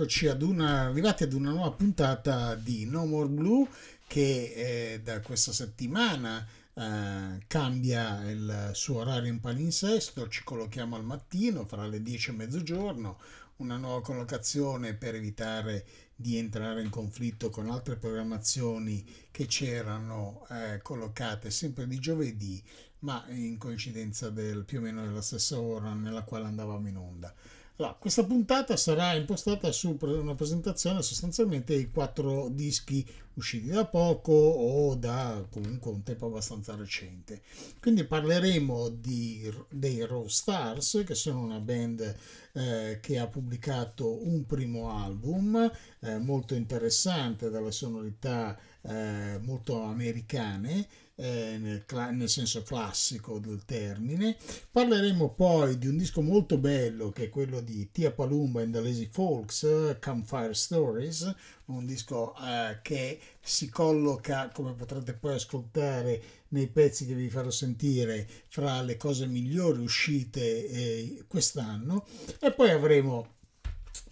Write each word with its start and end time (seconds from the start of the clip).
eccoci 0.00 0.28
ad 0.28 0.40
una, 0.40 0.86
arrivati 0.86 1.24
ad 1.24 1.34
una 1.34 1.50
nuova 1.50 1.72
puntata 1.72 2.54
di 2.54 2.86
No 2.86 3.04
More 3.04 3.28
Blue 3.28 3.68
che 4.06 4.94
eh, 4.94 5.00
da 5.02 5.20
questa 5.20 5.52
settimana 5.52 6.42
eh, 6.72 7.42
cambia 7.46 8.30
il 8.30 8.70
suo 8.72 9.00
orario 9.00 9.30
in 9.30 9.40
palinsesto, 9.40 10.26
ci 10.28 10.42
collochiamo 10.42 10.96
al 10.96 11.04
mattino 11.04 11.66
fra 11.66 11.86
le 11.86 12.00
10 12.00 12.30
e 12.30 12.32
mezzogiorno, 12.32 13.18
una 13.56 13.76
nuova 13.76 14.00
collocazione 14.00 14.94
per 14.94 15.16
evitare 15.16 15.84
di 16.16 16.38
entrare 16.38 16.80
in 16.80 16.88
conflitto 16.88 17.50
con 17.50 17.68
altre 17.68 17.96
programmazioni 17.96 19.04
che 19.30 19.44
c'erano 19.44 20.46
eh, 20.48 20.80
collocate 20.80 21.50
sempre 21.50 21.86
di 21.86 21.98
giovedì, 21.98 22.62
ma 23.00 23.22
in 23.28 23.58
coincidenza 23.58 24.30
del 24.30 24.64
più 24.64 24.78
o 24.78 24.80
meno 24.80 25.04
della 25.04 25.20
stessa 25.20 25.60
ora 25.60 25.92
nella 25.92 26.22
quale 26.22 26.46
andavamo 26.46 26.88
in 26.88 26.96
onda. 26.96 27.34
Allora, 27.80 27.96
questa 27.98 28.24
puntata 28.24 28.76
sarà 28.76 29.14
impostata 29.14 29.72
su 29.72 29.96
una 29.98 30.34
presentazione 30.34 31.00
sostanzialmente 31.00 31.74
dei 31.74 31.90
quattro 31.90 32.50
dischi 32.50 33.02
usciti 33.32 33.68
da 33.68 33.86
poco 33.86 34.32
o 34.32 34.94
da 34.96 35.42
comunque 35.50 35.90
un 35.90 36.02
tempo 36.02 36.26
abbastanza 36.26 36.76
recente. 36.76 37.40
Quindi 37.80 38.04
parleremo 38.04 38.90
di, 38.90 39.50
dei 39.70 40.04
Raw 40.06 40.26
Stars, 40.26 41.04
che 41.06 41.14
sono 41.14 41.40
una 41.40 41.58
band 41.58 42.16
eh, 42.52 42.98
che 43.00 43.18
ha 43.18 43.26
pubblicato 43.26 44.26
un 44.26 44.44
primo 44.44 44.90
album 44.90 45.72
eh, 46.00 46.18
molto 46.18 46.54
interessante 46.54 47.48
dalle 47.48 47.72
sonorità 47.72 48.58
eh, 48.82 49.38
molto 49.40 49.80
americane 49.80 50.86
eh, 51.20 51.58
nel, 51.58 51.84
nel, 52.12 52.28
senso 52.28 52.62
classico 52.62 53.38
del 53.38 53.64
termine. 53.64 54.36
Parleremo 54.70 55.30
poi 55.34 55.76
di 55.78 55.86
un 55.86 55.98
disco 55.98 56.22
molto 56.22 56.56
bello 56.56 57.10
che 57.10 57.24
è 57.24 57.28
quello 57.28 57.60
di 57.60 57.90
Tia 57.92 58.10
Palumba 58.10 58.62
and 58.62 58.72
the 58.72 58.80
Lazy 58.80 59.08
Folks, 59.10 59.66
Campfire 59.98 60.54
Stories, 60.54 61.34
un 61.66 61.84
disco 61.84 62.34
eh, 62.36 62.78
che 62.82 63.20
si 63.40 63.68
colloca, 63.68 64.50
come 64.52 64.72
potrete 64.72 65.12
poi 65.12 65.34
ascoltare 65.34 66.22
nei 66.48 66.68
pezzi 66.68 67.06
che 67.06 67.14
vi 67.14 67.28
farò 67.28 67.50
sentire, 67.50 68.26
fra 68.48 68.80
le 68.80 68.96
cose 68.96 69.26
migliori 69.26 69.80
uscite 69.80 70.66
eh, 70.68 71.24
quest'anno. 71.28 72.06
E 72.40 72.50
poi 72.52 72.70
avremo 72.70 73.38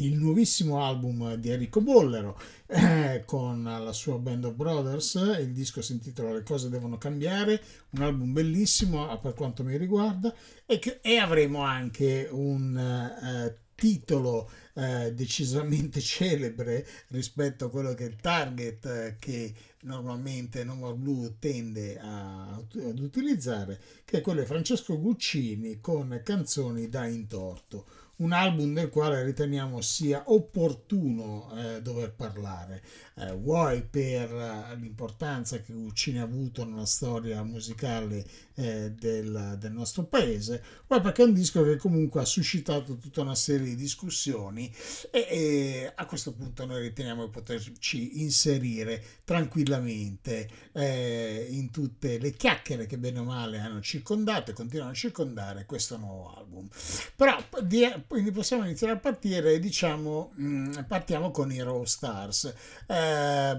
il 0.00 0.14
nuovissimo 0.14 0.84
album 0.84 1.34
di 1.34 1.50
Enrico 1.50 1.80
Bollero 1.80 2.38
eh, 2.66 3.22
con 3.24 3.62
la 3.62 3.92
sua 3.92 4.18
Band 4.18 4.44
of 4.44 4.54
Brothers, 4.54 5.14
il 5.40 5.52
disco 5.52 5.82
si 5.82 5.92
intitola 5.92 6.32
Le 6.32 6.42
cose 6.42 6.68
devono 6.68 6.98
cambiare, 6.98 7.60
un 7.90 8.02
album 8.02 8.32
bellissimo 8.32 9.16
per 9.18 9.34
quanto 9.34 9.64
mi 9.64 9.76
riguarda 9.76 10.32
e, 10.66 10.78
che, 10.78 11.00
e 11.02 11.16
avremo 11.16 11.62
anche 11.62 12.28
un 12.30 12.76
eh, 12.76 13.56
titolo 13.74 14.50
eh, 14.74 15.12
decisamente 15.14 15.98
celebre 16.00 16.86
rispetto 17.08 17.64
a 17.64 17.70
quello 17.70 17.94
che 17.94 18.04
è 18.04 18.08
il 18.08 18.16
target 18.16 18.86
eh, 18.86 19.16
che 19.18 19.54
normalmente 19.82 20.62
No 20.64 20.74
More 20.74 20.94
Blue 20.94 21.36
tende 21.38 21.98
a, 21.98 22.54
ad 22.54 22.98
utilizzare, 23.00 23.80
che 24.04 24.18
è 24.18 24.20
quello 24.20 24.40
di 24.40 24.46
Francesco 24.46 24.98
Guccini 25.00 25.80
con 25.80 26.20
canzoni 26.24 26.88
da 26.88 27.06
intorto 27.06 27.97
un 28.18 28.32
album 28.32 28.74
del 28.74 28.88
quale 28.88 29.22
riteniamo 29.22 29.80
sia 29.80 30.22
opportuno 30.26 31.50
eh, 31.54 31.82
dover 31.82 32.14
parlare, 32.14 32.82
eh, 33.18 33.32
vuoi 33.34 33.82
per 33.82 34.32
eh, 34.32 34.76
l'importanza 34.76 35.60
che 35.60 35.72
Guccini 35.72 36.18
ha 36.18 36.22
avuto 36.22 36.64
nella 36.64 36.86
storia 36.86 37.42
musicale 37.42 38.24
eh, 38.54 38.92
del, 38.92 39.56
del, 39.58 39.72
nostro 39.72 40.04
paese, 40.04 40.62
vuoi 40.86 41.00
perché 41.00 41.22
è 41.22 41.26
un 41.26 41.34
disco 41.34 41.62
che 41.64 41.76
comunque 41.76 42.20
ha 42.20 42.24
suscitato 42.24 42.96
tutta 42.96 43.22
una 43.22 43.34
serie 43.34 43.66
di 43.66 43.76
discussioni 43.76 44.72
e, 45.10 45.26
e 45.28 45.92
a 45.94 46.06
questo 46.06 46.32
punto 46.32 46.64
noi 46.64 46.82
riteniamo 46.82 47.24
di 47.24 47.30
poterci 47.30 48.22
inserire 48.22 49.02
tranquillamente 49.24 50.48
eh, 50.72 51.46
in 51.50 51.70
tutte 51.70 52.18
le 52.18 52.32
chiacchiere 52.32 52.86
che 52.86 52.98
bene 52.98 53.18
o 53.18 53.24
male 53.24 53.58
hanno 53.58 53.80
circondato 53.80 54.50
e 54.50 54.54
continuano 54.54 54.90
a 54.90 54.94
circondare 54.94 55.66
questo 55.66 55.96
nuovo 55.96 56.34
album. 56.36 56.68
Però 57.16 57.36
di, 57.62 57.84
quindi 58.06 58.30
possiamo 58.30 58.64
iniziare 58.64 58.94
a 58.94 58.98
partire, 58.98 59.58
diciamo, 59.58 60.32
mh, 60.34 60.46
mm, 60.46 60.72
partiamo 60.86 61.30
con 61.30 61.52
i 61.52 61.62
Raw 61.62 61.84
Stars, 61.84 62.52
eh, 62.86 63.07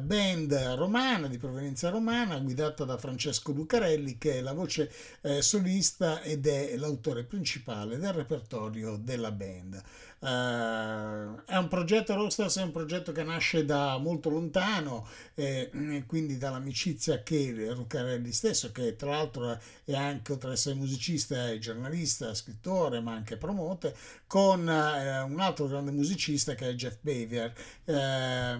band 0.01 0.53
romana 0.75 1.27
di 1.27 1.37
provenienza 1.37 1.89
romana 1.89 2.39
guidata 2.39 2.83
da 2.83 2.97
Francesco 2.97 3.51
Lucarelli 3.51 4.17
che 4.17 4.37
è 4.37 4.41
la 4.41 4.53
voce 4.53 4.91
eh, 5.21 5.41
solista 5.41 6.21
ed 6.21 6.47
è 6.47 6.75
l'autore 6.77 7.23
principale 7.23 7.97
del 7.97 8.13
repertorio 8.13 8.97
della 8.97 9.31
band. 9.31 9.81
Uh, 10.19 11.41
è 11.45 11.55
un 11.55 11.67
progetto 11.69 12.13
Rockstars 12.13 12.57
è 12.57 12.63
un 12.63 12.71
progetto 12.71 13.13
che 13.13 13.23
nasce 13.23 13.63
da 13.63 13.97
molto 13.97 14.29
lontano 14.29 15.07
eh, 15.33 15.71
quindi 16.07 16.37
dall'amicizia 16.37 17.23
che 17.23 17.71
Ruccarelli 17.73 18.33
stesso 18.33 18.73
che 18.73 18.97
tra 18.97 19.11
l'altro 19.11 19.57
è 19.85 19.95
anche 19.95 20.33
oltre 20.33 20.49
ad 20.49 20.55
essere 20.55 20.75
musicista 20.75 21.47
è 21.49 21.57
giornalista, 21.57 22.33
scrittore 22.33 22.99
ma 22.99 23.13
anche 23.13 23.37
promote 23.37 23.95
con 24.27 24.67
eh, 24.69 25.21
un 25.21 25.39
altro 25.39 25.67
grande 25.67 25.91
musicista 25.91 26.53
che 26.53 26.69
è 26.69 26.73
Jeff 26.73 26.97
Bavier. 27.01 27.53
Eh, 27.85 28.59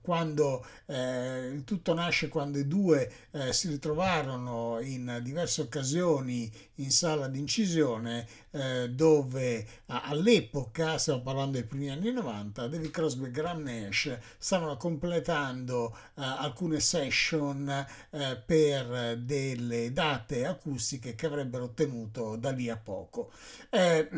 quando 0.00 0.66
eh, 0.86 1.62
tutto 1.64 1.94
nasce 1.94 2.28
quando 2.28 2.58
i 2.58 2.68
due 2.68 3.10
eh, 3.30 3.52
si 3.52 3.68
ritrovarono 3.68 4.78
in 4.80 5.20
diverse 5.22 5.62
occasioni 5.62 6.50
in 6.76 6.90
sala 6.90 7.28
di 7.28 7.38
incisione 7.38 8.26
eh, 8.54 8.88
dove 8.88 9.66
all'epoca, 9.86 10.96
stiamo 10.98 11.22
parlando 11.22 11.52
dei 11.52 11.64
primi 11.64 11.90
anni 11.90 12.12
90, 12.12 12.68
David 12.68 12.90
Crosby 12.90 13.26
e 13.26 13.30
Graham 13.30 13.62
Nash 13.62 14.16
stavano 14.38 14.76
completando 14.76 15.96
eh, 16.14 16.22
alcune 16.22 16.78
session 16.78 17.68
eh, 18.10 18.42
per 18.44 19.18
delle 19.18 19.92
date 19.92 20.46
acustiche 20.46 21.14
che 21.14 21.26
avrebbero 21.26 21.64
ottenuto 21.64 22.36
da 22.36 22.50
lì 22.50 22.70
a 22.70 22.76
poco. 22.76 23.32
Eh, 23.70 24.08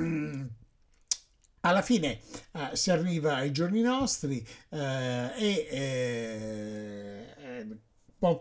alla 1.60 1.82
fine 1.82 2.20
eh, 2.52 2.70
si 2.74 2.90
arriva 2.90 3.36
ai 3.36 3.52
giorni 3.52 3.80
nostri 3.80 4.46
eh, 4.70 5.30
e 5.36 5.68
eh, 5.70 7.34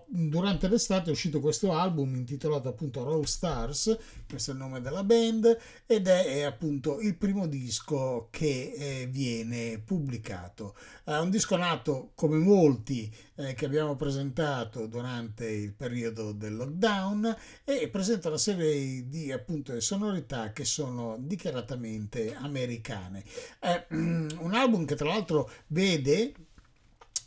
durante 0.07 0.67
l'estate 0.67 1.09
è 1.09 1.11
uscito 1.11 1.39
questo 1.39 1.73
album 1.73 2.15
intitolato 2.15 2.69
appunto 2.69 3.03
Raw 3.03 3.23
Stars, 3.23 3.97
questo 4.27 4.51
è 4.51 4.53
il 4.53 4.59
nome 4.59 4.81
della 4.81 5.03
band, 5.03 5.57
ed 5.85 6.07
è, 6.07 6.25
è 6.25 6.41
appunto 6.41 6.99
il 6.99 7.15
primo 7.15 7.47
disco 7.47 8.27
che 8.31 8.73
eh, 8.77 9.07
viene 9.07 9.79
pubblicato. 9.79 10.75
È 11.03 11.17
un 11.17 11.29
disco 11.29 11.55
nato 11.55 12.11
come 12.15 12.37
molti 12.37 13.13
eh, 13.35 13.53
che 13.53 13.65
abbiamo 13.65 13.95
presentato 13.95 14.87
durante 14.87 15.47
il 15.47 15.73
periodo 15.73 16.31
del 16.31 16.55
lockdown 16.55 17.35
e 17.63 17.87
presenta 17.89 18.29
una 18.29 18.37
serie 18.37 19.07
di 19.07 19.31
appunto 19.31 19.79
sonorità 19.79 20.51
che 20.51 20.65
sono 20.65 21.17
dichiaratamente 21.19 22.33
americane. 22.33 23.23
È 23.59 23.85
un 23.89 24.51
album 24.53 24.85
che 24.85 24.95
tra 24.95 25.07
l'altro 25.07 25.49
vede 25.67 26.33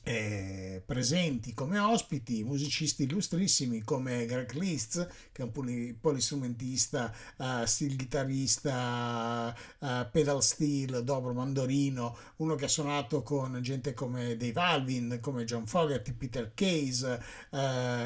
eh, 0.09 0.83
presenti 0.87 1.53
come 1.53 1.79
ospiti 1.79 2.43
musicisti 2.43 3.03
illustrissimi 3.03 3.83
come 3.83 4.25
Greg 4.25 4.51
Liszt, 4.55 5.07
che 5.33 5.43
è 5.43 5.45
un 5.45 5.53
poli- 5.53 5.93
polistrumentista, 5.93 7.13
uh, 7.37 7.67
steel 7.67 7.95
chitarrista, 7.95 9.55
uh, 9.81 9.87
pedal 10.11 10.43
steel, 10.43 11.05
dobro 11.05 11.35
mandorino, 11.35 12.17
uno 12.37 12.55
che 12.55 12.65
ha 12.65 12.69
suonato 12.69 13.23
con 13.23 13.59
gente 13.61 13.93
come 13.93 14.39
Dave 14.39 14.59
Alvin, 14.59 15.19
come 15.21 15.45
John 15.45 15.67
Fogerty, 15.67 16.13
Peter 16.13 16.53
Case, 16.55 17.23
uh, 17.51 17.57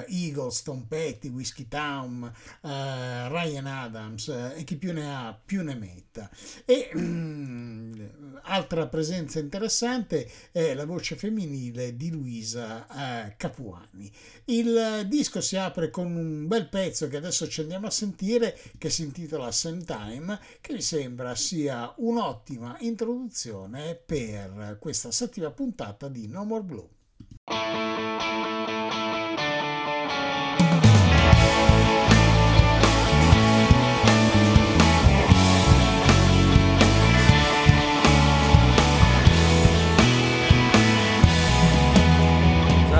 Eagles, 0.08 0.62
Tom 0.62 0.86
Petty, 0.88 1.28
Whiskey 1.28 1.68
Town, 1.68 2.32
Ryan 2.62 3.66
Adams 3.66 4.26
e 4.28 4.64
chi 4.64 4.76
più 4.76 4.92
ne 4.92 5.14
ha 5.14 5.40
più 5.44 5.62
ne 5.62 5.74
metta. 5.76 6.28
E 6.64 6.90
altra 8.42 8.88
presenza 8.88 9.38
interessante 9.38 10.28
è 10.50 10.74
la 10.74 10.84
voce 10.84 11.14
femminile 11.14 11.91
di 11.96 12.10
Luisa 12.10 13.26
eh, 13.26 13.36
Capuani. 13.36 14.10
Il 14.46 15.06
disco 15.06 15.40
si 15.40 15.56
apre 15.56 15.90
con 15.90 16.14
un 16.14 16.46
bel 16.46 16.68
pezzo 16.68 17.08
che 17.08 17.16
adesso 17.16 17.48
ci 17.48 17.60
andiamo 17.60 17.86
a 17.86 17.90
sentire 17.90 18.58
che 18.78 18.90
si 18.90 19.02
intitola 19.02 19.50
Same 19.52 19.84
Time 19.84 20.38
che 20.60 20.72
mi 20.72 20.82
sembra 20.82 21.34
sia 21.34 21.92
un'ottima 21.96 22.76
introduzione 22.80 23.94
per 23.94 24.76
questa 24.80 25.10
settima 25.10 25.50
puntata 25.50 26.08
di 26.08 26.26
No 26.28 26.44
More 26.44 26.62
Blue. 26.62 26.88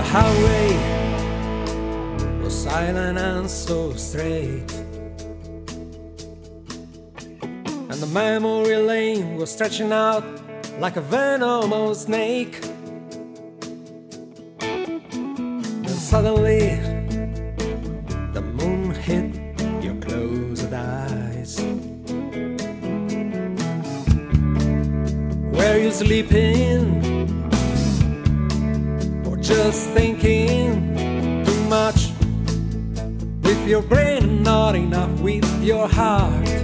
Highway 0.00 0.72
was 2.42 2.54
silent 2.64 3.18
and 3.18 3.50
so 3.50 3.92
straight. 3.92 4.70
And 7.90 7.99
the 8.00 8.06
memory 8.06 8.76
lane 8.76 9.37
was 9.37 9.50
stretching 9.50 9.92
out 9.92 10.25
like 10.78 10.96
a 10.96 11.02
venomous 11.02 12.02
snake. 12.02 12.56
And 14.61 15.90
suddenly, 15.90 16.76
the 18.32 18.42
moon 18.42 18.94
hit 18.94 19.34
your 19.84 19.96
closed 19.96 20.72
eyes. 20.72 21.61
Were 25.52 25.76
you 25.76 25.90
sleeping? 25.90 27.12
Just 29.54 29.90
thinking 29.90 31.44
too 31.44 31.64
much 31.64 32.11
with 33.42 33.68
your 33.68 33.82
brain, 33.82 34.42
not 34.42 34.75
enough 34.75 35.11
with 35.21 35.44
your 35.62 35.87
heart. 35.87 36.62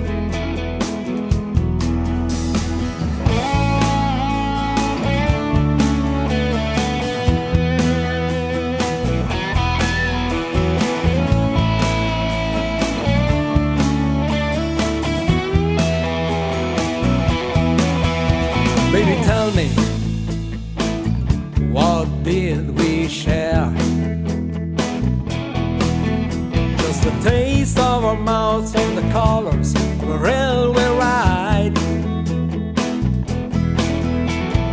Of 27.78 28.04
our 28.04 28.16
mouths 28.16 28.75
on 28.75 28.94
the 28.94 29.02
colors 29.12 29.75
of 29.75 30.08
a 30.08 30.18
railway 30.18 30.88
ride. 30.99 31.73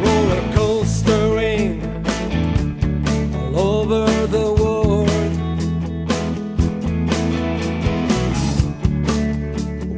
Roller 0.03 0.53
coastering 0.53 1.81
all 3.55 3.93
over 3.93 4.27
the 4.27 4.53
world. 4.59 5.09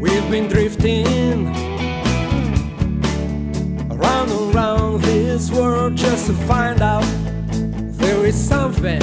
We've 0.02 0.30
been 0.30 0.48
drifting 0.48 1.48
around 3.92 4.32
and 4.32 4.56
around 4.56 5.02
this 5.02 5.52
world 5.52 5.96
just 5.96 6.28
to 6.28 6.34
find 6.34 6.82
out 6.82 7.06
there 8.00 8.26
is 8.26 8.36
something 8.36 9.02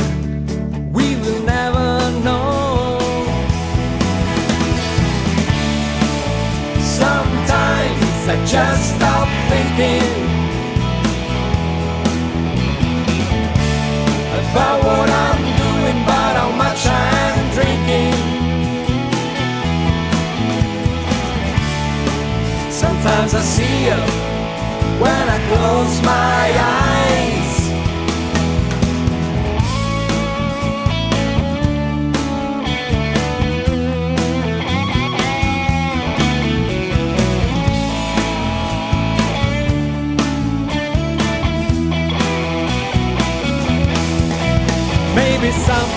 I 8.27 8.37
just 8.47 8.97
stop 8.97 9.29
thinking 9.51 10.01
about 14.41 14.83
what 14.83 15.11
I'm 15.11 15.43
doing, 15.43 15.99
but 16.07 16.33
how 16.41 16.51
much 16.57 16.87
I'm 16.87 17.51
drinking. 17.53 18.15
Sometimes 22.71 23.35
I 23.35 23.43
see 23.43 23.85
you 23.89 24.01
when 25.03 25.29
I 25.29 25.39
close 25.51 26.01
my 26.03 26.61
eyes. 26.63 26.84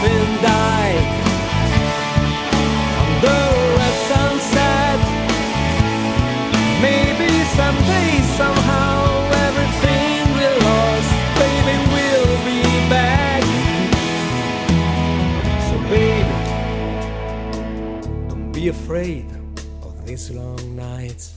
Something 0.07 0.41
died 0.41 1.07
under 3.03 3.27
a 3.27 3.77
red 3.77 3.97
sunset. 4.11 4.99
Maybe 6.81 7.31
someday, 7.59 8.13
somehow, 8.37 8.95
everything 9.47 10.19
we 10.37 10.45
lost, 10.65 11.11
baby, 11.41 11.75
will 11.93 12.33
be 12.49 12.61
back. 12.89 13.43
So, 15.67 15.75
baby, 15.89 16.35
don't 18.29 18.51
be 18.51 18.67
afraid 18.69 19.25
of 19.81 20.05
these 20.05 20.31
long 20.31 20.75
nights. 20.75 21.35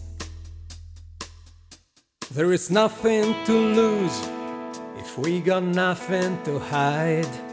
There 2.33 2.53
is 2.53 2.71
nothing 2.71 3.35
to 3.47 3.53
lose 3.53 4.29
if 4.99 5.19
we 5.19 5.41
got 5.41 5.65
nothing 5.65 6.39
to 6.45 6.59
hide. 6.59 7.50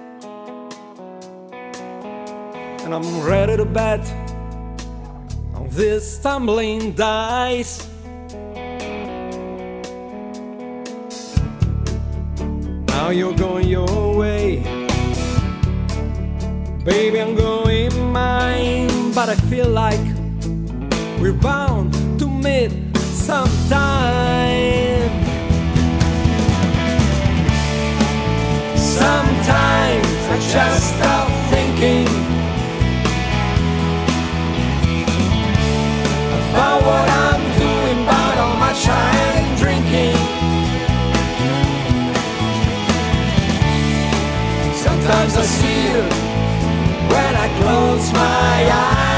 And 2.87 2.95
I'm 2.95 3.21
ready 3.21 3.57
to 3.57 3.65
bet 3.65 3.99
on 5.53 5.67
this 5.71 6.19
tumbling 6.19 6.93
dice. 6.93 7.85
Now 12.87 13.09
you're 13.09 13.35
going 13.35 13.67
your 13.67 14.15
way, 14.15 14.63
baby. 16.85 17.19
I'm 17.19 17.35
going 17.35 17.91
mine, 18.13 19.11
but 19.11 19.27
I 19.27 19.35
feel 19.35 19.67
like 19.67 19.99
we're 21.19 21.33
bound 21.33 21.93
to 22.19 22.25
meet 22.25 22.71
sometime. 22.95 23.51
Sometimes 28.77 30.07
I 30.31 30.39
just 30.39 30.95
stop 30.95 31.27
thinking 31.51 32.36
about 36.57 36.81
what 36.81 37.07
I'm 37.07 37.43
doing, 37.59 38.03
about 38.03 38.35
how 38.41 38.53
much 38.65 38.81
I'm 38.89 39.55
drinking. 39.61 40.17
Sometimes 44.85 45.37
I 45.37 45.45
see 45.57 45.79
you 45.89 46.01
when 47.13 47.33
I 47.45 47.47
close 47.59 48.11
my 48.11 48.71
eyes. 48.73 49.16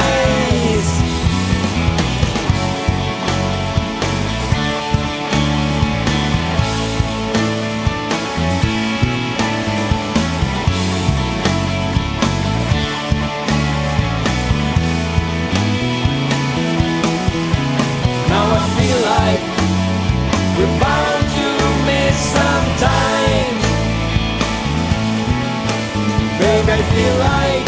I 26.72 26.82
feel 26.94 27.16
like 27.18 27.66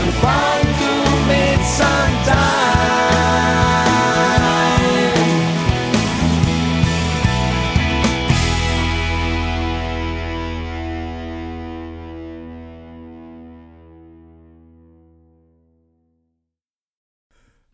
we're 0.00 0.22
bound 0.22 0.68
to 0.78 1.26
meet. 1.28 1.50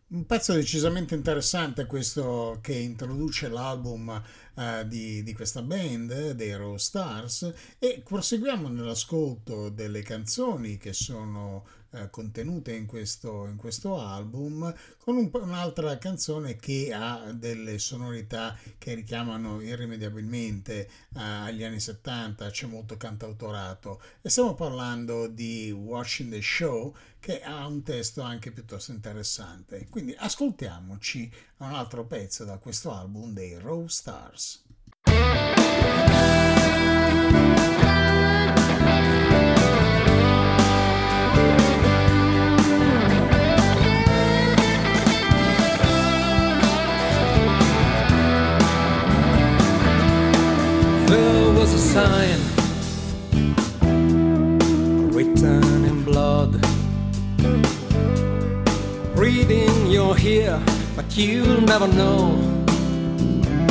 Un 0.09 0.25
pezzo 0.25 0.53
decisamente 0.53 1.15
interessante 1.15 1.85
questo 1.85 2.59
che 2.61 2.73
introduce 2.73 3.49
l'album 3.49 4.23
eh, 4.57 4.87
di, 4.87 5.23
di 5.23 5.33
questa 5.33 5.61
band, 5.61 6.31
dei 6.31 6.55
Raw 6.55 6.77
Stars, 6.77 7.53
e 7.77 8.01
proseguiamo 8.03 8.67
nell'ascolto 8.67 9.69
delle 9.69 10.01
canzoni 10.01 10.77
che 10.77 10.93
sono 10.93 11.65
eh, 11.91 12.09
contenute 12.09 12.73
in 12.73 12.85
questo, 12.85 13.45
in 13.45 13.55
questo 13.55 13.99
album 13.99 14.73
con 14.97 15.15
un- 15.17 15.29
un'altra 15.33 15.97
canzone 15.97 16.55
che 16.55 16.91
ha 16.93 17.31
delle 17.33 17.79
sonorità 17.79 18.57
che 18.77 18.93
richiamano 18.93 19.61
irrimediabilmente 19.61 20.87
eh, 20.87 20.89
agli 21.19 21.63
anni 21.63 21.79
70, 21.79 22.49
c'è 22.49 22.65
molto 22.67 22.97
cantautorato 22.97 24.01
e 24.21 24.29
stiamo 24.29 24.53
parlando 24.53 25.27
di 25.27 25.71
Watching 25.71 26.31
the 26.31 26.41
Show 26.41 26.95
che 27.19 27.41
ha 27.41 27.65
un 27.65 27.83
testo 27.83 28.21
anche 28.21 28.51
piuttosto 28.51 28.91
interessante. 28.91 29.87
Quindi 29.89 30.15
ascoltiamoci 30.17 31.31
un 31.57 31.73
altro 31.73 32.05
pezzo 32.05 32.45
da 32.45 32.57
questo 32.57 32.91
album 32.91 33.33
dei 33.33 33.57
Raw 33.59 33.87
Stars. 33.87 34.63
Was 51.67 51.73
a 51.73 51.87
sign 51.93 52.39
written 55.11 55.85
in 55.85 56.03
blood. 56.03 56.53
Reading 59.15 59.87
you're 59.87 60.15
here, 60.15 60.61
but 60.95 61.17
you'll 61.17 61.61
never 61.61 61.87
know 61.87 62.35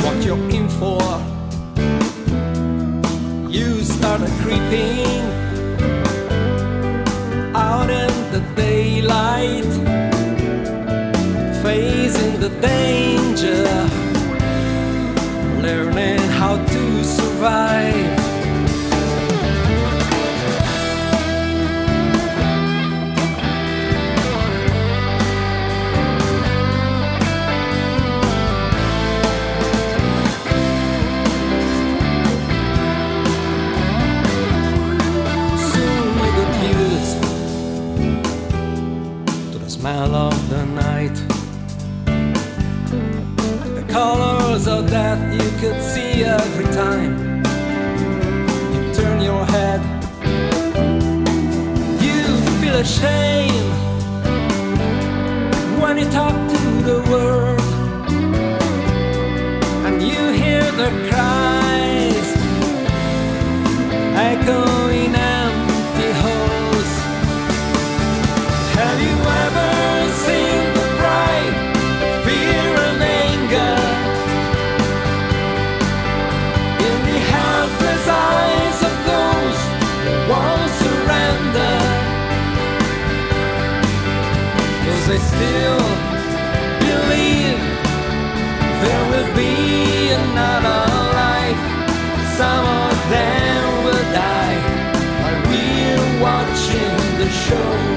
what 0.03 0.23
you're 0.23 0.49
in 0.49 0.69
for. 0.79 1.01
You 3.49 3.83
started 3.83 4.31
creeping 4.43 5.23
out 7.55 7.89
in 7.89 8.13
the 8.33 8.41
daylight, 8.55 9.71
facing 11.63 12.39
the 12.39 12.49
danger 12.61 13.65
learning 15.61 16.16
survive. 17.37 18.27
Smell 39.67 40.15
of 40.15 40.49
the 40.49 40.65
night. 40.65 41.15
The 43.75 43.85
colors 43.87 44.67
of 44.67 44.89
death 44.89 45.21
you 45.31 45.51
could 45.59 45.79
see 45.83 46.23
every 46.23 46.65
time 46.73 47.16
ashamed 52.87 53.73
when 55.81 55.97
you 55.97 56.09
talk 56.09 56.35
to 56.53 56.61
the 56.89 56.99
world 57.11 57.59
and 59.85 60.01
you 60.01 60.21
hear 60.41 60.63
the 60.81 60.89
cries 61.09 61.36
still 85.37 85.77
believe 86.81 87.61
there 88.81 89.03
will 89.11 89.31
be 89.35 89.53
another 90.21 90.81
life. 91.23 91.61
Some 92.37 92.65
of 92.65 92.97
them 93.13 93.61
will 93.85 94.05
die 94.13 94.59
while 95.21 95.41
we're 95.49 96.21
watching 96.25 96.97
the 97.19 97.29
show. 97.29 97.96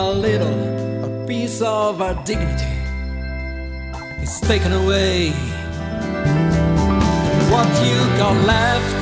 By 0.00 0.08
little, 0.08 0.58
a 1.04 1.26
piece 1.26 1.60
of 1.60 2.00
our 2.00 2.14
dignity 2.24 2.74
is 4.24 4.40
taken 4.40 4.72
away. 4.72 5.30
What 7.52 7.68
you 7.86 7.98
got 8.22 8.36
left 8.52 8.94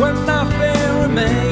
when 0.00 0.14
nothing 0.26 0.86
remains, 1.04 1.47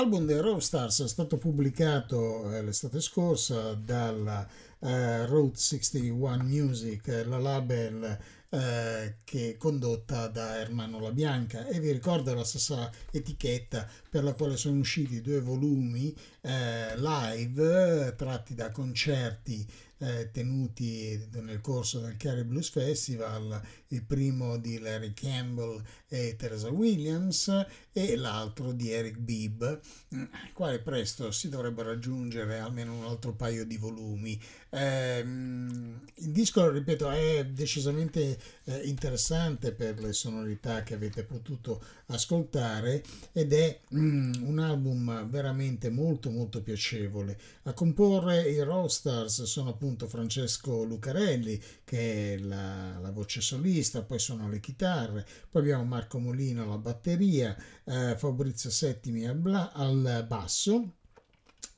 L'album 0.00 0.24
dei 0.24 0.40
Roadstars 0.40 1.02
è 1.02 1.08
stato 1.08 1.36
pubblicato 1.36 2.50
eh, 2.50 2.62
l'estate 2.62 3.02
scorsa 3.02 3.74
dalla 3.74 4.48
eh, 4.78 5.26
Road 5.26 5.56
61 5.56 6.42
Music, 6.42 7.06
eh, 7.08 7.24
la 7.26 7.36
label 7.36 8.18
eh, 8.48 9.16
che 9.22 9.50
è 9.50 9.56
condotta 9.58 10.28
da 10.28 10.56
Ermano 10.56 11.00
La 11.00 11.12
Bianca 11.12 11.66
e 11.66 11.80
vi 11.80 11.92
ricordo 11.92 12.32
la 12.32 12.44
stessa 12.44 12.90
etichetta 13.10 13.86
per 14.08 14.24
la 14.24 14.32
quale 14.32 14.56
sono 14.56 14.78
usciti 14.78 15.20
due 15.20 15.42
volumi 15.42 16.16
eh, 16.40 16.96
live 16.96 18.14
tratti 18.16 18.54
da 18.54 18.70
concerti 18.70 19.66
eh, 19.98 20.30
tenuti 20.32 21.28
nel 21.42 21.60
corso 21.60 22.00
del 22.00 22.16
Cary 22.16 22.44
Blues 22.44 22.70
Festival, 22.70 23.60
il 23.92 24.02
primo 24.04 24.56
di 24.56 24.78
Larry 24.78 25.12
Campbell 25.12 25.82
e 26.08 26.36
Teresa 26.36 26.70
Williams 26.70 27.66
e 27.92 28.16
l'altro 28.16 28.72
di 28.72 28.90
Eric 28.90 29.18
Bibb, 29.18 29.62
il 30.10 30.28
quale 30.52 30.80
presto 30.80 31.30
si 31.30 31.48
dovrebbe 31.48 31.82
raggiungere 31.82 32.58
almeno 32.58 32.96
un 32.96 33.04
altro 33.04 33.32
paio 33.32 33.64
di 33.64 33.76
volumi. 33.76 34.40
Ehm, 34.70 36.00
il 36.14 36.30
disco, 36.30 36.70
ripeto, 36.70 37.10
è 37.10 37.44
decisamente 37.46 38.38
eh, 38.64 38.86
interessante 38.86 39.72
per 39.72 39.98
le 40.00 40.12
sonorità 40.12 40.82
che 40.82 40.94
avete 40.94 41.24
potuto 41.24 41.82
ascoltare 42.06 43.02
ed 43.32 43.52
è 43.52 43.80
mm, 43.94 44.32
un 44.42 44.58
album 44.58 45.28
veramente 45.28 45.90
molto 45.90 46.30
molto 46.30 46.62
piacevole. 46.62 47.38
A 47.64 47.72
comporre 47.72 48.48
i 48.48 48.60
Rockstars 48.62 49.42
sono 49.44 49.70
appunto 49.70 50.06
Francesco 50.06 50.82
Lucarelli 50.84 51.60
che 51.84 52.34
è 52.34 52.38
la, 52.38 52.98
la 52.98 53.10
voce 53.10 53.40
solista, 53.40 53.79
poi 54.04 54.18
sono 54.18 54.48
le 54.48 54.60
chitarre, 54.60 55.26
poi 55.50 55.62
abbiamo 55.62 55.84
Marco 55.84 56.18
Molino 56.18 56.62
alla 56.62 56.78
batteria, 56.78 57.56
eh, 57.84 58.16
Fabrizio 58.16 58.70
Settimi 58.70 59.26
al, 59.26 59.36
bla- 59.36 59.72
al 59.72 60.24
basso 60.28 60.94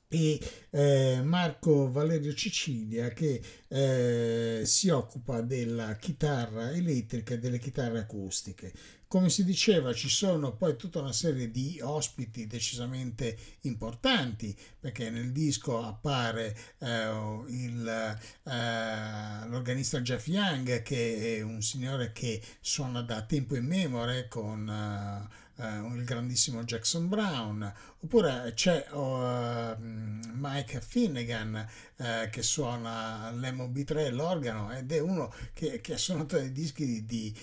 e 0.08 0.38
eh, 0.70 1.22
Marco 1.24 1.90
Valerio 1.90 2.34
Cicilia 2.34 3.08
che 3.08 3.40
eh, 3.68 4.60
si 4.64 4.90
occupa 4.90 5.40
della 5.40 5.96
chitarra 5.96 6.70
elettrica 6.70 7.34
e 7.34 7.38
delle 7.38 7.58
chitarre 7.58 8.00
acustiche. 8.00 8.72
Come 9.12 9.28
si 9.28 9.44
diceva, 9.44 9.92
ci 9.92 10.08
sono 10.08 10.56
poi 10.56 10.74
tutta 10.74 11.00
una 11.00 11.12
serie 11.12 11.50
di 11.50 11.78
ospiti 11.82 12.46
decisamente 12.46 13.36
importanti, 13.64 14.56
perché 14.80 15.10
nel 15.10 15.32
disco 15.32 15.84
appare 15.84 16.56
eh, 16.78 17.42
il, 17.48 18.18
eh, 18.44 19.48
l'organista 19.48 20.00
Jeff 20.00 20.28
Young, 20.28 20.80
che 20.80 21.36
è 21.36 21.42
un 21.42 21.60
signore 21.60 22.12
che 22.12 22.40
suona 22.62 23.02
da 23.02 23.20
tempo 23.20 23.54
immemore 23.54 24.28
con 24.28 24.66
eh, 24.66 25.40
Uh, 25.54 25.94
il 25.94 26.04
grandissimo 26.04 26.64
Jackson 26.64 27.08
Brown, 27.08 27.72
oppure 28.04 28.52
c'è 28.54 28.86
uh, 28.90 29.76
Mike 30.34 30.80
Finnegan 30.80 31.66
uh, 31.96 32.04
che 32.30 32.42
suona 32.42 33.30
l'MOB3, 33.30 34.12
l'organo, 34.12 34.72
ed 34.72 34.90
è 34.90 34.98
uno 34.98 35.32
che, 35.52 35.80
che 35.80 35.94
ha 35.94 35.96
suonato 35.96 36.36
dei 36.36 36.50
dischi 36.50 36.84
di, 36.84 37.04
di 37.04 37.40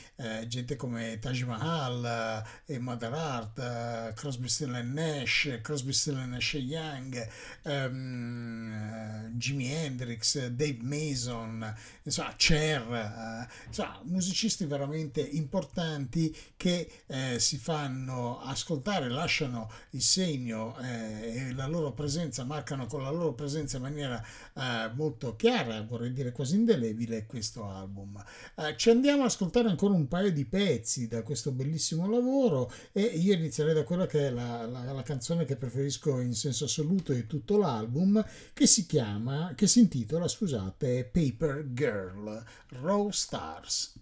gente 0.48 0.76
come 0.76 1.18
Taj 1.20 1.44
Mahal 1.44 2.44
e 2.66 2.78
Mother 2.78 3.14
Art, 3.14 4.14
Crosby, 4.16 4.48
Still 4.50 4.76
Nash, 4.84 5.60
Crosby, 5.62 5.94
Still 5.94 6.18
Nash 6.28 6.54
Young, 6.54 7.28
um, 7.64 9.30
Jimi 9.36 9.72
Hendrix, 9.72 10.48
Dave 10.48 10.80
Mason, 10.82 11.74
insomma 12.04 12.34
Cher, 12.36 13.48
insomma 13.68 14.02
musicisti 14.04 14.66
veramente 14.66 15.22
importanti 15.22 16.36
che 16.58 16.90
si 17.38 17.58
fanno 17.58 18.42
ascoltare, 18.42 19.08
lasciano 19.08 19.72
il 19.92 20.02
segno 20.02 20.49
eh, 20.50 21.48
e 21.50 21.54
la 21.54 21.68
loro 21.68 21.92
presenza, 21.92 22.44
marcano 22.44 22.86
con 22.88 23.04
la 23.04 23.10
loro 23.10 23.34
presenza 23.34 23.78
in 23.78 23.84
maniera 23.84 24.24
eh, 24.54 24.92
molto 24.96 25.36
chiara, 25.36 25.82
vorrei 25.82 26.12
dire 26.12 26.32
quasi 26.32 26.56
indelebile, 26.56 27.26
questo 27.26 27.66
album. 27.66 28.24
Eh, 28.56 28.76
ci 28.78 28.90
andiamo 28.90 29.22
ad 29.22 29.28
ascoltare 29.28 29.70
ancora 29.70 29.94
un 29.94 30.08
paio 30.08 30.32
di 30.32 30.46
pezzi 30.46 31.08
da 31.08 31.22
questo 31.24 31.52
bellissimo 31.52 32.10
lavoro 32.10 32.72
e 32.92 33.02
io 33.02 33.34
inizierei 33.34 33.74
da 33.74 33.84
quella 33.84 34.06
che 34.06 34.28
è 34.28 34.30
la, 34.32 34.66
la, 34.66 34.92
la 34.92 35.04
canzone 35.04 35.46
che 35.46 35.56
preferisco 35.56 36.20
in 36.20 36.34
senso 36.34 36.66
assoluto 36.66 37.14
di 37.14 37.28
tutto 37.28 37.58
l'album, 37.58 38.24
che 38.54 38.68
si 38.68 38.86
chiama, 38.86 39.54
che 39.56 39.68
si 39.68 39.80
intitola, 39.80 40.28
scusate, 40.28 41.10
Paper 41.12 41.74
Girl, 41.74 42.44
Raw 42.82 43.10
Stars. 43.12 43.94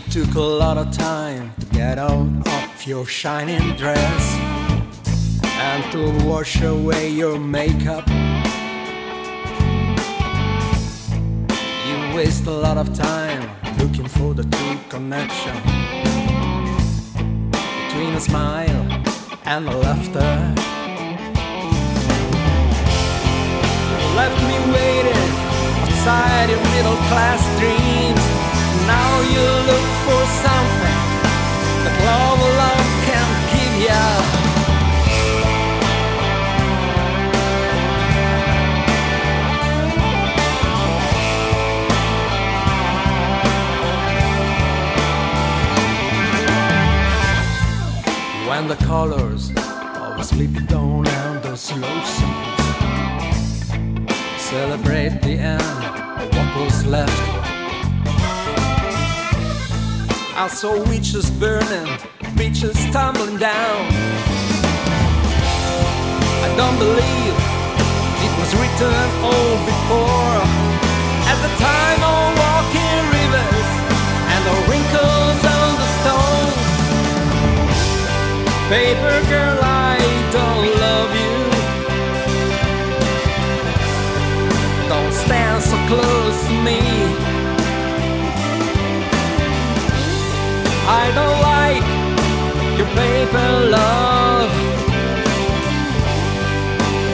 Took 0.00 0.34
a 0.34 0.40
lot 0.40 0.76
of 0.76 0.90
time 0.90 1.52
to 1.58 1.66
get 1.66 1.98
out 1.98 2.28
of 2.46 2.86
your 2.86 3.06
shining 3.06 3.74
dress 3.76 4.36
and 5.44 5.82
to 5.92 6.26
wash 6.26 6.60
away 6.62 7.08
your 7.08 7.38
makeup. 7.38 8.06
You 11.86 12.16
waste 12.16 12.46
a 12.46 12.50
lot 12.50 12.76
of 12.76 12.92
time 12.94 13.50
looking 13.78 14.06
for 14.06 14.34
the 14.34 14.44
true 14.44 14.78
connection 14.88 15.54
between 17.50 18.14
a 18.14 18.20
smile 18.20 18.82
and 19.44 19.68
a 19.68 19.76
laughter. 19.76 20.32
You 23.90 24.16
left 24.16 24.38
me 24.48 24.56
waiting 24.72 25.30
outside 25.82 26.50
your 26.50 26.62
middle 26.74 26.96
class 27.08 27.40
dreams 27.58 28.37
now 28.88 29.20
you 29.34 29.46
look 29.70 29.88
for 30.06 30.22
something 30.44 31.00
that 31.84 31.96
love 32.08 32.40
alone 32.50 32.90
can 33.08 33.28
give 33.52 33.74
you. 33.86 34.04
When 48.48 48.64
the 48.68 48.78
colors 48.86 49.50
of 49.50 50.18
a 50.18 50.24
sleepy 50.24 50.60
dawn 50.66 51.06
and 51.06 51.42
the 51.42 51.56
slow 51.56 52.00
songs 52.16 52.62
celebrate 54.38 55.20
the 55.20 55.36
end 55.56 55.80
of 56.22 56.28
what 56.34 56.64
was 56.64 56.86
left 56.86 57.47
I 60.40 60.46
saw 60.46 60.70
witches 60.88 61.28
burning, 61.32 61.90
bitches 62.38 62.78
tumbling 62.92 63.38
down. 63.38 63.90
I 66.46 66.48
don't 66.56 66.78
believe 66.78 67.34
it 68.22 68.32
was 68.38 68.50
written 68.54 69.08
all 69.26 69.56
before. 69.66 70.38
At 71.26 71.38
the 71.42 71.50
time 71.58 72.00
of 72.14 72.38
walking 72.38 73.02
rivers 73.18 73.68
and 74.30 74.40
the 74.46 74.54
wrinkles 74.70 75.40
on 75.58 75.70
the 75.82 75.88
stones. 75.98 76.62
Paper 78.70 79.18
girl, 79.26 79.58
I 79.60 79.98
don't 80.30 80.70
love 80.86 81.10
you. 81.18 81.34
Don't 84.88 85.12
stand 85.12 85.58
so 85.64 85.76
close 85.90 86.38
to 86.46 86.54
me. 86.62 87.27
I 90.90 91.12
don't 91.18 91.40
like 91.52 91.86
your 92.78 92.88
paper 92.96 93.48
love. 93.76 94.50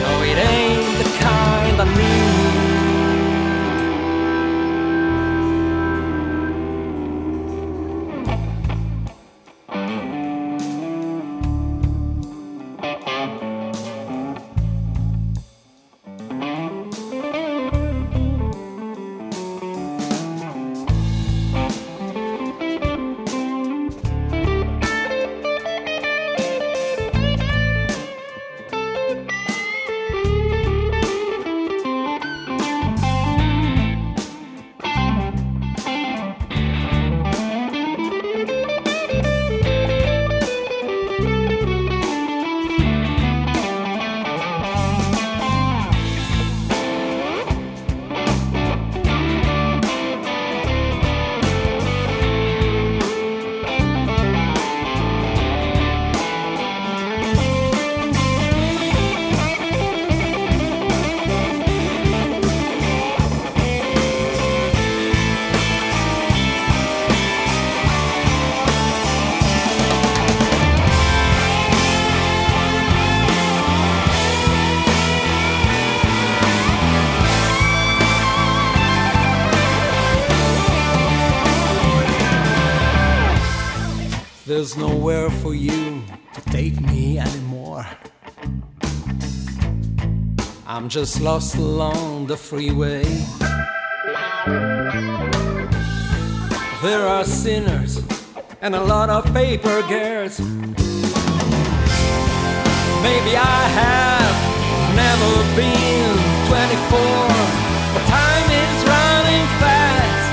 No, 0.03 0.11
it 0.31 0.37
ain't 0.37 0.97
the 1.01 1.09
kind 1.19 1.81
I 1.81 1.97
need. 1.97 2.34
There's 84.65 84.77
nowhere 84.77 85.29
for 85.29 85.53
you 85.53 86.01
to 86.33 86.41
take 86.49 86.81
me 86.81 87.19
anymore. 87.19 87.85
I'm 90.65 90.89
just 90.89 91.21
lost 91.21 91.57
along 91.57 92.25
the 92.25 92.35
freeway. 92.35 93.03
There 96.81 97.05
are 97.05 97.23
sinners 97.25 98.01
and 98.59 98.73
a 98.73 98.81
lot 98.81 99.11
of 99.11 99.31
paper 99.35 99.83
girls. 99.83 100.39
Maybe 100.39 100.57
I 103.37 103.69
have 103.81 104.35
never 104.97 105.43
been 105.53 106.17
24, 106.49 106.97
but 107.93 108.01
time 108.09 108.49
is 108.49 108.81
running 108.89 109.45
fast. 109.61 110.25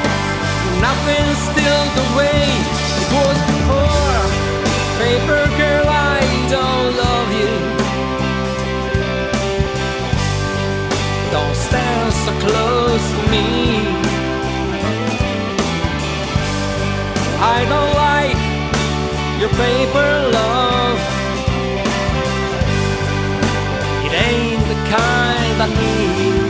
Nothing's 0.81 1.37
still 1.53 1.85
the 2.01 2.09
way 2.17 2.49
it 2.97 3.13
was 3.13 3.37
before. 3.53 4.12
Paper 5.03 5.45
girl, 5.59 5.87
I 5.89 6.21
don't 6.55 6.91
love 7.05 7.31
you. 7.41 7.53
Don't 11.35 11.57
stand 11.67 12.13
so 12.25 12.33
close 12.45 13.05
to 13.17 13.23
me. 13.33 13.47
I 17.55 17.59
don't 17.73 17.93
like 18.09 18.43
your 19.41 19.53
paper 19.65 20.09
love. 20.39 20.99
It 24.07 24.13
ain't 24.29 24.65
the 24.71 24.79
kind 24.97 25.57
I 25.67 25.69
need. 25.83 26.43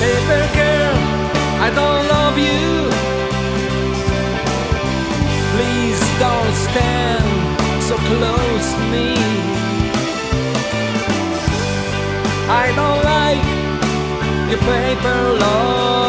Paper 0.00 0.42
girl, 0.58 0.96
I 1.66 1.68
don't 1.74 2.04
love 2.08 2.38
you. 2.38 2.81
Close 8.18 8.68
to 8.74 8.84
me. 8.94 9.08
I 12.62 12.66
don't 12.78 13.02
like 13.14 13.44
your 14.50 14.60
paper 14.72 15.18
love, 15.42 16.01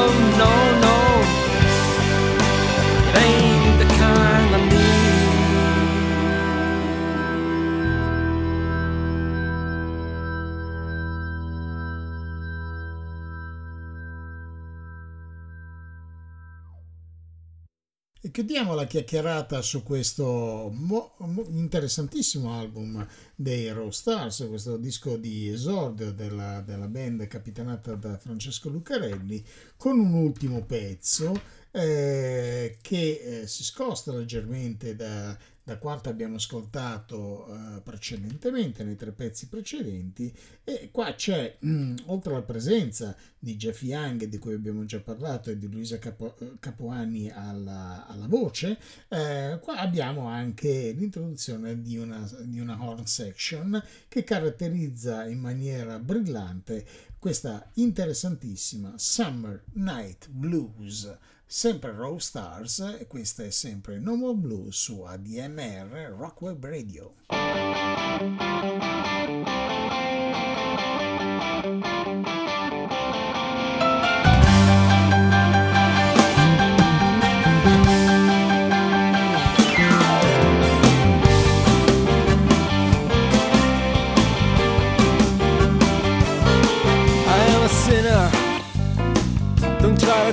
chiudiamo 18.33 18.73
la 18.73 18.87
chiacchierata 18.87 19.61
su 19.61 19.83
questo 19.83 20.71
mo- 20.73 21.13
mo- 21.19 21.45
interessantissimo 21.49 22.51
album 22.51 23.07
dei 23.35 23.71
Raw 23.71 23.91
Stars, 23.91 24.47
questo 24.49 24.77
disco 24.77 25.17
di 25.17 25.49
esordio 25.49 26.11
della, 26.11 26.61
della 26.61 26.87
band 26.87 27.27
capitanata 27.27 27.93
da 27.93 28.17
Francesco 28.17 28.69
Lucarelli, 28.69 29.45
con 29.77 29.99
un 29.99 30.13
ultimo 30.15 30.63
pezzo 30.63 31.39
eh, 31.69 32.77
che 32.81 33.41
eh, 33.41 33.47
si 33.47 33.63
sposta 33.63 34.11
leggermente 34.11 34.95
da, 34.95 35.37
da 35.63 35.77
quanto 35.77 36.09
abbiamo 36.09 36.35
ascoltato 36.35 37.47
eh, 37.47 37.81
precedentemente 37.81 38.83
nei 38.83 38.97
tre 38.97 39.11
pezzi 39.11 39.47
precedenti 39.47 40.33
e 40.63 40.89
qua 40.91 41.13
c'è 41.15 41.55
mh, 41.57 41.95
oltre 42.07 42.33
alla 42.33 42.41
presenza 42.41 43.15
di 43.39 43.55
Jeff 43.55 43.81
Young 43.83 44.25
di 44.25 44.37
cui 44.39 44.53
abbiamo 44.53 44.83
già 44.83 44.99
parlato 44.99 45.49
e 45.49 45.57
di 45.57 45.69
Luisa 45.69 45.99
Capo- 45.99 46.35
Capuani 46.59 47.31
alla, 47.31 48.05
alla 48.07 48.27
voce 48.27 48.77
eh, 49.07 49.57
qua 49.61 49.77
abbiamo 49.77 50.27
anche 50.27 50.91
l'introduzione 50.91 51.81
di 51.81 51.97
una, 51.97 52.29
di 52.41 52.59
una 52.59 52.77
horn 52.81 53.05
section 53.05 53.81
che 54.09 54.23
caratterizza 54.25 55.25
in 55.27 55.39
maniera 55.39 55.97
brillante 55.97 56.85
questa 57.19 57.69
interessantissima 57.75 58.95
Summer 58.97 59.63
Night 59.75 60.27
Blues 60.29 61.09
sempre 61.55 61.91
Raw 61.91 62.17
Stars 62.17 62.79
e 62.99 63.05
questa 63.05 63.43
è 63.43 63.51
sempre 63.51 63.99
No 63.99 64.15
More 64.15 64.33
Blues 64.33 64.75
su 64.75 65.03
ADMR 65.03 66.15
Rock 66.17 66.41
Web 66.41 66.65
Radio. 66.65 67.13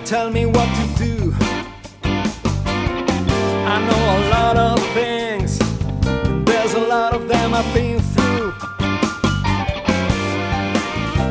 Tell 0.05 0.31
me 0.31 0.47
what 0.47 0.69
to 0.77 1.05
do. 1.05 1.35
I 3.73 3.79
know 3.87 4.03
a 4.17 4.21
lot 4.31 4.57
of 4.57 4.79
things. 4.95 5.59
and 6.07 6.47
There's 6.47 6.75
a 6.75 6.81
lot 6.81 7.15
of 7.15 7.29
them 7.29 7.55
I've 7.55 7.75
been 7.75 8.01
through. 8.01 8.53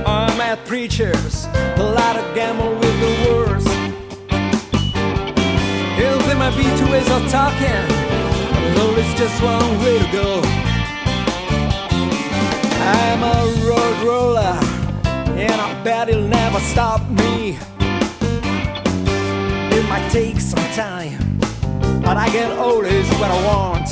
I 0.06 0.34
met 0.38 0.66
preachers, 0.66 1.46
a 1.78 1.92
lot 1.96 2.16
of 2.16 2.36
gamble 2.36 2.74
with 2.76 3.00
the 3.04 3.12
words. 3.30 3.66
Hell, 5.98 6.20
there 6.20 6.36
might 6.38 6.56
be 6.56 6.64
two 6.80 6.92
ways 6.92 7.10
of 7.10 7.30
talking, 7.30 7.86
though 8.76 8.96
it's 8.98 9.14
just 9.20 9.42
one 9.44 9.80
way 9.80 10.00
to 10.00 10.12
go. 10.12 10.42
I'm 12.82 13.24
a 13.24 13.68
road 13.68 13.98
roller, 14.06 14.60
and 15.38 15.62
I 15.62 15.84
bet 15.84 16.10
it'll 16.10 16.24
never 16.24 16.60
stop 16.60 17.08
me. 17.10 17.58
Might 19.90 20.08
take 20.12 20.40
some 20.40 20.64
time, 20.76 21.40
but 22.04 22.16
I 22.16 22.30
get 22.32 22.52
always 22.60 23.10
what 23.20 23.32
I 23.32 23.40
want. 23.50 23.88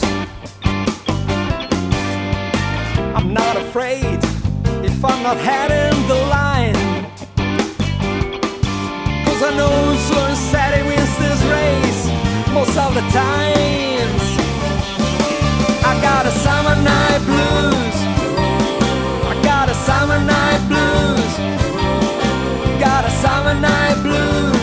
I'm 3.17 3.33
not 3.33 3.57
afraid 3.57 4.19
if 4.85 5.03
I'm 5.03 5.23
not 5.23 5.37
heading 5.37 5.97
the 6.07 6.19
line. 6.37 6.75
Cause 9.25 9.41
I 9.41 9.51
know 9.57 9.97
slow 10.07 10.25
and 10.25 10.37
steady 10.37 10.83
wins 10.87 11.17
this 11.17 11.41
race 11.55 12.01
most 12.53 12.77
of 12.77 12.93
the 12.93 13.05
times. 13.09 14.23
I 15.83 15.93
got 15.99 16.27
a 16.27 16.33
summer 16.45 16.75
night 16.93 17.21
blues. 17.25 17.97
I 19.31 19.33
got 19.41 19.67
a 19.67 19.73
summer 19.73 20.19
night 20.35 20.61
blues. 20.69 21.33
Got 22.79 23.03
a 23.05 23.09
summer 23.09 23.55
night 23.59 23.97
blues. 24.03 24.56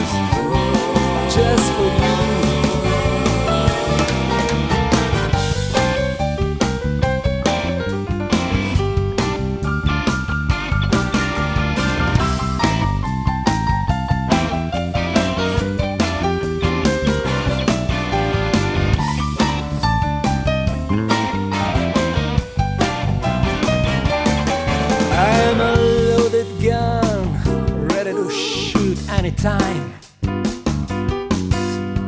Anytime. 29.35 29.95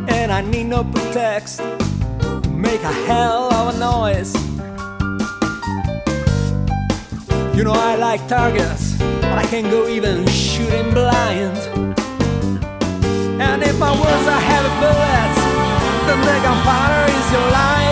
And 0.09 0.31
I 0.33 0.43
need 0.43 0.65
no 0.65 0.85
pretext 0.85 1.59
to 1.59 2.51
make 2.51 2.83
a 2.83 2.93
hell 3.07 3.53
of 3.53 3.75
a 3.75 3.79
noise. 3.79 4.35
You 7.57 7.65
know 7.65 7.73
I 7.73 7.97
like 7.97 8.27
targets, 8.29 8.97
but 8.99 9.39
I 9.39 9.47
can 9.47 9.65
go 9.71 9.89
even 9.89 10.27
shooting 10.27 10.91
blind. 10.93 11.57
And 13.41 13.63
if 13.63 13.79
my 13.79 13.93
words 13.93 14.27
are 14.35 14.43
heavy 14.51 14.73
bullets, 14.81 15.39
then 16.07 16.21
the 16.21 16.37
gunpowder 16.45 17.13
is 17.13 17.33
your 17.33 17.51
lies. 17.51 17.86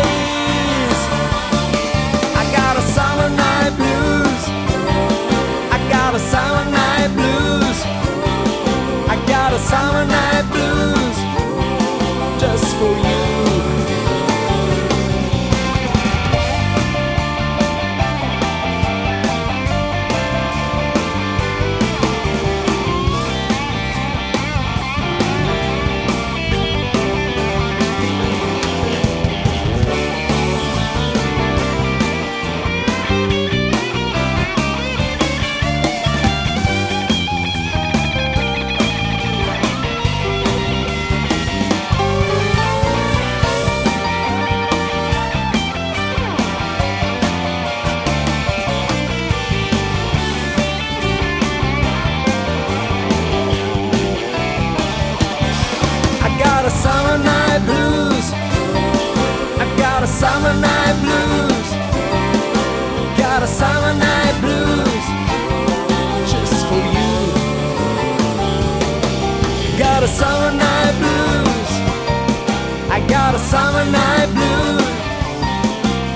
Summer 73.85 73.93
night 73.93 74.29
blues. 74.33 74.89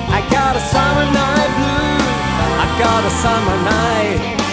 I 0.09 0.27
got 0.31 0.57
a 0.57 0.61
summer 0.61 1.07
night 1.13 1.51
blues. 1.59 2.09
I 2.63 2.79
got 2.79 3.05
a 3.05 3.11
summer 3.11 3.57
night 3.65 4.48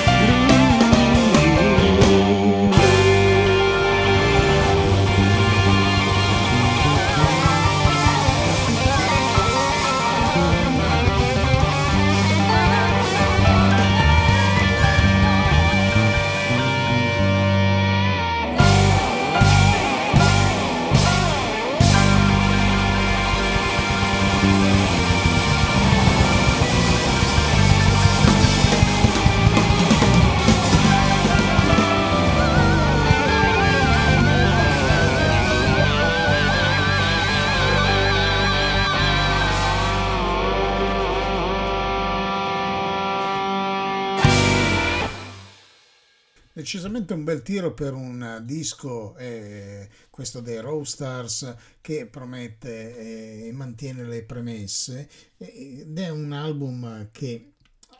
decisamente 46.65 47.13
un 47.13 47.23
bel 47.23 47.43
tiro 47.43 47.75
per 47.75 47.93
un 47.93 48.41
disco, 48.43 49.15
eh, 49.17 49.88
questo 50.10 50.39
dei 50.39 50.60
Roastars, 50.60 51.56
che 51.80 52.08
promette 52.08 53.45
e 53.45 53.51
mantiene 53.51 54.04
le 54.04 54.23
premesse. 54.23 55.08
Ed 55.38 55.95
è 55.95 56.10
un 56.10 56.32
album 56.34 57.10
che 57.12 57.54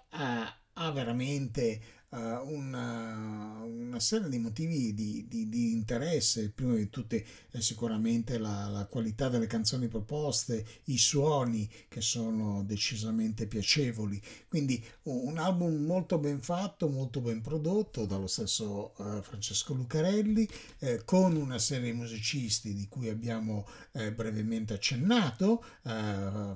ha, 0.10 0.62
ha 0.73 0.91
veramente 0.91 1.80
una, 2.09 3.61
una, 3.63 3.99
serie 3.99 4.29
di 4.29 4.37
motivi 4.37 4.93
di, 4.93 5.25
di, 5.27 5.49
di 5.49 5.71
interesse, 5.71 6.49
prima 6.49 6.75
di 6.75 6.89
tutti 6.89 7.23
è 7.51 7.59
sicuramente 7.59 8.37
la, 8.37 8.67
la, 8.67 8.85
qualità 8.85 9.27
delle 9.27 9.47
canzoni 9.47 9.87
proposte, 9.87 10.65
i 10.85 10.97
suoni 10.97 11.69
che 11.89 12.01
sono 12.01 12.63
decisamente 12.63 13.47
piacevoli, 13.47 14.21
quindi 14.47 14.83
un 15.03 15.37
album 15.37 15.83
molto 15.83 16.17
ben 16.17 16.41
fatto, 16.41 16.87
molto 16.87 17.19
ben 17.19 17.41
prodotto 17.41 18.05
dallo 18.05 18.27
stesso 18.27 18.93
uh, 18.97 19.21
Francesco 19.21 19.73
Lucarelli, 19.73 20.47
eh, 20.79 21.03
con 21.03 21.35
una 21.35 21.59
serie 21.59 21.91
di 21.91 21.97
musicisti 21.97 22.73
di 22.73 22.87
cui 22.87 23.09
abbiamo 23.09 23.67
eh, 23.91 24.11
brevemente 24.13 24.73
accennato 24.73 25.63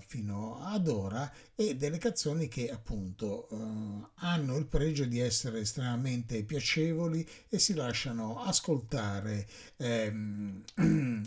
fino 0.07 0.59
ad 0.61 0.87
ora 0.87 1.31
e 1.55 1.75
delle 1.75 1.97
canzoni 1.97 2.47
che 2.47 2.71
appunto 2.71 3.47
hanno 4.15 4.57
il 4.57 4.65
pregio 4.65 5.05
di 5.05 5.19
essere 5.19 5.48
essere 5.49 5.59
estremamente 5.61 6.43
piacevoli 6.43 7.27
e 7.49 7.59
si 7.59 7.73
lasciano 7.73 8.39
ascoltare 8.41 9.47
ehm, 9.77 10.63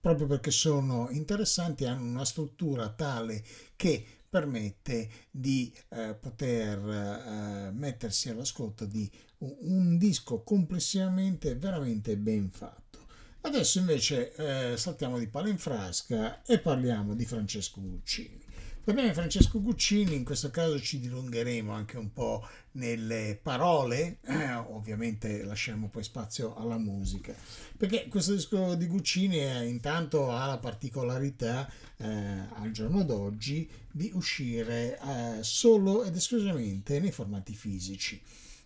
proprio 0.00 0.26
perché 0.26 0.50
sono 0.50 1.08
interessanti, 1.10 1.84
hanno 1.84 2.04
una 2.04 2.24
struttura 2.24 2.88
tale 2.90 3.42
che 3.76 4.04
permette 4.28 5.08
di 5.30 5.72
eh, 5.88 6.14
poter 6.14 6.78
eh, 6.78 7.70
mettersi 7.72 8.28
all'ascolto 8.28 8.84
di 8.84 9.10
un, 9.38 9.96
disco 9.96 10.42
complessivamente 10.42 11.54
veramente 11.56 12.16
ben 12.16 12.50
fatto. 12.50 13.06
Adesso 13.40 13.78
invece 13.78 14.34
eh, 14.34 14.76
saltiamo 14.76 15.18
di 15.18 15.28
palo 15.28 15.48
in 15.48 15.58
frasca 15.58 16.42
e 16.42 16.58
parliamo 16.58 17.14
di 17.14 17.24
Francesco 17.24 17.80
Guccini. 17.80 18.47
Va 18.88 18.94
bene, 18.94 19.12
Francesco 19.12 19.60
Guccini, 19.60 20.14
in 20.14 20.24
questo 20.24 20.50
caso 20.50 20.80
ci 20.80 20.98
dilungheremo 20.98 21.70
anche 21.74 21.98
un 21.98 22.10
po' 22.10 22.48
nelle 22.72 23.38
parole, 23.42 24.16
eh, 24.22 24.54
ovviamente 24.54 25.44
lasciamo 25.44 25.90
poi 25.90 26.02
spazio 26.02 26.56
alla 26.56 26.78
musica, 26.78 27.34
perché 27.76 28.08
questo 28.08 28.32
disco 28.32 28.74
di 28.76 28.86
Guccini 28.86 29.36
è, 29.36 29.60
intanto 29.60 30.30
ha 30.30 30.46
la 30.46 30.56
particolarità 30.56 31.70
eh, 31.98 32.06
al 32.06 32.70
giorno 32.70 33.04
d'oggi 33.04 33.68
di 33.92 34.10
uscire 34.14 34.98
eh, 34.98 35.42
solo 35.42 36.02
ed 36.04 36.16
esclusivamente 36.16 36.98
nei 36.98 37.12
formati 37.12 37.52
fisici 37.52 38.18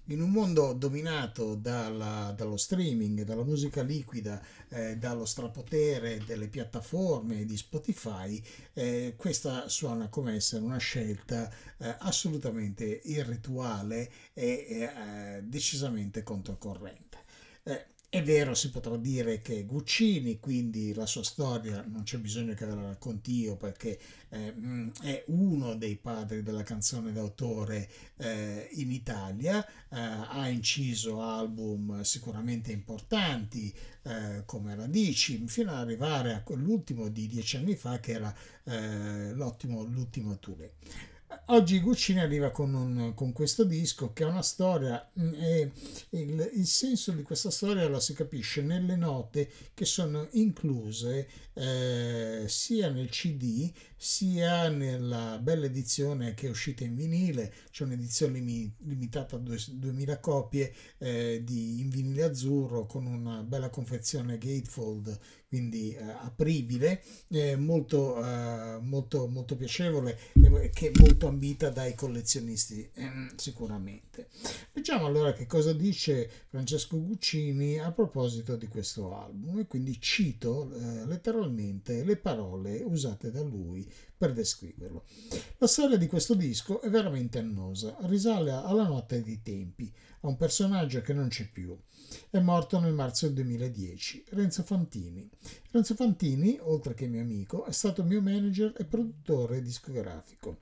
in 0.07 0.21
un 0.21 0.31
mondo 0.31 0.73
dominato 0.73 1.55
dalla, 1.55 2.35
dallo 2.37 2.57
streaming, 2.57 3.23
dalla 3.23 3.45
musica 3.45 3.83
liquida, 3.83 4.43
eh, 4.69 4.97
dallo 4.97 5.25
strapotere 5.25 6.23
delle 6.27 6.49
piattaforme 6.49 7.45
di 7.45 7.57
Spotify, 7.57 8.43
eh, 8.73 9.15
questa 9.17 9.69
suona 9.69 10.09
come 10.09 10.35
essere 10.35 10.65
una 10.65 10.79
scelta 10.79 11.51
eh, 11.79 11.95
assolutamente 11.99 13.01
irrituale 13.05 14.11
e 14.33 14.67
eh, 14.69 15.43
decisamente 15.43 16.23
controcorrente. 16.23 17.21
È 18.15 18.23
vero, 18.23 18.53
si 18.53 18.69
potrà 18.69 18.99
dire 18.99 19.41
che 19.41 19.65
Guccini, 19.65 20.39
quindi 20.39 20.93
la 20.93 21.07
sua 21.07 21.23
storia 21.25 21.83
non 21.89 22.03
c'è 22.03 22.19
bisogno 22.19 22.53
che 22.53 22.67
ve 22.67 22.75
la 22.75 22.83
racconti 22.83 23.33
io 23.41 23.57
perché 23.57 23.99
eh, 24.29 24.53
mm, 24.53 24.91
è 25.01 25.25
uno 25.29 25.75
dei 25.77 25.97
padri 25.97 26.43
della 26.43 26.63
canzone 26.63 27.11
d'autore 27.11 27.89
eh, 28.19 28.69
in 28.73 28.91
Italia, 28.91 29.67
eh, 29.67 29.97
ha 29.99 30.47
inciso 30.49 31.23
album 31.23 32.03
sicuramente 32.03 32.71
importanti 32.71 33.75
eh, 34.03 34.43
come 34.45 34.75
Radici, 34.75 35.43
fino 35.47 35.71
ad 35.71 35.79
arrivare 35.79 36.35
a 36.35 36.43
quell'ultimo 36.43 37.09
di 37.09 37.27
dieci 37.27 37.57
anni 37.57 37.77
fa 37.77 37.99
che 37.99 38.13
era 38.13 38.37
eh, 38.65 39.33
l'ottimo, 39.33 39.85
l'ultimo 39.85 40.39
Touré. 40.39 40.75
Oggi 41.47 41.81
Guccini 41.81 42.21
arriva 42.21 42.51
con, 42.51 42.73
un, 42.75 43.15
con, 43.15 43.33
questo 43.33 43.65
disco 43.65 44.13
che 44.13 44.25
ha 44.25 44.29
una 44.29 44.43
storia 44.43 45.11
mm, 45.19 45.35
e 45.35 45.73
il, 46.11 46.51
il, 46.55 46.67
senso 46.67 47.13
di 47.13 47.23
questa 47.23 47.51
storia 47.51 47.87
lo 47.89 48.01
si 48.01 48.15
capisce 48.15 48.63
nelle 48.63 48.97
note 48.97 49.51
che 49.75 49.85
sono 49.85 50.29
incluse 50.33 51.29
eh, 51.55 52.45
sia 52.47 52.91
nel 52.91 53.09
CD 53.09 53.71
sia 53.97 54.69
nella 54.69 55.39
bella 55.39 55.67
edizione 55.67 56.35
che 56.35 56.49
è 56.49 56.51
uscita 56.51 56.83
in 56.83 56.97
vinile, 56.97 57.53
c'è 57.71 57.85
un'edizione 57.85 58.41
limitata 58.41 59.37
a 59.37 59.39
2000 59.39 60.19
copie 60.19 60.75
eh, 60.99 61.43
di, 61.45 61.81
in 61.81 61.89
vinile 61.89 62.25
azzurro 62.25 62.85
con 62.87 63.07
una 63.07 63.43
bella 63.43 63.71
confezione 63.71 64.39
gatefold 64.39 65.19
quindi 65.53 65.95
eh, 65.95 66.03
apribile, 66.03 67.03
eh, 67.29 67.57
molto, 67.57 68.19
molto, 68.81 69.27
molto 69.27 69.55
piacevole 69.55 70.19
e 70.33 70.71
che 70.71 70.91
è 70.91 70.99
molto 70.99 71.27
ambita 71.29 71.69
dai 71.69 71.95
collezionisti 71.95 72.89
ehm, 72.95 73.37
sicuramente. 73.37 74.29
Vediamo 74.73 75.05
allora 75.05 75.35
che 75.35 75.45
cosa 75.45 75.75
dice 75.75 76.31
Francesco 76.49 76.99
Guccini 76.99 77.79
a 77.79 77.93
proposito 77.93 78.57
di 78.57 78.67
questo 78.67 79.15
album 79.15 79.59
e 79.59 79.67
quindi 79.67 80.01
cito 80.01 80.73
eh, 80.73 81.05
letteralmente 81.05 82.03
le 82.03 82.17
parole 82.17 82.81
usate 82.83 83.31
da 83.31 83.43
lui 83.43 83.87
per 84.17 84.33
descriverlo. 84.33 85.05
La 85.59 85.67
storia 85.67 85.99
di 85.99 86.07
questo 86.07 86.33
disco 86.33 86.81
è 86.81 86.89
veramente 86.89 87.39
annosa, 87.39 87.99
risale 88.05 88.53
alla 88.53 88.87
notte 88.87 89.23
dei 89.23 89.43
tempi, 89.43 89.93
a 90.21 90.29
un 90.29 90.39
personaggio 90.39 91.03
che 91.03 91.13
non 91.13 91.29
c'è 91.29 91.47
più. 91.47 91.79
È 92.35 92.41
morto 92.41 92.81
nel 92.81 92.95
marzo 92.95 93.27
del 93.27 93.35
2010, 93.35 94.25
Renzo 94.31 94.63
Fantini. 94.63 95.29
Renzo 95.71 95.95
Fantini, 95.95 96.57
oltre 96.63 96.95
che 96.95 97.07
mio 97.07 97.21
amico, 97.21 97.67
è 97.67 97.73
stato 97.73 98.05
mio 98.05 98.23
manager 98.23 98.73
e 98.79 98.87
produttore 98.87 99.61
discografico. 99.61 100.61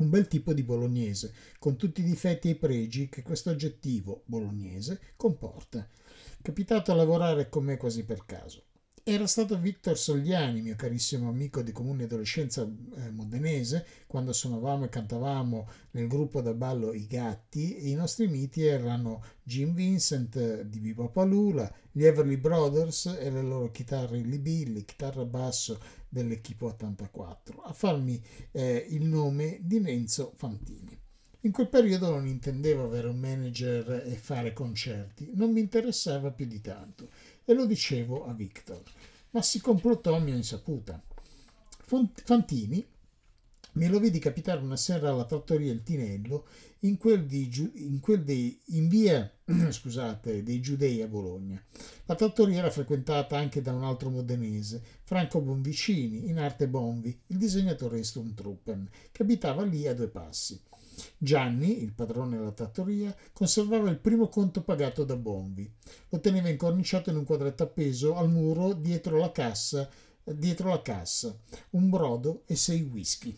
Un 0.00 0.10
bel 0.10 0.28
tipo 0.28 0.52
di 0.52 0.62
bolognese, 0.62 1.32
con 1.58 1.78
tutti 1.78 2.02
i 2.02 2.04
difetti 2.04 2.48
e 2.48 2.50
i 2.50 2.56
pregi 2.56 3.08
che 3.08 3.22
questo 3.22 3.48
aggettivo 3.48 4.24
bolognese 4.26 5.14
comporta. 5.16 5.88
Capitato 6.42 6.92
a 6.92 6.96
lavorare 6.96 7.48
con 7.48 7.64
me 7.64 7.78
quasi 7.78 8.04
per 8.04 8.26
caso. 8.26 8.66
Era 9.06 9.26
stato 9.26 9.58
Victor 9.58 9.98
Sogliani, 9.98 10.62
mio 10.62 10.76
carissimo 10.76 11.28
amico 11.28 11.60
di 11.60 11.72
comune 11.72 12.04
adolescenza 12.04 12.62
eh, 12.62 13.10
modenese, 13.10 13.84
quando 14.06 14.32
suonavamo 14.32 14.86
e 14.86 14.88
cantavamo 14.88 15.68
nel 15.90 16.06
gruppo 16.06 16.40
da 16.40 16.54
ballo 16.54 16.94
I 16.94 17.06
Gatti 17.06 17.90
i 17.90 17.94
nostri 17.94 18.28
miti 18.28 18.64
erano 18.64 19.22
Jim 19.42 19.74
Vincent 19.74 20.62
di 20.62 20.78
Viva 20.78 21.06
Palula, 21.08 21.70
gli 21.92 22.06
Everly 22.06 22.38
Brothers 22.38 23.14
e 23.20 23.30
le 23.30 23.42
loro 23.42 23.70
chitarre 23.70 24.20
Illy 24.20 24.38
Billy, 24.38 24.86
chitarra 24.86 25.26
basso 25.26 25.78
dell'Equipo 26.08 26.68
84, 26.68 27.60
a 27.60 27.74
farmi 27.74 28.18
eh, 28.52 28.86
il 28.88 29.04
nome 29.04 29.58
di 29.60 29.80
Renzo 29.80 30.32
Fantini. 30.34 30.98
In 31.40 31.52
quel 31.52 31.68
periodo 31.68 32.08
non 32.08 32.26
intendevo 32.26 32.84
avere 32.84 33.08
un 33.08 33.18
manager 33.18 34.04
e 34.06 34.14
fare 34.16 34.54
concerti, 34.54 35.32
non 35.34 35.52
mi 35.52 35.60
interessava 35.60 36.30
più 36.30 36.46
di 36.46 36.62
tanto 36.62 37.10
e 37.44 37.52
lo 37.52 37.66
dicevo 37.66 38.26
a 38.26 38.32
Victor, 38.32 38.82
ma 39.30 39.42
si 39.42 39.60
complottò 39.60 40.14
a 40.14 40.20
mia 40.20 40.34
insaputa. 40.34 41.02
Fantini 41.86 42.86
Me 43.76 43.88
lo 43.88 43.98
vidi 43.98 44.20
capitare 44.20 44.60
una 44.60 44.76
sera 44.76 45.10
alla 45.10 45.24
trattoria 45.24 45.72
Il 45.72 45.82
Tinello 45.82 46.46
in 46.80 46.96
quel, 46.96 47.24
di, 47.24 47.50
in 47.86 47.98
quel 47.98 48.22
dei, 48.22 48.56
in 48.66 48.86
via 48.88 49.28
scusate, 49.70 50.44
dei 50.44 50.60
Giudei 50.60 51.02
a 51.02 51.08
Bologna. 51.08 51.60
La 52.06 52.14
trattoria 52.14 52.58
era 52.58 52.70
frequentata 52.70 53.36
anche 53.36 53.62
da 53.62 53.72
un 53.72 53.82
altro 53.82 54.10
modenese, 54.10 54.80
Franco 55.02 55.40
Bonvicini, 55.40 56.28
in 56.28 56.38
arte 56.38 56.68
Bonvi, 56.68 57.18
il 57.28 57.36
disegnatore 57.36 57.96
di 57.96 58.04
Stormtruppen, 58.04 58.88
che 59.10 59.22
abitava 59.22 59.64
lì 59.64 59.88
a 59.88 59.94
due 59.94 60.08
passi. 60.08 60.60
Gianni, 61.18 61.82
il 61.82 61.92
padrone 61.92 62.36
della 62.36 62.52
trattoria, 62.52 63.14
conservava 63.32 63.88
il 63.90 63.98
primo 63.98 64.28
conto 64.28 64.62
pagato 64.62 65.04
da 65.04 65.16
Bonvi. 65.16 65.70
Lo 66.10 66.20
teneva 66.20 66.48
incorniciato 66.48 67.10
in 67.10 67.16
un 67.16 67.24
quadretto 67.24 67.62
appeso 67.62 68.16
al 68.16 68.30
muro 68.30 68.72
dietro 68.72 69.18
la 69.18 69.32
cassa, 69.32 69.88
dietro 70.24 70.68
la 70.68 70.82
cassa, 70.82 71.38
un 71.70 71.90
brodo 71.90 72.42
e 72.46 72.56
sei 72.56 72.82
whisky. 72.82 73.36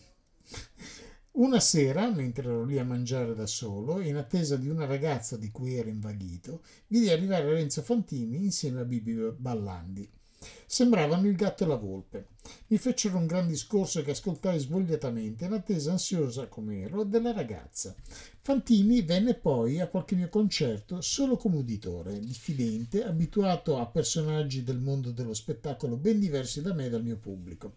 Una 1.37 1.59
sera, 1.59 2.09
mentre 2.09 2.47
ero 2.47 2.63
lì 2.65 2.79
a 2.79 2.83
mangiare 2.83 3.35
da 3.35 3.45
solo, 3.45 4.01
in 4.01 4.15
attesa 4.15 4.55
di 4.57 4.69
una 4.69 4.85
ragazza 4.85 5.37
di 5.37 5.51
cui 5.51 5.75
ero 5.75 5.87
invaghito, 5.87 6.63
vidi 6.87 7.11
arrivare 7.11 7.53
Renzo 7.53 7.83
Fantini 7.83 8.37
insieme 8.43 8.81
a 8.81 8.85
Bibi 8.85 9.33
Ballandi. 9.37 10.16
Sembravano 10.65 11.27
il 11.27 11.35
gatto 11.35 11.63
e 11.63 11.67
la 11.67 11.75
volpe. 11.75 12.27
Mi 12.67 12.77
fecero 12.77 13.17
un 13.17 13.25
gran 13.25 13.47
discorso 13.47 14.01
che 14.03 14.11
ascoltai 14.11 14.59
svogliatamente, 14.59 15.45
in 15.45 15.53
attesa 15.53 15.91
ansiosa 15.91 16.47
come 16.47 16.81
ero 16.81 17.03
della 17.03 17.31
ragazza. 17.31 17.95
Fantini 18.41 19.01
venne 19.01 19.33
poi 19.33 19.79
a 19.79 19.87
qualche 19.87 20.15
mio 20.15 20.29
concerto 20.29 21.01
solo 21.01 21.37
come 21.37 21.57
uditore, 21.57 22.19
diffidente, 22.19 23.03
abituato 23.03 23.77
a 23.77 23.85
personaggi 23.87 24.63
del 24.63 24.79
mondo 24.79 25.11
dello 25.11 25.33
spettacolo 25.33 25.97
ben 25.97 26.19
diversi 26.19 26.61
da 26.61 26.73
me 26.73 26.85
e 26.85 26.89
dal 26.89 27.03
mio 27.03 27.17
pubblico. 27.17 27.73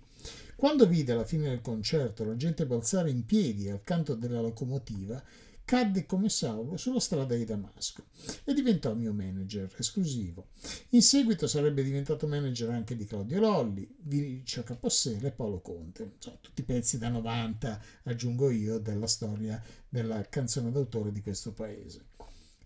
Quando 0.55 0.87
vide 0.87 1.13
alla 1.13 1.25
fine 1.25 1.49
del 1.49 1.63
concerto 1.63 2.25
la 2.25 2.37
gente 2.37 2.67
balzare 2.67 3.11
in 3.11 3.25
piedi 3.25 3.71
al 3.71 3.83
canto 3.83 4.15
della 4.15 4.43
locomotiva, 4.43 5.23
cadde 5.71 6.05
come 6.05 6.29
Saulo 6.29 6.77
sulla 6.77 6.99
strada 6.99 7.37
di 7.37 7.45
Damasco 7.45 8.03
e 8.43 8.53
diventò 8.55 8.93
mio 8.93 9.13
manager 9.13 9.73
esclusivo. 9.79 10.49
In 10.89 11.01
seguito 11.01 11.47
sarebbe 11.47 11.85
diventato 11.85 12.27
manager 12.27 12.71
anche 12.71 12.97
di 12.97 13.05
Claudio 13.05 13.39
Lolli, 13.39 13.89
Vinicio 14.01 14.65
Capossela 14.65 15.29
e 15.29 15.31
Paolo 15.31 15.61
Conte. 15.61 16.15
Sono 16.19 16.39
tutti 16.41 16.65
pezzi 16.65 16.99
da 16.99 17.09
90, 17.09 17.81
aggiungo 18.03 18.51
io, 18.51 18.81
della 18.81 19.07
storia 19.07 19.63
della 19.89 20.29
canzone 20.29 20.73
d'autore 20.73 21.13
di 21.13 21.23
questo 21.23 21.53
paese. 21.53 22.07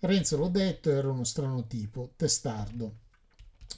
Renzo, 0.00 0.38
l'ho 0.38 0.48
detto, 0.48 0.90
era 0.90 1.10
uno 1.10 1.24
strano 1.24 1.66
tipo, 1.66 2.14
testardo, 2.16 3.00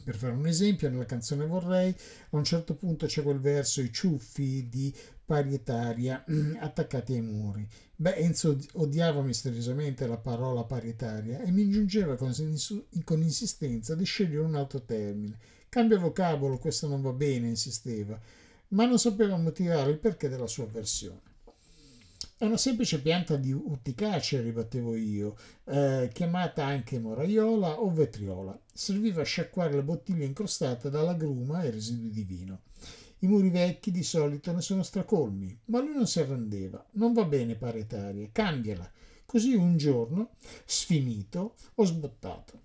per 0.04 0.14
fare 0.14 0.34
un 0.34 0.46
esempio, 0.46 0.88
nella 0.88 1.04
canzone 1.04 1.46
Vorrei, 1.46 1.90
a 1.90 2.36
un 2.36 2.44
certo 2.44 2.76
punto 2.76 3.06
c'è 3.06 3.24
quel 3.24 3.40
verso, 3.40 3.80
i 3.80 3.92
ciuffi 3.92 4.68
di 4.68 4.94
parietaria 5.26 6.24
attaccati 6.60 7.14
ai 7.14 7.20
muri. 7.20 7.68
Beh, 7.96 8.14
Enzo 8.14 8.56
odiava 8.74 9.22
misteriosamente 9.22 10.06
la 10.06 10.16
parola 10.16 10.64
parietaria 10.64 11.40
e 11.40 11.50
mi 11.50 11.68
giungeva 11.68 12.16
con, 12.16 12.32
insistenza 13.22 13.94
di 13.94 14.04
scegliere 14.04 14.44
un 14.44 14.54
altro 14.54 14.82
termine. 14.82 15.36
Cambia 15.68 15.98
vocabolo, 15.98 16.58
questo 16.58 16.86
non 16.86 17.02
va 17.02 17.12
bene, 17.12 17.48
insisteva, 17.48 18.18
ma 18.68 18.86
non 18.86 18.98
sapeva 18.98 19.36
motivare 19.36 19.90
il 19.90 19.98
perché 19.98 20.28
della 20.28 20.46
sua 20.46 20.64
avversione. 20.64 21.34
È 22.38 22.44
una 22.44 22.56
semplice 22.58 23.00
pianta 23.00 23.36
di 23.36 23.50
urticacea, 23.50 24.42
ribattevo 24.42 24.94
io, 24.94 25.36
eh, 25.64 26.10
chiamata 26.12 26.64
anche 26.64 26.98
moraiola 26.98 27.80
o 27.80 27.90
vetriola. 27.90 28.58
Serviva 28.72 29.22
a 29.22 29.24
sciacquare 29.24 29.74
le 29.74 29.82
bottiglie 29.82 30.24
incrostate 30.26 30.90
dalla 30.90 31.14
gruma 31.14 31.62
e 31.62 31.70
residui 31.70 32.10
di 32.10 32.24
vino. 32.24 32.60
I 33.20 33.26
muri 33.26 33.48
vecchi 33.48 33.90
di 33.90 34.02
solito 34.02 34.52
ne 34.52 34.60
sono 34.60 34.82
stracolmi, 34.82 35.58
ma 35.66 35.80
lui 35.80 35.94
non 35.94 36.06
si 36.06 36.20
arrendeva. 36.20 36.84
Non 36.92 37.12
va 37.12 37.24
bene 37.24 37.54
paretaria, 37.56 38.28
cambiala. 38.30 38.90
Così 39.24 39.54
un 39.54 39.76
giorno, 39.76 40.36
sfinito, 40.64 41.54
ho 41.74 41.84
sbottato. 41.84 42.62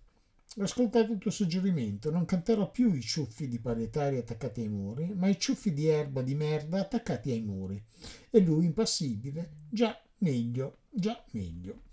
Ho 0.57 0.63
ascoltato 0.63 1.13
il 1.13 1.17
tuo 1.17 1.31
suggerimento, 1.31 2.11
non 2.11 2.25
canterò 2.25 2.69
più 2.69 2.93
i 2.93 3.01
ciuffi 3.01 3.47
di 3.47 3.59
parietari 3.59 4.17
attaccati 4.17 4.59
ai 4.59 4.67
muri, 4.67 5.13
ma 5.15 5.29
i 5.29 5.39
ciuffi 5.39 5.71
di 5.73 5.87
erba 5.87 6.21
di 6.21 6.35
merda 6.35 6.81
attaccati 6.81 7.31
ai 7.31 7.41
muri. 7.41 7.81
E 8.29 8.39
lui, 8.41 8.65
impassibile, 8.65 9.51
già 9.69 9.97
meglio, 10.17 10.79
già 10.89 11.23
meglio. 11.31 11.83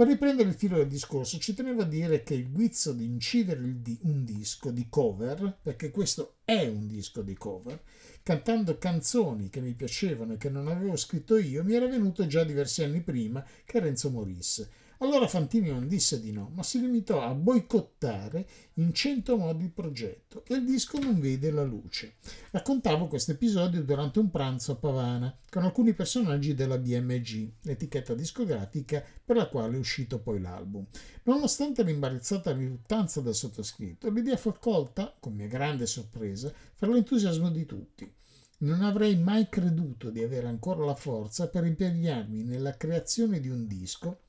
Per 0.00 0.08
riprendere 0.08 0.48
il 0.48 0.54
filo 0.54 0.78
del 0.78 0.88
discorso, 0.88 1.38
ci 1.38 1.52
tenevo 1.52 1.82
a 1.82 1.84
dire 1.84 2.22
che 2.22 2.32
il 2.32 2.50
guizzo 2.50 2.94
di 2.94 3.04
incidere 3.04 3.60
un 3.60 4.24
disco 4.24 4.70
di 4.70 4.86
cover, 4.88 5.58
perché 5.60 5.90
questo 5.90 6.36
è 6.42 6.66
un 6.66 6.86
disco 6.86 7.20
di 7.20 7.34
cover, 7.34 7.78
cantando 8.22 8.78
canzoni 8.78 9.50
che 9.50 9.60
mi 9.60 9.74
piacevano 9.74 10.32
e 10.32 10.36
che 10.38 10.48
non 10.48 10.68
avevo 10.68 10.96
scritto 10.96 11.36
io, 11.36 11.62
mi 11.64 11.74
era 11.74 11.86
venuto 11.86 12.26
già 12.26 12.44
diversi 12.44 12.82
anni 12.82 13.02
prima 13.02 13.44
che 13.66 13.78
Renzo 13.78 14.08
morisse 14.08 14.70
allora 15.02 15.26
Fantini 15.26 15.70
non 15.70 15.88
disse 15.88 16.20
di 16.20 16.30
no, 16.30 16.50
ma 16.54 16.62
si 16.62 16.78
limitò 16.78 17.22
a 17.22 17.32
boicottare 17.32 18.46
in 18.74 18.92
cento 18.92 19.38
modi 19.38 19.64
il 19.64 19.70
progetto 19.70 20.44
e 20.46 20.54
il 20.54 20.64
disco 20.64 20.98
non 20.98 21.18
vede 21.18 21.50
la 21.50 21.62
luce. 21.62 22.16
Raccontavo 22.50 23.06
questo 23.06 23.32
episodio 23.32 23.82
durante 23.82 24.18
un 24.18 24.30
pranzo 24.30 24.72
a 24.72 24.76
Pavana 24.76 25.34
con 25.48 25.64
alcuni 25.64 25.94
personaggi 25.94 26.54
della 26.54 26.76
BMG, 26.76 27.52
l'etichetta 27.62 28.12
discografica 28.12 29.02
per 29.24 29.36
la 29.36 29.48
quale 29.48 29.76
è 29.76 29.78
uscito 29.78 30.20
poi 30.20 30.38
l'album. 30.38 30.84
Nonostante 31.22 31.82
l'imbarazzata 31.82 32.52
riluttanza 32.52 33.22
del 33.22 33.34
sottoscritto, 33.34 34.10
l'idea 34.10 34.36
fu 34.36 34.50
accolta, 34.50 35.16
con 35.18 35.32
mia 35.32 35.46
grande 35.46 35.86
sorpresa, 35.86 36.52
fra 36.74 36.88
l'entusiasmo 36.88 37.50
di 37.50 37.64
tutti. 37.64 38.12
Non 38.58 38.82
avrei 38.82 39.16
mai 39.16 39.48
creduto 39.48 40.10
di 40.10 40.22
avere 40.22 40.46
ancora 40.46 40.84
la 40.84 40.94
forza 40.94 41.48
per 41.48 41.64
impegnarmi 41.64 42.42
nella 42.42 42.76
creazione 42.76 43.40
di 43.40 43.48
un 43.48 43.66
disco 43.66 44.28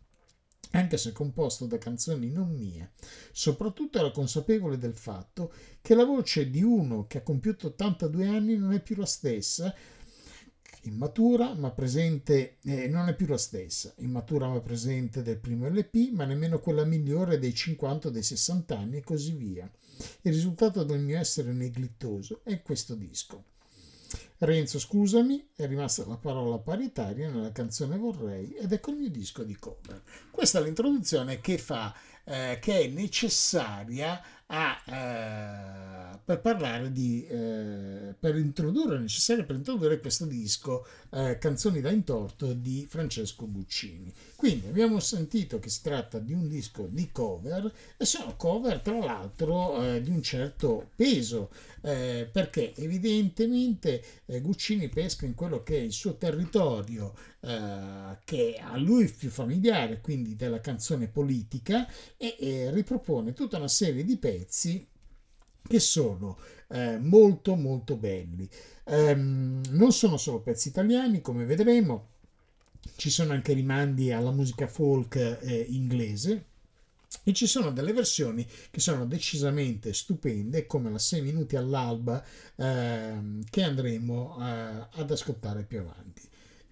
anche 0.72 0.97
se 0.97 1.11
composto 1.11 1.65
da 1.65 1.78
canzoni 1.78 2.30
non 2.30 2.55
mie. 2.55 2.91
Soprattutto 3.32 3.99
era 3.99 4.11
consapevole 4.11 4.78
del 4.78 4.95
fatto 4.95 5.53
che 5.82 5.95
la 5.95 6.05
voce 6.05 6.49
di 6.49 6.63
uno 6.63 7.07
che 7.07 7.19
ha 7.19 7.24
compiuto 7.24 7.67
82 7.67 8.28
anni 8.28 8.57
non 8.57 8.74
è 8.74 8.82
più 8.82 8.95
la 8.95 9.05
stessa, 9.05 9.74
immatura 10.84 11.53
ma 11.53 11.72
presente, 11.72 12.57
eh, 12.63 12.88
non 12.88 13.07
è 13.07 13.15
più 13.15 13.28
la 13.28 13.38
stessa, 13.38 13.93
immatura 13.97 14.47
ma 14.47 14.59
presente 14.61 15.22
del 15.22 15.38
primo 15.38 15.67
LP, 15.67 16.11
ma 16.11 16.26
nemmeno 16.26 16.59
quella 16.59 16.86
migliore 16.86 17.38
dei 17.38 17.53
50 17.53 18.07
o 18.07 18.11
dei 18.11 18.24
60 18.24 18.78
anni 18.78 18.97
e 18.97 19.03
così 19.03 19.34
via. 19.34 19.69
Il 20.22 20.34
risultato 20.34 20.84
del 20.84 20.99
mio 20.99 21.19
essere 21.19 21.51
neglittoso 21.51 22.41
è 22.43 22.61
questo 22.61 22.95
disco. 22.95 23.51
Renzo, 24.39 24.80
scusami, 24.80 25.49
è 25.55 25.68
rimasta 25.68 26.05
la 26.07 26.18
parola 26.18 26.57
paritaria 26.57 27.30
nella 27.30 27.51
canzone 27.51 27.97
Vorrei 27.97 28.53
ed 28.53 28.72
ecco 28.72 28.91
il 28.91 28.97
mio 28.97 29.09
disco 29.09 29.43
di 29.43 29.55
cover. 29.55 30.01
Questa 30.32 30.59
è 30.59 30.64
l'introduzione 30.64 31.39
che 31.41 31.57
fa, 31.57 31.93
eh, 32.24 32.57
che 32.59 32.82
è 32.82 32.88
necessaria 32.88 34.22
a, 34.47 34.82
eh, 34.86 36.20
per 36.24 36.41
parlare 36.41 36.91
di, 36.91 37.26
eh, 37.26 38.16
per 38.20 38.36
introdurre, 38.36 38.99
necessaria 38.99 39.45
per 39.45 39.55
introdurre 39.55 39.99
questo 39.99 40.26
disco 40.26 40.86
eh, 41.12 41.38
Canzoni 41.38 41.82
da 41.82 41.91
intorto 41.91 42.53
di 42.53 42.86
Francesco 42.89 43.45
Buccini. 43.45 44.12
Quindi 44.36 44.68
abbiamo 44.68 44.99
sentito 44.99 45.59
che 45.59 45.70
si 45.70 45.82
tratta 45.82 46.20
di 46.20 46.34
un 46.34 46.47
disco 46.47 46.88
di 46.89 47.12
cover 47.12 47.72
e 47.97 48.05
sono 48.05 48.36
cover 48.36 48.80
tra 48.80 48.97
l'altro 48.97 49.82
eh, 49.84 50.01
di 50.01 50.09
un 50.09 50.22
certo 50.22 50.89
peso 50.95 51.49
eh, 51.82 52.30
perché 52.32 52.74
evidentemente 52.76 54.03
eh, 54.26 54.41
Guccini 54.41 54.89
pesca 54.89 55.26
in 55.26 55.36
quello 55.36 55.64
che 55.64 55.78
è 55.78 55.82
il 55.82 55.91
suo 55.91 56.16
territorio 56.16 57.14
eh, 57.41 58.18
che 58.24 58.59
a 58.62 58.78
lui 58.78 59.07
più 59.09 59.30
familiare, 59.30 59.99
quindi 60.01 60.36
della 60.36 60.62
canzone 60.62 61.07
politica, 61.07 61.88
e, 62.18 62.36
e 62.39 62.72
ripropone 62.72 63.34
tutta 63.34 63.57
una 63.57 63.68
serie 63.68 64.03
di 64.03 64.18
pezzi 64.18 64.88
che 65.68 65.80
sono 65.80 66.38
eh, 66.70 66.97
molto 66.97 67.55
molto 67.55 67.95
belli. 67.95 68.47
Um, 68.86 69.62
non 69.70 69.91
sono 69.91 70.18
solo 70.18 70.41
pezzi 70.41 70.70
italiani, 70.70 71.22
come 71.22 71.45
vedremo, 71.45 72.07
ci 72.95 73.09
sono 73.09 73.34
anche 73.34 73.53
rimandi 73.53 74.12
alla 74.12 74.32
musica 74.32 74.68
folk 74.68 75.16
eh, 75.16 75.66
inglese 75.70 76.45
e 77.24 77.34
ci 77.34 77.45
sono 77.45 77.72
delle 77.72 77.93
versioni 77.93 78.47
che 78.72 78.80
sono 78.80 79.05
decisamente 79.05 79.93
stupende, 79.93 80.66
come 80.66 80.89
la 80.89 80.97
6 80.97 81.22
minuti 81.22 81.55
all'alba, 81.55 82.24
ehm, 82.55 83.43
che 83.49 83.64
andremo 83.64 84.38
eh, 84.39 84.88
ad 84.91 85.12
ascoltare 85.12 85.64
più 85.64 85.80
avanti. 85.80 86.22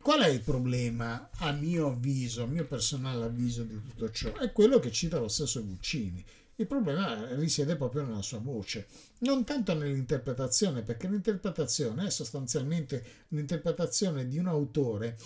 Qual 0.01 0.21
è 0.21 0.29
il 0.29 0.41
problema, 0.41 1.29
a 1.39 1.51
mio 1.51 1.87
avviso, 1.87 2.43
a 2.43 2.47
mio 2.47 2.65
personale 2.65 3.25
avviso 3.25 3.63
di 3.63 3.79
tutto 3.81 4.09
ciò? 4.11 4.33
È 4.33 4.51
quello 4.53 4.79
che 4.79 4.91
cita 4.91 5.19
lo 5.19 5.27
stesso 5.27 5.63
Guccini. 5.63 6.23
Il 6.59 6.67
problema 6.67 7.35
risiede 7.35 7.77
proprio 7.77 8.03
nella 8.03 8.21
sua 8.21 8.39
voce, 8.39 8.87
non 9.19 9.45
tanto 9.45 9.73
nell'interpretazione, 9.73 10.81
perché 10.81 11.07
l'interpretazione 11.07 12.07
è 12.07 12.09
sostanzialmente 12.09 13.01
un'interpretazione 13.29 14.27
di 14.27 14.37
un 14.37 14.47
autore 14.47 15.17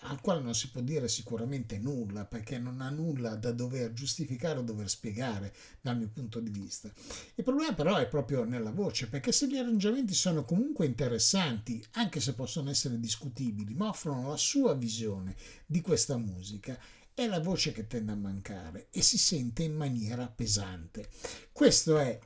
al 0.00 0.20
quale 0.20 0.42
non 0.42 0.54
si 0.54 0.68
può 0.68 0.82
dire 0.82 1.08
sicuramente 1.08 1.78
nulla, 1.78 2.26
perché 2.26 2.58
non 2.58 2.82
ha 2.82 2.90
nulla 2.90 3.34
da 3.34 3.52
dover 3.52 3.94
giustificare 3.94 4.58
o 4.58 4.62
dover 4.62 4.90
spiegare 4.90 5.54
dal 5.80 5.96
mio 5.96 6.10
punto 6.12 6.38
di 6.38 6.50
vista. 6.50 6.92
Il 7.34 7.44
problema 7.44 7.72
però 7.72 7.96
è 7.96 8.06
proprio 8.06 8.44
nella 8.44 8.70
voce, 8.70 9.08
perché 9.08 9.32
se 9.32 9.48
gli 9.48 9.56
arrangiamenti 9.56 10.12
sono 10.12 10.44
comunque 10.44 10.84
interessanti, 10.84 11.82
anche 11.92 12.20
se 12.20 12.34
possono 12.34 12.68
essere 12.68 13.00
discutibili, 13.00 13.72
ma 13.72 13.88
offrono 13.88 14.28
la 14.28 14.36
sua 14.36 14.74
visione 14.74 15.34
di 15.64 15.80
questa 15.80 16.18
musica, 16.18 16.78
è 17.14 17.26
la 17.26 17.40
voce 17.40 17.72
che 17.72 17.86
tende 17.86 18.12
a 18.12 18.16
mancare 18.16 18.88
e 18.90 19.00
si 19.02 19.18
sente 19.18 19.62
in 19.62 19.74
maniera 19.74 20.26
pesante. 20.26 21.08
Questo 21.52 21.98
è 21.98 22.18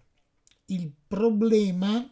il 0.67 0.91
problema 1.07 2.11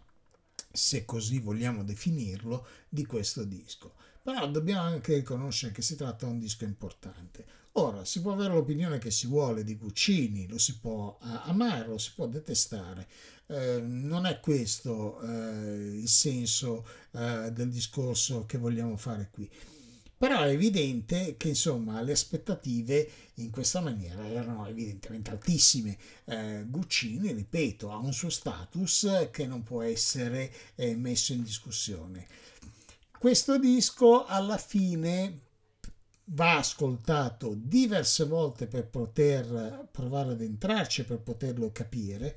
se 0.77 1.05
così 1.05 1.39
vogliamo 1.41 1.83
definirlo, 1.83 2.67
di 2.89 3.05
questo 3.07 3.45
disco. 3.45 3.95
Però 4.23 4.49
dobbiamo 4.49 4.83
anche 4.83 5.15
riconoscere 5.15 5.73
che 5.73 5.83
si 5.83 5.97
tratta 5.97 6.27
di 6.27 6.33
un 6.33 6.39
disco 6.39 6.65
importante. 6.65 7.45
Ora, 7.73 8.05
si 8.05 8.21
può 8.21 8.33
avere 8.33 8.55
l'opinione 8.55 8.99
che 8.99 9.11
si 9.11 9.27
vuole 9.27 9.63
di 9.63 9.77
Guccini, 9.77 10.49
lo 10.49 10.59
si 10.59 10.79
può 10.79 11.17
uh, 11.21 11.27
amare, 11.45 11.89
lo 11.89 11.99
si 11.99 12.13
può 12.15 12.27
detestare. 12.27 13.07
Eh, 13.49 13.81
non 13.81 14.27
è 14.27 14.41
questo 14.41 15.21
eh, 15.21 16.01
il 16.01 16.09
senso 16.09 16.85
eh, 17.13 17.53
del 17.53 17.71
discorso 17.71 18.45
che 18.45 18.59
vogliamo 18.59 18.97
fare 18.97 19.29
qui. 19.31 19.49
Però 20.19 20.41
è 20.41 20.49
evidente 20.49 21.37
che 21.37 21.49
insomma 21.49 22.01
le 22.01 22.13
aspettative 22.13 23.11
in 23.35 23.51
questa 23.51 23.81
maniera 23.81 24.27
erano 24.27 24.67
evidentemente 24.67 25.31
altissime. 25.31 25.99
Eh, 26.25 26.65
Guccini, 26.67 27.33
ripeto, 27.33 27.91
ha 27.91 27.99
un 27.99 28.15
suo 28.15 28.31
status 28.31 29.29
che 29.31 29.47
non 29.47 29.63
può 29.63 29.83
essere 29.83 30.51
eh, 30.75 30.97
messo 30.97 31.35
in 31.35 31.43
discussione. 31.43 32.27
Questo 33.19 33.59
disco 33.59 34.25
alla 34.25 34.57
fine 34.57 35.41
va 36.31 36.59
ascoltato 36.59 37.55
diverse 37.55 38.25
volte 38.25 38.67
per 38.67 38.87
poter 38.87 39.89
provare 39.91 40.33
ad 40.33 40.41
entrarci, 40.41 41.05
per 41.05 41.19
poterlo 41.19 41.71
capire 41.73 42.37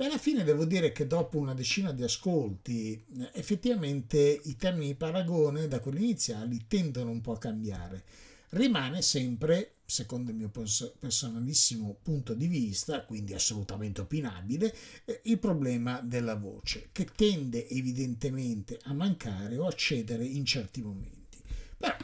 e 0.00 0.04
alla 0.04 0.16
fine 0.16 0.44
devo 0.44 0.64
dire 0.64 0.92
che 0.92 1.08
dopo 1.08 1.38
una 1.38 1.54
decina 1.54 1.90
di 1.92 2.04
ascolti, 2.04 3.04
effettivamente 3.32 4.40
i 4.44 4.54
termini 4.54 4.86
di 4.86 4.94
paragone 4.94 5.66
da 5.66 5.80
quelli 5.80 6.04
iniziali 6.04 6.66
tendono 6.68 7.10
un 7.10 7.20
po' 7.20 7.32
a 7.32 7.38
cambiare. 7.38 8.04
Rimane 8.50 9.02
sempre, 9.02 9.78
secondo 9.84 10.30
il 10.30 10.36
mio 10.36 10.50
personalissimo 10.50 11.98
punto 12.00 12.34
di 12.34 12.46
vista, 12.46 13.04
quindi 13.04 13.34
assolutamente 13.34 14.00
opinabile, 14.00 14.72
eh, 15.04 15.20
il 15.24 15.40
problema 15.40 16.00
della 16.00 16.36
voce, 16.36 16.90
che 16.92 17.06
tende 17.16 17.68
evidentemente 17.68 18.78
a 18.84 18.92
mancare 18.92 19.58
o 19.58 19.66
a 19.66 19.72
cedere 19.72 20.24
in 20.24 20.44
certi 20.44 20.80
momenti. 20.80 21.42
Però 21.76 21.96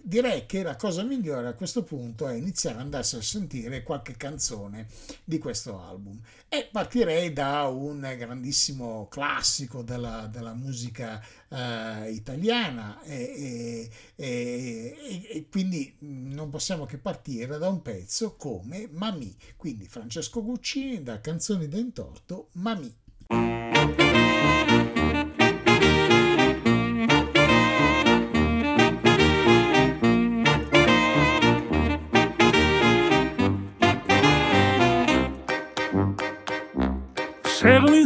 direi 0.00 0.46
che 0.46 0.62
la 0.62 0.76
cosa 0.76 1.02
migliore 1.02 1.48
a 1.48 1.54
questo 1.54 1.82
punto 1.82 2.26
è 2.28 2.34
iniziare 2.34 2.76
ad 2.76 2.82
andarsi 2.82 3.16
a 3.16 3.22
sentire 3.22 3.82
qualche 3.82 4.16
canzone 4.16 4.86
di 5.24 5.38
questo 5.38 5.80
album. 5.80 6.20
E 6.48 6.68
partirei 6.70 7.32
da 7.32 7.66
un 7.66 8.00
grandissimo 8.16 9.06
classico 9.08 9.82
della, 9.82 10.28
della 10.30 10.54
musica 10.54 11.22
uh, 11.48 12.08
italiana. 12.10 13.02
E, 13.02 13.90
e, 14.16 14.24
e, 14.24 15.28
e, 15.30 15.46
quindi 15.50 15.94
non 16.00 16.48
possiamo 16.50 16.86
che 16.86 16.98
partire 16.98 17.58
da 17.58 17.68
un 17.68 17.82
pezzo 17.82 18.36
come 18.36 18.88
Mami, 18.90 19.36
quindi 19.56 19.86
Francesco 19.86 20.42
Guccini 20.42 21.02
da 21.02 21.20
Canzoni 21.20 21.68
d'Entorto, 21.68 22.48
Mami. 22.52 23.97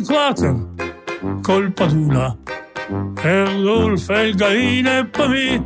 Quattro, 0.05 0.69
colpa 1.43 1.87
d'una. 1.87 2.37
Erdolf 3.23 4.11
e 4.11 4.29
il 4.29 4.35
galline 4.35 5.05
per 5.07 5.29
me, 5.29 5.65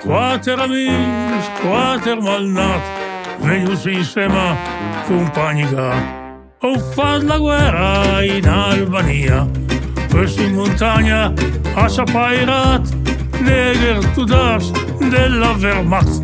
quattro 0.00 0.62
amici, 0.62 1.50
quattro 1.60 2.20
malnati, 2.20 2.88
venuti 3.38 3.92
insieme, 3.92 4.56
compagni 5.06 5.68
gat. 5.70 6.16
Ho 6.60 6.78
fatto 6.78 7.26
la 7.26 7.38
guerra 7.38 8.22
in 8.24 8.48
Albania, 8.48 9.48
questo 10.10 10.42
in 10.42 10.54
montagna 10.54 11.32
a 11.74 11.88
Sapairat, 11.88 12.92
neger 13.40 14.04
tudas 14.14 14.70
della 14.98 15.52
Wehrmacht. 15.52 16.22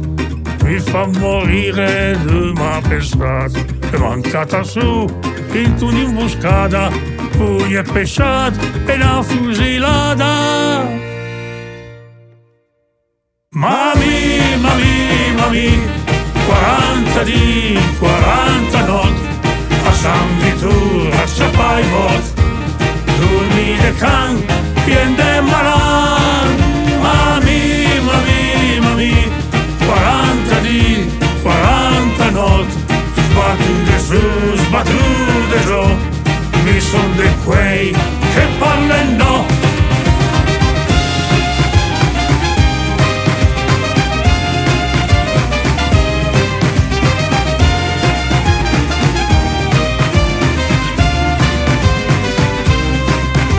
Mi 0.65 0.79
fa 0.81 1.07
morire 1.19 2.19
di 2.25 2.53
ma 2.55 2.81
pensata, 2.89 3.59
è 3.91 3.97
mancata 3.99 4.62
su 4.65 5.07
in 5.57 5.76
un'imboscata, 5.80 6.90
pugna 7.36 7.80
e 7.80 7.82
pesciat 7.82 8.55
e 8.86 8.94
una 8.94 9.22
fusilata. 9.22 10.32
Mami, 13.50 14.57
mami, 14.61 15.32
mami, 15.36 15.80
40 16.46 17.22
di, 17.22 17.78
40 17.98 18.86
not, 18.86 19.12
a 19.86 19.92
San 19.92 20.38
Vitur, 20.40 21.14
a 21.22 21.26
Sapai 21.26 21.84
Bot, 21.90 22.24
dormi 23.16 23.76
de 23.80 23.92
can, 23.98 24.44
pien 24.84 25.14
de 25.14 25.40
malan, 25.40 26.50
mami, 27.00 28.00
mami, 28.09 28.80
mami, 28.80 29.14
40 29.86 30.61
di, 30.62 31.09
40 31.42 32.30
not, 32.30 32.66
sbattute 33.14 33.98
su, 33.98 34.64
sbattute 34.75 35.61
giù, 35.66 35.83
mi 36.64 36.81
son 36.81 37.16
di 37.16 37.29
quei 37.45 37.93
che 37.93 38.47
parlano. 38.59 39.47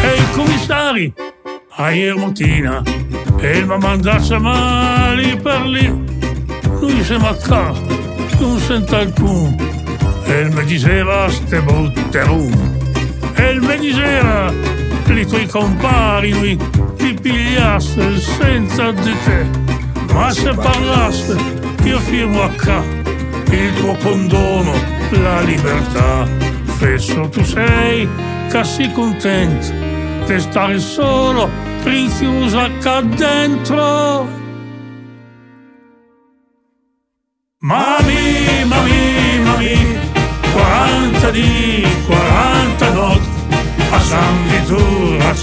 E 0.01 0.15
i 0.17 0.31
commissari, 0.33 1.13
a 1.77 1.91
Iermotina, 1.91 2.83
e 3.39 3.57
il 3.57 3.65
mandasse 3.65 4.37
male 4.37 5.37
per 5.37 5.61
lì, 5.61 5.87
lui 6.81 7.03
si 7.05 7.15
macca, 7.15 7.71
non 8.39 8.59
sente 8.59 8.95
alcun, 8.95 9.55
e 10.25 10.49
mi 10.51 10.65
diceva 10.65 11.29
ste 11.29 11.61
butterum. 11.61 12.51
E 13.35 13.51
il 13.51 13.61
mi 13.61 13.77
diceva, 13.77 14.51
i 15.07 15.25
tuoi 15.25 15.47
compari, 15.47 16.31
lui 16.31 16.57
ti 16.97 17.13
pigliasse 17.13 18.19
senza 18.19 18.91
di 18.91 19.15
te. 19.23 19.45
Ma 20.13 20.31
se 20.31 20.53
parlasse, 20.53 21.35
io 21.83 21.99
firmo 21.99 22.43
a 22.43 22.49
ca, 22.49 22.81
il 23.49 23.73
tuo 23.75 23.95
condono, 23.95 24.73
la 25.11 25.41
libertà. 25.41 26.27
Fesso 26.77 27.29
tu 27.29 27.43
sei, 27.43 28.07
che 28.49 28.63
sei 28.63 28.91
contento 28.91 29.67
di 30.25 30.39
stare 30.39 30.79
solo, 30.79 31.49
rinchiusa 31.83 32.69
qua 32.81 33.01
dentro. 33.01 34.43
Mami, 37.59 38.65
mami, 38.65 39.24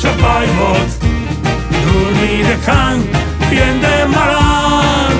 Vitur, 0.03 0.11
a 0.11 0.17
Sapai 0.17 0.47
Bot, 0.59 0.91
dormi 1.85 2.43
de 2.43 2.57
can, 2.65 3.03
pien 3.51 3.81
de 3.81 4.07
malan, 4.07 5.15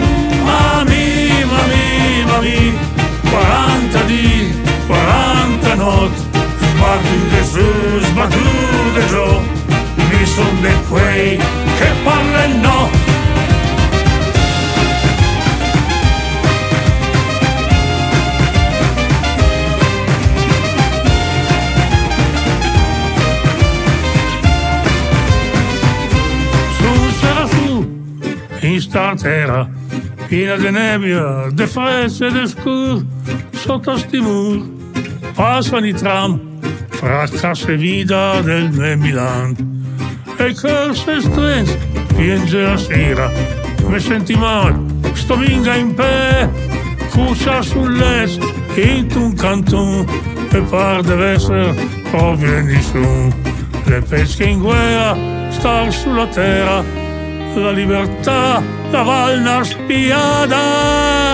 mami, 0.45 1.45
mami, 1.53 2.25
mami, 2.27 2.73
40 3.31 4.03
di, 4.07 4.53
40 4.89 5.75
not, 5.77 6.13
sbattute 6.61 7.45
su, 7.45 7.67
sbattute 8.07 9.07
giù, 9.09 9.41
mi 10.11 10.27
son 10.27 10.61
de 10.63 11.62
terra, 29.23 29.69
piena 30.27 30.57
di 30.57 30.71
nebbia, 30.71 31.47
de 31.53 31.67
fresco 31.67 32.27
e 32.27 32.33
de 32.33 32.47
scur, 32.49 33.05
sotto 33.53 33.97
sti 33.97 34.21
mur, 34.21 34.69
passano 35.35 35.87
i 35.87 35.93
tram, 35.93 36.41
fra 36.89 37.27
casse 37.29 37.77
vita 37.77 38.41
del 38.41 38.99
Milan. 38.99 39.55
E 40.37 40.55
corse 40.55 41.21
strenze, 41.21 41.79
piange 42.17 42.63
la 42.63 42.77
sera, 42.77 43.31
mi 43.87 44.01
senti 44.01 44.35
male, 44.35 44.77
stominga 45.13 45.77
in 45.77 45.95
pe, 45.95 46.49
cuccia 47.11 47.63
sull'es, 47.63 48.39
in 48.75 49.09
un 49.15 49.35
cantun, 49.35 50.05
e 50.51 50.61
par 50.63 51.03
deve 51.03 51.35
essere 51.35 51.75
proprio 52.11 52.61
nessuno. 52.63 53.33
Le 53.85 54.01
pesche 54.01 54.45
in 54.45 54.59
guerra, 54.59 55.17
star 55.51 55.93
sulla 55.93 56.27
terra, 56.27 56.83
la 57.55 57.71
libertà, 57.71 58.81
Та 58.93 59.03
вальна 59.03 59.65
ж 59.65 59.77
п'яна. 59.89 61.32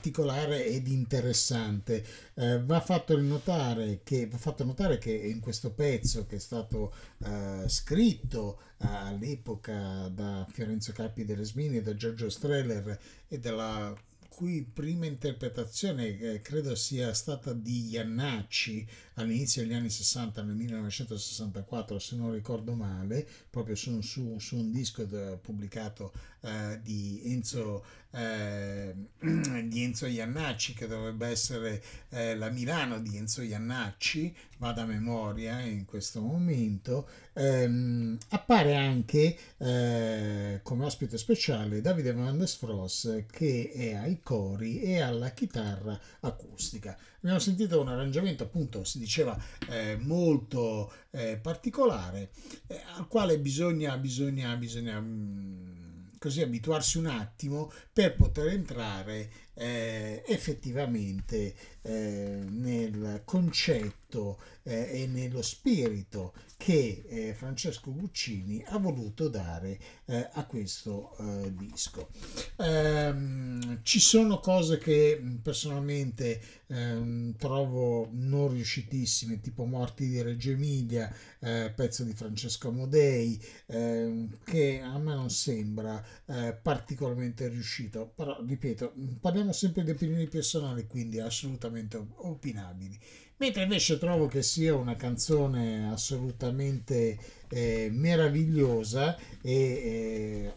Particolare 0.00 0.64
ed 0.64 0.88
interessante. 0.88 2.02
Eh, 2.34 2.62
va, 2.64 2.80
fatto 2.80 3.20
notare 3.20 4.00
che, 4.02 4.26
va 4.26 4.38
fatto 4.38 4.64
notare 4.64 4.96
che 4.96 5.12
in 5.12 5.40
questo 5.40 5.72
pezzo 5.72 6.24
che 6.24 6.36
è 6.36 6.38
stato 6.38 6.94
eh, 7.18 7.64
scritto 7.68 8.60
eh, 8.78 8.86
all'epoca 8.86 10.08
da 10.08 10.46
Fiorenzo 10.50 10.92
Capi 10.92 11.26
dell'Esmini 11.26 11.76
e 11.76 11.82
da 11.82 11.94
Giorgio 11.94 12.30
Streller 12.30 12.98
e 13.28 13.38
della 13.38 13.94
cui 14.30 14.62
prima 14.62 15.04
interpretazione 15.04 16.18
eh, 16.18 16.40
credo 16.40 16.74
sia 16.74 17.12
stata 17.12 17.52
di 17.52 17.90
Iannacci 17.90 18.88
all'inizio 19.14 19.62
degli 19.62 19.74
anni 19.74 19.90
60, 19.90 20.42
nel 20.42 20.54
1964 20.54 21.98
se 21.98 22.16
non 22.16 22.32
ricordo 22.32 22.74
male, 22.74 23.26
proprio 23.48 23.74
su, 23.74 24.00
su, 24.00 24.38
su 24.38 24.56
un 24.56 24.70
disco 24.70 25.06
pubblicato 25.42 26.12
eh, 26.42 26.80
di, 26.82 27.22
Enzo, 27.24 27.84
eh, 28.12 28.94
di 29.20 29.82
Enzo 29.82 30.06
Iannacci 30.06 30.74
che 30.74 30.86
dovrebbe 30.86 31.28
essere 31.28 31.82
eh, 32.10 32.36
la 32.36 32.50
Milano 32.50 33.00
di 33.00 33.16
Enzo 33.16 33.42
Iannacci, 33.42 34.34
vado 34.58 34.80
a 34.80 34.86
memoria 34.86 35.60
in 35.60 35.84
questo 35.84 36.20
momento, 36.20 37.08
ehm, 37.34 38.18
appare 38.28 38.76
anche 38.76 39.36
eh, 39.58 40.60
come 40.62 40.84
ospite 40.84 41.18
speciale 41.18 41.80
Davide 41.80 42.12
Van 42.12 42.46
Sfros 42.46 43.24
che 43.30 43.70
è 43.74 43.94
ai 43.94 44.20
cori 44.22 44.80
e 44.80 45.00
alla 45.00 45.30
chitarra 45.30 45.98
acustica. 46.20 46.96
Abbiamo 47.22 47.38
sentito 47.38 47.80
un 47.80 47.88
arrangiamento 47.88 48.44
appunto, 48.44 48.82
si 48.84 48.98
diceva, 48.98 49.38
eh, 49.68 49.96
molto 50.00 50.90
eh, 51.10 51.36
particolare, 51.36 52.30
eh, 52.66 52.80
al 52.96 53.06
quale 53.08 53.38
bisogna, 53.38 53.96
bisogna, 53.98 54.56
bisogna 54.56 54.98
mh, 54.98 56.16
così 56.18 56.40
abituarsi 56.40 56.96
un 56.96 57.06
attimo 57.06 57.70
per 57.92 58.14
poter 58.16 58.48
entrare 58.48 59.30
eh, 59.54 60.22
effettivamente 60.26 61.54
eh, 61.82 62.42
nel 62.48 63.22
concetto 63.24 64.38
eh, 64.62 65.02
e 65.02 65.06
nello 65.06 65.42
spirito 65.42 66.32
che 66.60 67.04
eh, 67.08 67.32
Francesco 67.32 67.90
Guccini 67.90 68.62
ha 68.66 68.76
voluto 68.76 69.28
dare 69.28 69.78
eh, 70.04 70.28
a 70.30 70.44
questo 70.44 71.16
eh, 71.16 71.54
disco. 71.54 72.10
Ehm, 72.56 73.80
ci 73.82 73.98
sono 73.98 74.40
cose 74.40 74.76
che 74.76 75.18
mh, 75.18 75.36
personalmente 75.36 76.38
ehm, 76.66 77.34
trovo 77.38 78.10
non 78.12 78.50
riuscitissime, 78.52 79.40
tipo 79.40 79.64
Morti 79.64 80.06
di 80.06 80.20
Reggio 80.20 80.50
Emilia, 80.50 81.10
eh, 81.38 81.72
pezzo 81.74 82.04
di 82.04 82.12
Francesco 82.12 82.68
Amodei, 82.68 83.42
ehm, 83.68 84.40
che 84.44 84.82
a 84.82 84.98
me 84.98 85.14
non 85.14 85.30
sembra 85.30 86.04
eh, 86.26 86.52
particolarmente 86.60 87.48
riuscito, 87.48 88.12
però 88.14 88.38
ripeto, 88.46 88.92
parliamo 89.18 89.52
sempre 89.52 89.82
di 89.82 89.92
opinioni 89.92 90.28
personali, 90.28 90.86
quindi 90.86 91.20
assolutamente 91.20 91.96
opinabili. 92.16 92.98
Mentre 93.40 93.62
invece 93.62 93.96
trovo 93.96 94.26
che 94.26 94.42
sia 94.42 94.74
una 94.74 94.96
canzone 94.96 95.90
assolutamente 95.90 97.18
eh, 97.48 97.88
meravigliosa 97.90 99.16
e 99.40 99.52
eh, 99.54 100.54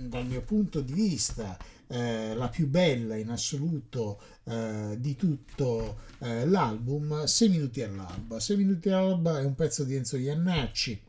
dal 0.00 0.26
mio 0.26 0.42
punto 0.42 0.80
di 0.80 0.92
vista 0.92 1.56
eh, 1.86 2.34
la 2.34 2.48
più 2.48 2.66
bella 2.66 3.14
in 3.14 3.30
assoluto 3.30 4.20
eh, 4.46 4.96
di 4.98 5.14
tutto 5.14 6.00
eh, 6.18 6.44
l'album, 6.44 7.22
6 7.22 7.48
minuti 7.50 7.82
all'alba. 7.82 8.40
6 8.40 8.56
minuti 8.56 8.88
all'alba 8.88 9.38
è 9.38 9.44
un 9.44 9.54
pezzo 9.54 9.84
di 9.84 9.94
Enzo 9.94 10.16
Iannacci, 10.16 11.00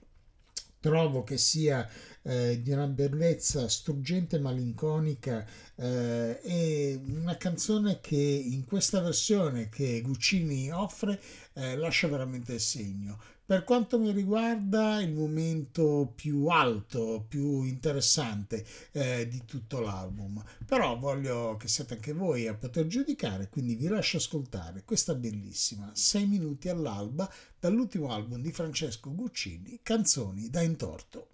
trovo 0.79 1.23
che 1.23 1.39
sia 1.39 1.89
eh, 2.25 2.61
di 2.61 2.71
una 2.71 2.87
bellezza 2.87 3.67
struggente 3.67 4.39
malinconica 4.39 5.45
eh, 5.75 6.39
e 6.41 6.99
una 7.07 7.37
canzone 7.37 7.99
che 8.01 8.15
in 8.15 8.65
questa 8.65 8.99
versione 8.99 9.69
che 9.69 10.01
Guccini 10.01 10.71
offre 10.71 11.19
eh, 11.53 11.75
lascia 11.77 12.07
veramente 12.07 12.53
il 12.53 12.59
segno. 12.59 13.19
Per 13.45 13.63
quanto 13.63 13.99
mi 13.99 14.11
riguarda, 14.11 14.99
il 15.01 15.13
momento 15.13 16.11
più 16.15 16.47
alto, 16.47 17.23
più 17.27 17.61
interessante 17.61 18.65
eh, 18.91 19.27
di 19.27 19.45
tutto 19.45 19.81
l'album. 19.81 20.43
Però 20.65 20.97
voglio 20.97 21.55
che 21.55 21.67
siate 21.67 21.93
anche 21.93 22.13
voi 22.13 22.47
a 22.47 22.55
poter 22.55 22.87
giudicare, 22.87 23.49
quindi 23.49 23.75
vi 23.75 23.87
lascio 23.87 24.17
ascoltare 24.17 24.81
questa 24.83 25.13
bellissima 25.13 25.91
6 25.93 26.25
minuti 26.25 26.69
all'alba 26.69 27.31
dall'ultimo 27.59 28.11
album 28.11 28.41
di 28.41 28.51
Francesco 28.51 29.13
Guccini, 29.13 29.79
Canzoni 29.83 30.49
da 30.49 30.61
intorto. 30.61 31.27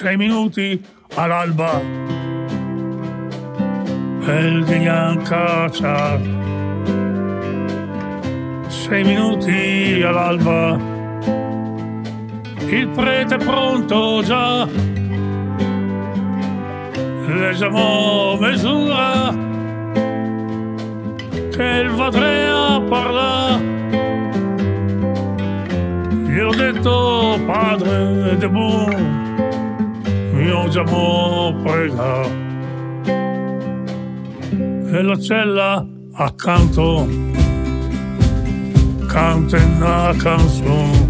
Sei 0.00 0.16
minuti 0.16 0.82
all'alba. 1.16 1.78
El 4.24 4.64
caccia 5.28 6.18
sei 8.66 9.04
minuti 9.04 10.02
all'alba. 10.02 10.78
Il 12.66 12.88
prete 12.88 13.34
è 13.34 13.44
pronto 13.44 14.22
già. 14.22 14.66
Leggiamo 17.26 18.38
misura 18.40 19.34
che 21.50 21.62
il 21.62 21.90
Vadrea 21.90 22.80
parla. 22.88 23.60
Gli 26.24 26.38
ho 26.38 26.54
detto 26.54 27.38
padre 27.44 28.38
de 28.38 28.48
buon 28.48 29.19
già 30.68 30.82
prega 30.84 32.22
e 34.92 35.02
la 35.02 35.18
cella 35.18 35.86
accanto. 36.12 37.08
Canta 39.06 39.56
una 39.56 40.14
canzone 40.16 41.08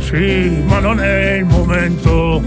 sì 0.00 0.62
ma 0.66 0.78
non 0.78 1.00
è 1.00 1.34
il 1.38 1.44
momento. 1.44 2.42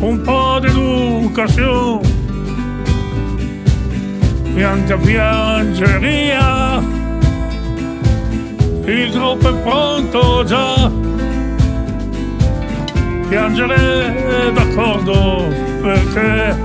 Un 0.00 0.20
po' 0.22 0.58
di 0.60 0.66
educazione 0.66 2.08
pianta 4.54 4.96
piange 4.96 5.98
via. 5.98 6.78
Il 8.86 9.10
gruppo 9.12 9.48
è 9.50 9.54
pronto 9.62 10.44
già 10.44 11.07
piangere 13.28 14.52
d'accordo 14.52 15.52
perché 15.82 16.56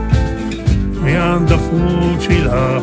mi 1.01 1.15
han 1.15 1.45
da 1.45 1.57
fucilare. 1.57 2.81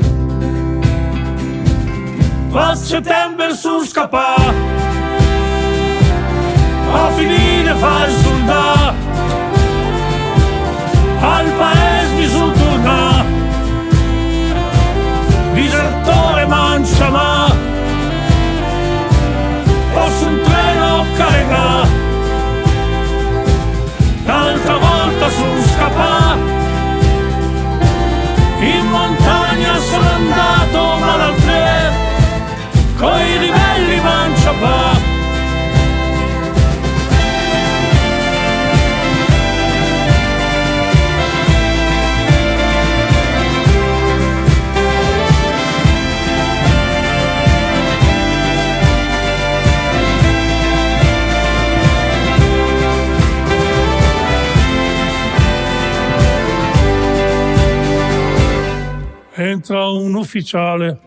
Va 2.48 2.74
settembre 2.74 3.54
su 3.54 3.82
scapà, 3.84 4.34
a 6.92 7.10
finire 7.16 7.74
fa 7.74 8.06
il 8.06 8.12
soldato, 8.12 8.94
al 11.20 11.46
paese 11.58 12.14
mi 12.14 12.26
su 12.26 12.50
torna, 12.50 13.24
disertore 15.54 16.46
mancia 16.46 17.08
ma, 17.08 17.54
posso 19.92 20.26
un 20.26 20.40
treno 20.42 21.04
caricare 21.16 22.09
l'altra 24.30 24.76
volta 24.76 25.28
su 25.28 25.44
scapà 25.72 26.36
in 28.60 28.86
montagna 28.86 29.78
sono 29.78 30.08
andato 30.08 30.78
ma 30.98 31.16
l'altre 31.16 31.92
coi 32.96 33.38
ribelli 33.38 34.00
manciapà 34.00 35.09
entra 59.42 59.88
un 59.88 60.14
ufficiale, 60.16 60.98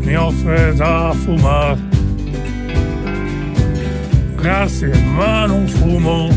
mi 0.00 0.16
offre 0.16 0.74
da 0.74 1.12
fumare. 1.14 1.80
Grazie, 4.34 4.90
ma 5.14 5.46
non 5.46 5.66
fumo. 5.68 6.28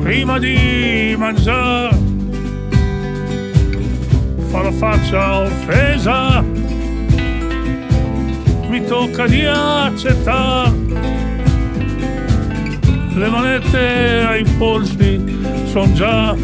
Prima 0.00 0.38
di 0.38 1.14
mangiare, 1.18 1.98
fa 4.48 4.62
la 4.62 4.72
faccia 4.72 5.40
offesa, 5.40 6.40
mi 8.68 8.84
tocca 8.86 9.26
di 9.26 9.44
accettare. 9.44 10.80
Le 13.14 13.28
manette 13.28 14.24
ai 14.26 14.44
polsi 14.56 15.20
sono 15.66 15.92
già 15.92 16.34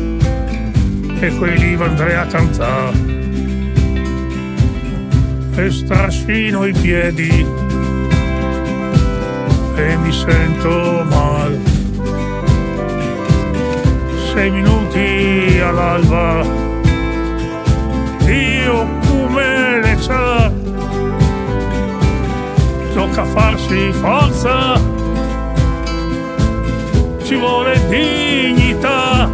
e 1.20 1.34
quelli 1.36 1.74
andrei 1.74 2.14
a 2.14 2.26
cantare. 2.26 3.16
E 5.56 5.70
strascino 5.70 6.64
i 6.64 6.72
piedi 6.72 7.46
e 9.74 9.96
mi 9.96 10.12
sento 10.12 11.04
male. 11.08 11.58
Sei 14.32 14.50
minuti 14.50 15.58
all'alba, 15.60 16.44
io 18.26 18.88
come 19.08 19.80
le 19.80 19.96
sa, 19.98 20.52
tocca 22.94 23.24
farsi 23.24 23.90
forza, 23.92 24.80
ci 27.24 27.34
vuole 27.34 27.80
dignità 27.88 29.27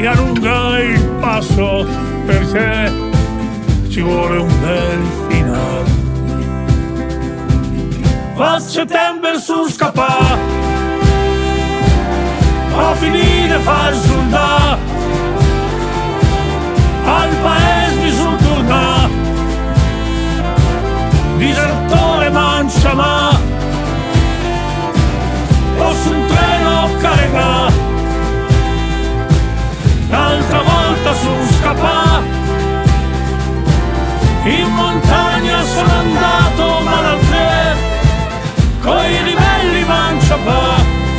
dai, 0.00 0.06
allunga 0.06 0.78
il 0.78 1.06
passo 1.20 1.86
perché 2.24 2.92
ci 3.88 4.00
vuole 4.00 4.38
un 4.38 4.60
bel 4.60 5.02
finale. 5.28 5.98
Va 8.34 8.58
settembre 8.58 9.38
su 9.38 9.68
scapà, 9.68 10.38
a 12.76 12.94
finire 12.94 13.58
fa 13.58 13.88
il 13.90 13.96
soldato, 13.96 14.78
al 17.04 17.28
paese 17.42 18.00
mi 18.00 18.10
su 18.10 18.36
torna, 18.36 19.08
disertore 21.36 22.30
mancia 22.30 22.94
ma, 22.94 23.38
posso 25.76 26.10
un 26.10 26.26
treno 26.26 26.88
caricare 27.00 27.89
l'altra 30.10 30.62
volta 30.62 31.14
su 31.14 31.30
scapà. 31.58 32.22
In 34.44 34.68
montagna 34.74 35.62
sono 35.62 35.92
andato 35.92 36.80
ma 36.84 37.00
l'altre 37.00 37.76
coi 38.80 39.22
ribelli 39.22 39.84
manciapà. 39.84 41.09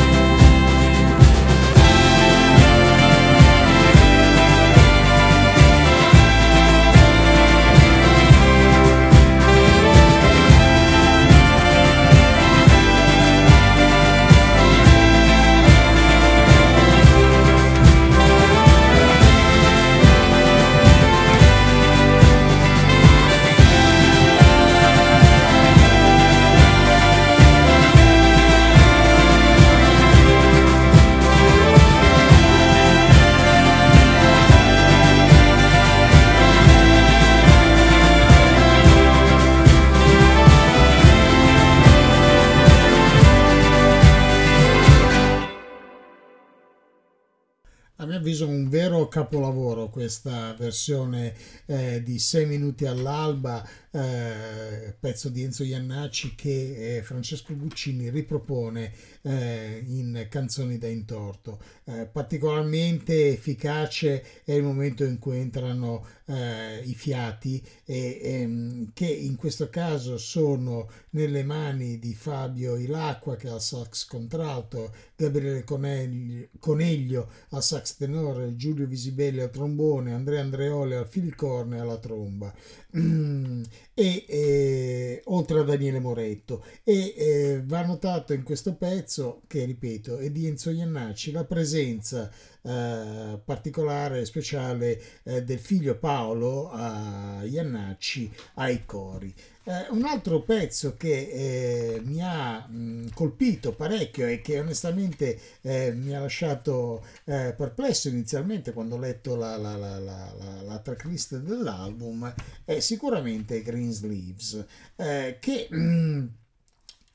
Capolavoro 49.12 49.90
questa 49.90 50.54
versione 50.54 51.36
eh, 51.66 52.02
di 52.02 52.18
6 52.18 52.46
minuti 52.46 52.86
all'alba, 52.86 53.68
eh, 53.92 54.96
pezzo 54.98 55.28
di 55.28 55.44
Enzo 55.44 55.66
Iannacci 55.66 56.34
che 56.34 56.98
eh, 56.98 57.04
Francesco 57.04 57.54
Guccini 57.54 58.10
ripropone 58.10 58.94
eh, 59.24 59.84
in 59.88 60.28
Canzoni 60.30 60.78
da 60.78 60.88
intorto. 60.88 61.60
Eh, 61.86 62.08
particolarmente 62.12 63.30
efficace 63.30 64.44
è 64.44 64.54
il 64.54 64.64
momento 64.64 65.04
in 65.04 65.20
cui 65.20 65.38
entrano 65.40 66.06
eh, 66.26 66.82
i 66.84 66.94
fiati 66.94 67.62
e, 67.86 68.20
ehm, 68.22 68.92
che 68.94 69.08
in 69.08 69.36
questo 69.36 69.70
caso 69.70 70.18
sono 70.18 70.90
nelle 71.12 71.44
mani 71.44 72.00
di 72.00 72.14
Fabio 72.14 72.76
Ilacqua 72.76 73.36
che 73.36 73.50
ha 73.50 73.56
il 73.56 73.62
sax 73.62 74.06
contralto, 74.06 74.94
Gabriele 75.16 75.64
Coneglio, 75.64 76.48
Coneglio 76.60 77.30
al 77.50 77.64
sax 77.64 77.98
tenore, 77.98 78.56
Giulio 78.56 78.88
Visibelli 78.88 79.42
al 79.42 79.50
trombone, 79.50 80.14
Andrea 80.14 80.42
Andreoli 80.42 80.96
al 80.96 81.08
filicorne 81.08 81.78
e 81.78 81.80
alla 81.80 81.98
tromba. 81.98 82.54
E 83.94 84.26
eh, 84.28 85.22
oltre 85.26 85.60
a 85.60 85.64
Daniele 85.64 86.00
Moretto. 86.00 86.64
E 86.84 87.14
eh, 87.16 87.62
va 87.66 87.86
notato 87.86 88.34
in 88.34 88.44
questo 88.44 88.76
pezzo 88.76 89.42
che 89.48 89.66
ripeto 89.66 90.18
è 90.18 90.30
di 90.30 90.48
Enzo 90.48 90.72
Iannacci 90.72 91.32
la 91.32 91.44
presenza 91.44 92.32
eh, 92.62 93.40
particolare 93.44 94.26
speciale 94.26 95.02
eh, 95.24 95.44
del 95.44 95.60
figlio 95.60 95.98
Paolo 95.98 96.70
a 96.70 97.44
Iannacci 97.44 98.32
ai 98.56 98.86
cori 98.86 99.34
eh, 99.64 99.88
un 99.90 100.06
altro 100.06 100.42
pezzo 100.42 100.96
che 100.98 101.96
eh, 101.96 102.02
mi 102.04 102.22
ha 102.22 102.66
mh, 102.68 103.10
colpito 103.14 103.74
parecchio 103.74 104.28
e 104.28 104.42
che 104.42 104.60
onestamente 104.60 105.40
eh, 105.62 105.92
mi 105.94 106.16
ha 106.16 106.20
lasciato 106.20 107.06
eh, 107.26 107.54
perplesso 107.56 108.10
inizialmente 108.10 108.74
quando 108.74 108.96
ho 108.96 109.00
letto 109.00 109.36
la, 109.36 109.58
la, 109.58 109.76
la, 109.76 110.00
la, 110.00 110.62
la, 110.64 110.80
tracklist 110.80 111.38
dell'album 111.38 112.34
è 112.66 112.80
sicuramente 112.80 113.62
Green 113.62 113.92
Sleeves, 113.92 114.66
eh, 114.96 115.38
che 115.40 115.68
mh, 115.70 116.28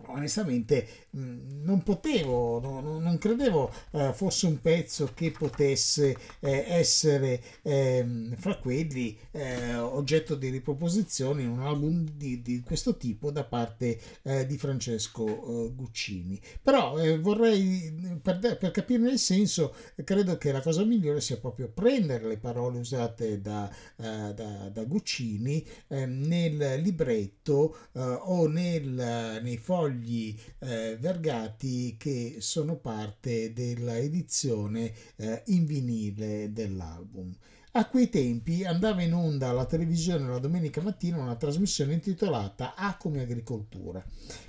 onestamente 0.09 1.07
non 1.11 1.83
potevo, 1.83 2.61
no, 2.61 2.81
non 2.99 3.19
credevo 3.19 3.73
eh, 3.93 4.13
fosse 4.13 4.47
un 4.47 4.61
pezzo 4.61 5.11
che 5.15 5.31
potesse 5.31 6.17
eh, 6.41 6.65
essere 6.69 7.43
eh, 7.63 8.31
fra 8.37 8.57
quelli 8.59 9.17
eh, 9.31 9.77
oggetto 9.77 10.35
di 10.35 10.51
riproposizione 10.51 11.43
in 11.43 11.49
un 11.49 11.61
album 11.61 12.07
di, 12.15 12.43
di 12.43 12.61
questo 12.61 12.97
tipo 12.97 13.31
da 13.31 13.45
parte 13.45 13.99
eh, 14.23 14.47
di 14.47 14.59
Francesco 14.59 15.27
eh, 15.27 15.73
Guccini. 15.75 16.41
Però 16.63 16.95
vorrei, 17.19 18.19
per, 18.23 18.39
per 18.39 18.71
capirne 18.71 19.11
il 19.11 19.19
senso, 19.19 19.75
credo 20.05 20.37
che 20.37 20.53
la 20.53 20.61
cosa 20.61 20.85
migliore 20.85 21.21
sia 21.21 21.39
proprio 21.39 21.69
prendere 21.69 22.27
le 22.27 22.39
parole 22.39 22.79
usate 22.79 23.41
da, 23.41 23.71
da, 23.97 24.33
da 24.33 24.85
Guccini 24.85 25.65
nel 25.89 26.81
libretto 26.81 27.77
o 27.93 28.47
nel, 28.47 29.41
nei 29.43 29.57
fogli 29.57 29.96
fogli 29.97 30.39
eh, 30.59 30.97
vergati 31.01 31.97
che 31.99 32.37
sono 32.41 32.77
parte 32.77 33.53
della 33.53 33.97
edizione 33.97 34.93
eh, 35.17 35.43
in 35.47 35.65
vinile 35.65 36.53
dell'album. 36.53 37.35
A 37.73 37.89
quei 37.89 38.09
tempi 38.09 38.65
andava 38.65 39.03
in 39.03 39.13
onda 39.13 39.51
alla 39.51 39.67
televisione 39.67 40.29
la 40.29 40.39
domenica 40.39 40.81
mattina 40.81 41.19
una 41.19 41.37
trasmissione 41.37 41.93
intitolata 41.93 42.75
A 42.75 42.97
come 42.97 43.21
agricoltura, 43.21 44.03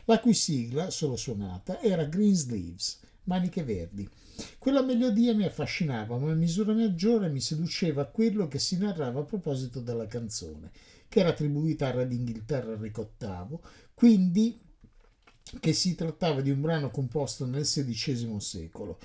la 0.06 0.20
cui 0.20 0.34
sigla, 0.34 0.90
solo 0.90 1.18
suonata, 1.18 1.82
era 1.82 2.06
Green 2.06 2.36
Sleeves, 2.36 3.00
maniche 3.24 3.64
verdi. 3.64 4.08
Quella 4.58 4.82
melodia 4.82 5.34
mi 5.34 5.44
affascinava, 5.44 6.18
ma 6.18 6.32
in 6.32 6.38
misura 6.38 6.72
maggiore 6.72 7.28
mi 7.28 7.42
seduceva 7.42 8.06
quello 8.06 8.48
che 8.48 8.60
si 8.60 8.78
narrava 8.78 9.22
a 9.22 9.26
proposito 9.26 9.82
della 9.82 10.08
canzone, 10.08 10.72
che 11.10 11.20
era 11.20 11.30
attribuita 11.30 11.88
al 11.88 11.94
re 11.94 12.08
d'Inghilterra 12.08 12.74
Enrico 12.74 13.12
VIII, 13.18 13.60
quindi 13.94 14.58
che 15.60 15.74
si 15.74 15.96
trattava 15.96 16.42
di 16.42 16.50
un 16.50 16.62
brano 16.62 16.90
composto 16.90 17.46
nel 17.46 17.64
XVI 17.64 18.40
secolo, 18.40 18.98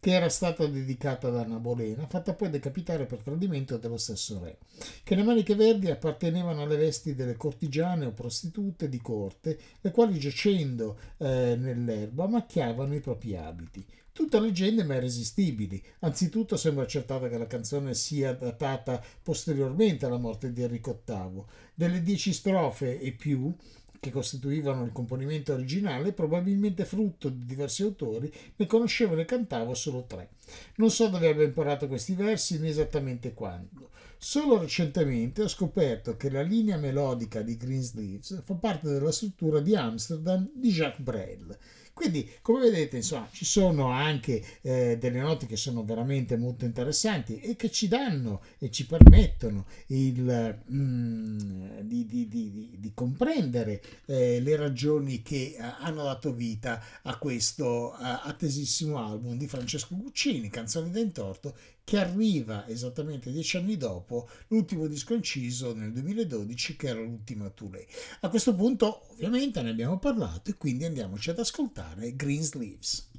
che 0.00 0.12
era 0.12 0.30
stata 0.30 0.66
dedicata 0.66 1.28
ad 1.28 1.36
Anna 1.36 1.58
Bolena, 1.58 2.06
fatta 2.06 2.34
poi 2.34 2.48
decapitare 2.48 3.04
per 3.04 3.18
tradimento 3.18 3.76
dello 3.76 3.98
stesso 3.98 4.40
re, 4.42 4.58
che 5.04 5.14
le 5.14 5.22
maniche 5.22 5.54
verdi 5.54 5.90
appartenevano 5.90 6.62
alle 6.62 6.76
vesti 6.76 7.14
delle 7.14 7.36
cortigiane 7.36 8.06
o 8.06 8.12
prostitute 8.12 8.88
di 8.88 9.00
corte, 9.00 9.58
le 9.80 9.90
quali 9.90 10.18
giacendo 10.18 10.98
eh, 11.18 11.54
nell'erba 11.58 12.26
macchiavano 12.26 12.94
i 12.94 13.00
propri 13.00 13.36
abiti. 13.36 13.84
Tutte 14.12 14.40
leggende 14.40 14.84
ma 14.84 14.96
irresistibili. 14.96 15.82
Anzitutto 16.00 16.56
sembra 16.56 16.82
accertato 16.82 17.28
che 17.28 17.38
la 17.38 17.46
canzone 17.46 17.94
sia 17.94 18.34
datata 18.34 19.02
posteriormente 19.22 20.04
alla 20.04 20.18
morte 20.18 20.52
di 20.52 20.62
Enrico 20.62 21.00
VIII. 21.04 21.44
Delle 21.74 22.02
dieci 22.02 22.32
strofe 22.32 23.00
e 23.00 23.12
più, 23.12 23.54
che 24.00 24.10
costituivano 24.10 24.84
il 24.84 24.92
componimento 24.92 25.52
originale, 25.52 26.12
probabilmente 26.12 26.86
frutto 26.86 27.28
di 27.28 27.44
diversi 27.44 27.82
autori, 27.82 28.32
ne 28.56 28.66
conoscevo 28.66 29.16
e 29.16 29.26
cantavo 29.26 29.74
solo 29.74 30.04
tre. 30.06 30.30
Non 30.76 30.90
so 30.90 31.08
dove 31.08 31.28
abbia 31.28 31.44
imparato 31.44 31.86
questi 31.86 32.14
versi 32.14 32.58
né 32.58 32.68
esattamente 32.68 33.34
quando. 33.34 33.90
Solo 34.16 34.58
recentemente 34.58 35.42
ho 35.42 35.48
scoperto 35.48 36.16
che 36.16 36.30
la 36.30 36.42
linea 36.42 36.78
melodica 36.78 37.42
di 37.42 37.56
Greensleeves 37.56 38.42
fa 38.44 38.54
parte 38.54 38.88
della 38.88 39.12
struttura 39.12 39.60
di 39.60 39.76
Amsterdam 39.76 40.50
di 40.54 40.70
Jacques 40.70 41.04
Brel 41.04 41.58
quindi, 42.00 42.26
come 42.40 42.60
vedete, 42.60 42.96
insomma, 42.96 43.28
ci 43.30 43.44
sono 43.44 43.90
anche 43.90 44.42
eh, 44.62 44.96
delle 44.98 45.20
note 45.20 45.44
che 45.44 45.56
sono 45.56 45.84
veramente 45.84 46.38
molto 46.38 46.64
interessanti 46.64 47.38
e 47.40 47.56
che 47.56 47.70
ci 47.70 47.88
danno 47.88 48.40
e 48.58 48.70
ci 48.70 48.86
permettono 48.86 49.66
il, 49.88 50.62
mm, 50.72 51.80
di, 51.80 52.06
di, 52.06 52.26
di, 52.26 52.76
di, 52.78 52.92
comprendere 52.94 53.82
eh, 54.06 54.40
le 54.40 54.56
ragioni 54.56 55.20
che 55.20 55.56
eh, 55.58 55.62
hanno 55.80 56.04
dato 56.04 56.32
vita 56.32 56.82
a 57.02 57.18
questo 57.18 57.92
eh, 57.92 57.96
attesissimo 58.00 58.96
album 58.98 59.36
di 59.36 59.46
Francesco 59.46 59.94
Guccini, 59.94 60.48
Canzoni 60.48 60.88
d'Entorto, 60.90 61.54
che 61.90 61.98
arriva 61.98 62.68
esattamente 62.68 63.32
dieci 63.32 63.56
anni 63.56 63.76
dopo 63.76 64.28
l'ultimo 64.46 64.86
disco 64.86 65.12
inciso 65.12 65.74
nel 65.74 65.90
2012 65.90 66.76
che 66.76 66.86
era 66.86 67.00
l'ultima 67.00 67.50
Touré. 67.50 67.84
A 68.20 68.28
questo 68.28 68.54
punto 68.54 69.08
ovviamente 69.10 69.60
ne 69.60 69.70
abbiamo 69.70 69.98
parlato 69.98 70.50
e 70.50 70.56
quindi 70.56 70.84
andiamoci 70.84 71.30
ad 71.30 71.40
ascoltare 71.40 72.14
Green 72.14 72.44
Sleeves. 72.44 73.10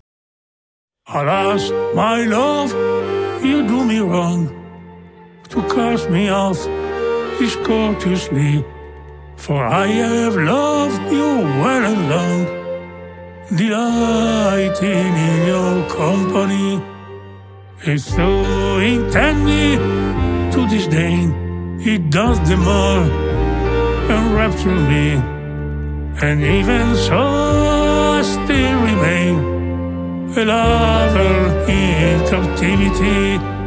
Alas, 1.09 1.69
my 1.93 2.25
love, 2.25 2.73
you 3.43 3.65
do 3.65 3.83
me 3.83 3.99
wrong 3.99 4.49
to 5.49 5.61
cast 5.65 6.07
me 6.07 6.29
off 6.29 6.65
discourteously, 7.39 8.63
for 9.35 9.67
I 9.67 9.87
have 9.87 10.37
loved 10.37 11.11
you 11.11 11.41
well 11.59 11.83
and 11.83 12.07
long, 12.07 12.45
delighting 13.53 15.13
in 15.13 15.45
your 15.45 15.85
company. 15.89 16.90
Intend 17.83 19.43
me 19.43 19.75
to 20.51 20.67
disdain, 20.67 21.79
it 21.81 22.11
does 22.11 22.37
the 22.47 22.55
more 22.55 23.03
enrapture 24.07 24.75
me. 24.75 25.13
And 26.21 26.43
even 26.43 26.95
so, 26.95 27.17
I 27.17 28.21
still 28.21 28.81
remain 28.83 29.35
a 30.37 30.45
lover 30.45 31.71
in 31.71 32.19
captivity. 32.29 33.60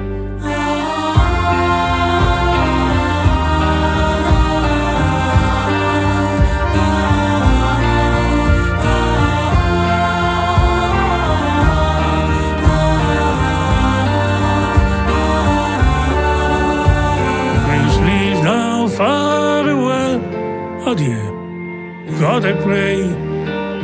God, 20.97 22.45
I 22.45 22.53
pray 22.63 22.97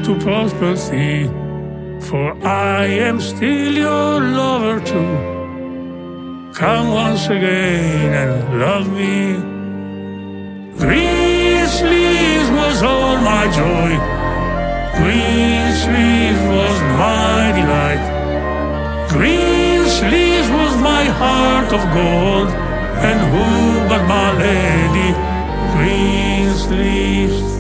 to 0.04 0.14
prosper 0.20 0.74
thee, 0.74 1.26
for 2.00 2.36
I 2.46 2.84
am 2.86 3.20
still 3.20 3.72
your 3.72 4.20
lover 4.20 4.78
too. 4.78 6.52
Come 6.54 6.92
once 6.92 7.26
again 7.26 8.14
and 8.14 8.60
love 8.60 8.86
me. 8.92 9.34
Green 10.78 11.66
sleeves 11.66 12.48
was 12.50 12.82
all 12.84 13.16
my 13.16 13.44
joy. 13.60 13.90
Green 15.00 15.66
sleeves 15.82 16.42
was 16.54 16.76
my 17.02 17.50
delight. 17.58 18.04
Green 19.08 19.84
sleeves 19.86 20.48
was 20.48 20.76
my 20.76 21.04
heart 21.06 21.72
of 21.72 21.82
gold. 21.92 22.50
And 23.02 23.18
who 23.32 23.88
but 23.88 24.06
my 24.06 24.38
lady? 24.38 25.29
Green 25.72 26.52
sleeves 26.54 27.59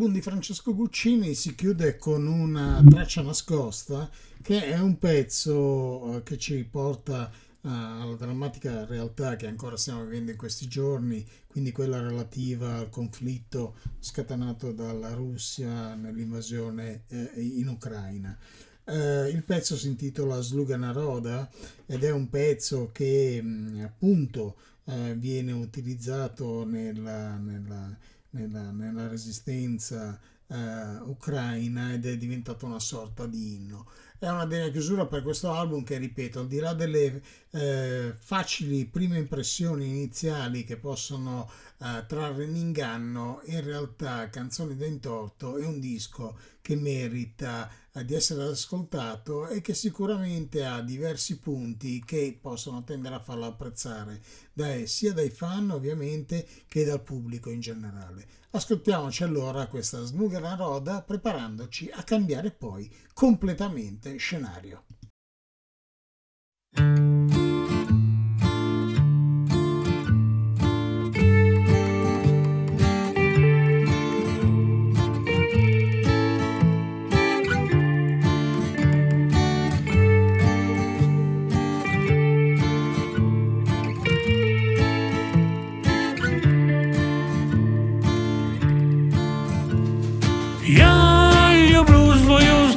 L'album 0.00 0.18
di 0.18 0.24
Francesco 0.24 0.74
Guccini 0.74 1.34
si 1.34 1.54
chiude 1.54 1.98
con 1.98 2.26
una 2.26 2.82
traccia 2.88 3.20
nascosta 3.20 4.08
che 4.40 4.64
è 4.64 4.78
un 4.80 4.96
pezzo 4.96 6.16
eh, 6.16 6.22
che 6.22 6.38
ci 6.38 6.64
porta 6.64 7.30
eh, 7.30 7.68
alla 7.68 8.14
drammatica 8.14 8.86
realtà 8.86 9.36
che 9.36 9.46
ancora 9.46 9.76
stiamo 9.76 10.02
vivendo 10.04 10.30
in 10.30 10.38
questi 10.38 10.68
giorni, 10.68 11.22
quindi 11.46 11.70
quella 11.70 12.00
relativa 12.00 12.78
al 12.78 12.88
conflitto 12.88 13.74
scatenato 13.98 14.72
dalla 14.72 15.12
Russia 15.12 15.94
nell'invasione 15.96 17.02
eh, 17.08 17.32
in 17.36 17.68
Ucraina. 17.68 18.38
Il 18.86 19.44
pezzo 19.44 19.76
si 19.76 19.86
intitola 19.86 20.40
Sluga 20.40 20.78
Naroda 20.78 21.48
ed 21.84 22.04
è 22.04 22.10
un 22.10 22.30
pezzo 22.30 22.88
che 22.90 23.40
mh, 23.40 23.82
appunto 23.84 24.56
viene 25.14 25.52
utilizzato 25.52 26.64
nella, 26.64 27.36
nella, 27.36 27.96
nella, 28.30 28.70
nella 28.70 29.08
resistenza 29.08 30.18
eh, 30.46 30.96
ucraina 31.02 31.92
ed 31.92 32.06
è 32.06 32.16
diventato 32.16 32.66
una 32.66 32.80
sorta 32.80 33.26
di 33.26 33.54
inno. 33.54 33.86
È 34.18 34.28
una 34.28 34.44
degna 34.44 34.68
chiusura 34.68 35.06
per 35.06 35.22
questo 35.22 35.50
album 35.52 35.82
che, 35.82 35.96
ripeto, 35.96 36.40
al 36.40 36.46
di 36.46 36.58
là 36.58 36.74
delle 36.74 37.22
eh, 37.52 38.14
facili 38.18 38.86
prime 38.86 39.18
impressioni 39.18 39.86
iniziali 39.88 40.64
che 40.64 40.76
possono 40.76 41.50
eh, 41.78 42.04
trarre 42.06 42.44
in 42.44 42.56
inganno, 42.56 43.40
in 43.46 43.62
realtà 43.64 44.28
Canzoni 44.28 44.76
d'Entorto 44.76 45.56
è 45.56 45.66
un 45.66 45.80
disco 45.80 46.38
che 46.60 46.76
merita 46.76 47.70
eh, 47.92 48.04
di 48.04 48.14
essere 48.14 48.44
ascoltato 48.44 49.48
e 49.48 49.60
che 49.60 49.74
sicuramente 49.74 50.64
ha 50.64 50.80
diversi 50.80 51.38
punti 51.38 52.02
che 52.04 52.38
possono 52.40 52.84
tendere 52.84 53.16
a 53.16 53.20
farlo 53.20 53.46
apprezzare 53.46 54.20
da, 54.52 54.86
sia 54.86 55.12
dai 55.12 55.30
fan 55.30 55.70
ovviamente 55.70 56.46
che 56.68 56.84
dal 56.84 57.02
pubblico 57.02 57.50
in 57.50 57.60
generale. 57.60 58.26
Ascoltiamoci 58.50 59.22
allora 59.24 59.66
questa 59.66 60.02
Snugera 60.04 60.54
Roda 60.54 61.02
preparandoci 61.02 61.90
a 61.92 62.02
cambiare 62.02 62.50
poi 62.50 62.92
completamente 63.12 64.16
scenario. 64.16 64.84
Ja 66.72 67.39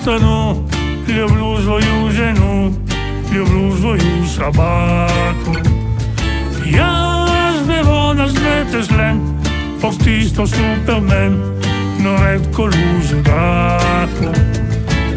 страну, 0.02 0.68
люблю 1.06 1.58
свою 1.62 2.10
жену, 2.10 2.72
люблю 3.32 3.76
свою 3.76 4.26
собаку. 4.26 5.56
Я 6.64 7.26
живу 7.66 8.12
на 8.14 8.28
свете 8.28 8.82
зле, 8.82 9.16
постисто 9.80 10.46
супермен, 10.46 11.60
но 12.00 12.16
редко 12.24 12.62
лузу 12.62 13.22
драку. 13.22 14.34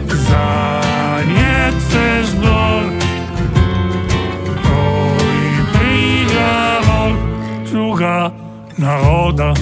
За 0.08 1.22
нет 1.28 1.74
се 1.92 2.24
здор, 2.24 2.84
ой, 4.66 5.52
приговор, 5.74 7.18
слуга 7.70 8.32
народа. 8.78 9.54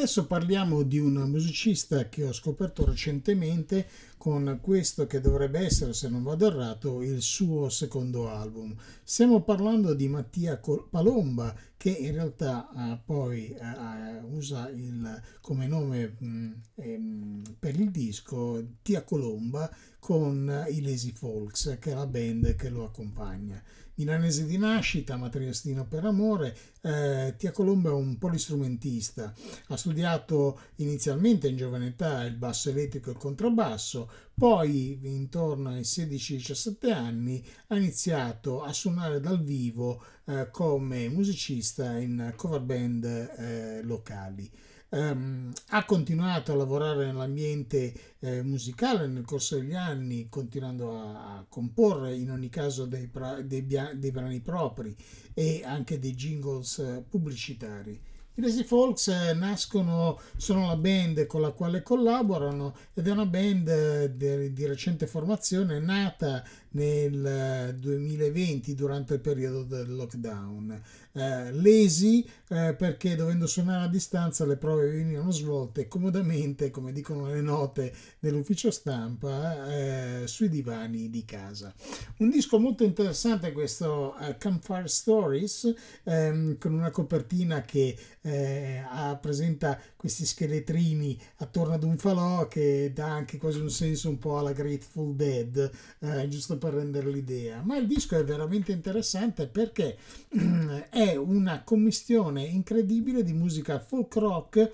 Adesso 0.00 0.26
parliamo 0.26 0.82
di 0.82 0.98
un 0.98 1.12
musicista 1.28 2.08
che 2.08 2.24
ho 2.24 2.32
scoperto 2.32 2.86
recentemente 2.86 3.86
con 4.16 4.58
questo 4.62 5.06
che 5.06 5.20
dovrebbe 5.20 5.58
essere, 5.58 5.92
se 5.92 6.08
non 6.08 6.22
vado 6.22 6.46
errato, 6.46 7.02
il 7.02 7.20
suo 7.20 7.68
secondo 7.68 8.30
album. 8.30 8.74
Stiamo 9.04 9.42
parlando 9.42 9.92
di 9.92 10.08
Mattia 10.08 10.58
Palomba, 10.88 11.54
che 11.80 11.88
in 11.88 12.12
realtà 12.12 12.68
eh, 12.76 13.00
poi 13.02 13.54
eh, 13.54 14.18
usa 14.28 14.68
il, 14.68 15.22
come 15.40 15.66
nome 15.66 16.14
mh, 16.18 16.50
ehm, 16.74 17.56
per 17.58 17.80
il 17.80 17.90
disco 17.90 18.62
Tia 18.82 19.02
Colomba 19.02 19.74
con 19.98 20.66
i 20.68 20.82
Lazy 20.82 21.12
Folks, 21.12 21.78
che 21.80 21.92
è 21.92 21.94
la 21.94 22.06
band 22.06 22.54
che 22.54 22.68
lo 22.68 22.84
accompagna. 22.84 23.62
Milanese 23.94 24.44
di 24.44 24.58
nascita, 24.58 25.16
ma 25.16 25.30
triestino 25.30 25.86
per 25.86 26.04
amore, 26.04 26.56
eh, 26.82 27.34
Tia 27.38 27.50
Colombo 27.50 27.88
è 27.88 27.92
un 27.92 28.18
polistrumentista. 28.18 29.32
Ha 29.68 29.76
studiato 29.76 30.60
inizialmente 30.76 31.48
in 31.48 31.56
giovane 31.56 31.88
età 31.88 32.24
il 32.24 32.36
basso 32.36 32.68
elettrico 32.68 33.08
e 33.08 33.12
il 33.12 33.18
contrabbasso, 33.18 34.10
poi 34.34 34.98
intorno 35.02 35.70
ai 35.70 35.82
16-17 35.82 36.92
anni 36.92 37.44
ha 37.68 37.76
iniziato 37.76 38.62
a 38.62 38.72
suonare 38.72 39.20
dal 39.20 39.42
vivo 39.42 40.02
eh, 40.24 40.48
come 40.50 41.08
musicista 41.08 41.98
in 41.98 42.32
cover 42.36 42.60
band 42.60 43.04
eh, 43.04 43.82
locali. 43.82 44.50
Um, 44.92 45.52
ha 45.68 45.84
continuato 45.84 46.50
a 46.50 46.56
lavorare 46.56 47.06
nell'ambiente 47.06 47.92
eh, 48.18 48.42
musicale 48.42 49.06
nel 49.06 49.24
corso 49.24 49.56
degli 49.56 49.74
anni, 49.74 50.28
continuando 50.28 50.98
a, 50.98 51.36
a 51.36 51.46
comporre 51.48 52.16
in 52.16 52.32
ogni 52.32 52.48
caso 52.48 52.86
dei, 52.86 53.06
pra- 53.06 53.40
dei, 53.40 53.64
dei, 53.64 54.10
brani 54.10 54.40
propri 54.40 54.96
e 55.32 55.62
anche 55.64 56.00
dei 56.00 56.14
jingles 56.14 56.78
eh, 56.78 57.04
pubblicitari. 57.08 58.00
I 58.34 58.42
Lazy 58.42 58.62
Folks 58.62 59.08
eh, 59.08 59.34
nascono, 59.34 60.20
sono 60.36 60.68
la 60.68 60.76
band 60.76 61.26
con 61.26 61.40
la 61.40 61.50
quale 61.50 61.82
collaborano 61.82 62.74
ed 62.94 63.08
è 63.08 63.10
una 63.10 63.26
band 63.26 63.68
eh, 63.68 64.16
di, 64.16 64.52
di 64.52 64.66
recente 64.66 65.08
formazione 65.08 65.80
nata 65.80 66.44
nel 66.70 67.74
2020 67.76 68.74
durante 68.76 69.14
il 69.14 69.20
periodo 69.20 69.64
del 69.64 69.94
lockdown. 69.94 70.80
Eh, 71.12 71.52
lesi 71.52 72.24
eh, 72.48 72.74
perché 72.74 73.16
dovendo 73.16 73.46
suonare 73.46 73.84
a 73.84 73.88
distanza 73.88 74.44
le 74.46 74.56
prove 74.56 74.88
venivano 74.90 75.30
svolte 75.30 75.88
comodamente, 75.88 76.70
come 76.70 76.92
dicono 76.92 77.26
le 77.26 77.40
note 77.40 77.92
dell'ufficio 78.18 78.70
stampa, 78.70 79.68
eh, 79.68 80.26
sui 80.26 80.48
divani 80.48 81.10
di 81.10 81.24
casa. 81.24 81.72
Un 82.18 82.30
disco 82.30 82.58
molto 82.58 82.84
interessante 82.84 83.52
questo 83.52 84.14
uh, 84.18 84.36
Campfire 84.38 84.88
Stories 84.88 85.74
ehm, 86.04 86.58
con 86.58 86.74
una 86.74 86.90
copertina 86.90 87.62
che 87.62 87.96
eh, 88.22 88.84
ha, 88.86 89.16
presenta 89.16 89.78
questi 89.96 90.26
scheletrini 90.26 91.18
attorno 91.36 91.74
ad 91.74 91.84
un 91.84 91.98
falò 91.98 92.48
che 92.48 92.92
dà 92.94 93.06
anche 93.06 93.38
quasi 93.38 93.60
un 93.60 93.70
senso 93.70 94.08
un 94.08 94.18
po' 94.18 94.38
alla 94.38 94.52
Grateful 94.52 95.14
Dead, 95.14 95.70
eh, 96.00 96.28
giusto 96.28 96.58
per 96.58 96.74
rendere 96.74 97.10
l'idea. 97.10 97.62
Ma 97.62 97.76
il 97.76 97.86
disco 97.86 98.16
è 98.16 98.24
veramente 98.24 98.72
interessante 98.72 99.46
perché 99.46 99.96
è 100.90 100.99
una 101.16 101.62
commistione 101.62 102.42
incredibile 102.44 103.22
di 103.22 103.32
musica 103.32 103.78
folk 103.78 104.14
rock 104.16 104.70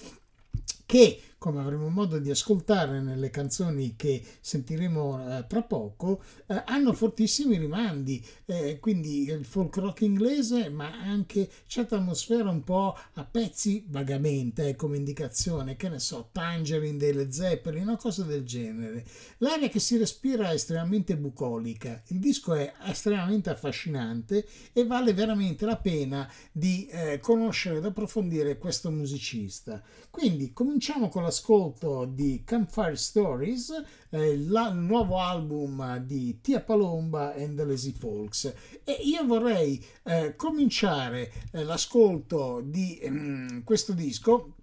che 0.84 1.20
come 1.46 1.60
avremo 1.60 1.88
modo 1.90 2.18
di 2.18 2.28
ascoltare 2.28 3.00
nelle 3.00 3.30
canzoni 3.30 3.94
che 3.94 4.20
sentiremo 4.40 5.38
eh, 5.38 5.46
tra 5.46 5.62
poco, 5.62 6.20
eh, 6.48 6.60
hanno 6.66 6.92
fortissimi 6.92 7.56
rimandi, 7.56 8.20
eh, 8.46 8.80
quindi 8.80 9.26
il 9.26 9.44
folk 9.44 9.76
rock 9.76 10.00
inglese, 10.00 10.68
ma 10.70 10.90
anche 10.90 11.48
certa 11.68 11.98
atmosfera 11.98 12.50
un 12.50 12.64
po' 12.64 12.98
a 13.12 13.24
pezzi 13.24 13.84
vagamente, 13.86 14.74
come 14.74 14.96
indicazione, 14.96 15.76
che 15.76 15.88
ne 15.88 16.00
so, 16.00 16.30
Tangerine 16.32 16.96
delle 16.96 17.30
Zeppelin, 17.30 17.82
una 17.82 17.96
cosa 17.96 18.24
del 18.24 18.44
genere. 18.44 19.04
L'aria 19.38 19.68
che 19.68 19.78
si 19.78 19.96
respira 19.98 20.50
è 20.50 20.54
estremamente 20.54 21.16
bucolica, 21.16 22.02
il 22.08 22.18
disco 22.18 22.54
è 22.54 22.72
estremamente 22.86 23.50
affascinante 23.50 24.44
e 24.72 24.84
vale 24.84 25.14
veramente 25.14 25.64
la 25.64 25.76
pena 25.76 26.28
di 26.50 26.88
eh, 26.88 27.20
conoscere 27.20 27.76
ed 27.76 27.84
approfondire 27.84 28.58
questo 28.58 28.90
musicista. 28.90 29.80
Quindi 30.10 30.52
cominciamo 30.52 31.08
con 31.08 31.22
all'ascolto 31.36 32.06
di 32.06 32.42
Campfire 32.44 32.96
Stories, 32.96 33.84
eh, 34.10 34.30
il 34.30 34.70
nuovo 34.74 35.20
album 35.20 35.98
di 35.98 36.40
Tia 36.40 36.60
Palomba 36.60 37.34
and 37.34 37.56
the 37.56 37.64
Lazy 37.64 37.92
Folks. 37.92 38.52
E 38.82 38.92
io 39.02 39.24
vorrei 39.26 39.84
eh, 40.04 40.34
cominciare 40.34 41.30
eh, 41.52 41.62
l'ascolto 41.62 42.62
di 42.64 42.98
ehm, 42.98 43.64
questo 43.64 43.92
disco 43.92 44.54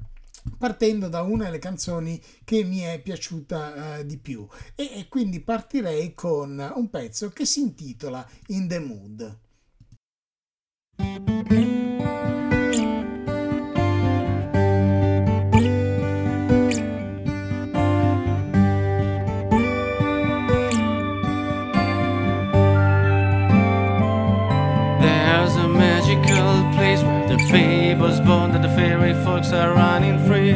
partendo 0.58 1.08
da 1.08 1.22
una 1.22 1.46
delle 1.46 1.60
canzoni 1.60 2.22
che 2.44 2.64
mi 2.66 2.80
è 2.80 3.00
piaciuta 3.02 4.00
uh, 4.00 4.04
di 4.04 4.18
più 4.18 4.46
e, 4.76 5.00
e 5.00 5.08
quindi 5.08 5.40
partirei 5.40 6.14
con 6.14 6.74
un 6.76 6.90
pezzo 6.90 7.30
che 7.30 7.46
si 7.46 7.62
intitola 7.62 8.28
In 8.48 8.68
the 8.68 8.80
Mood. 8.80 9.40
dogs 29.44 29.54
are 29.54 29.74
running 29.74 30.18
free. 30.26 30.54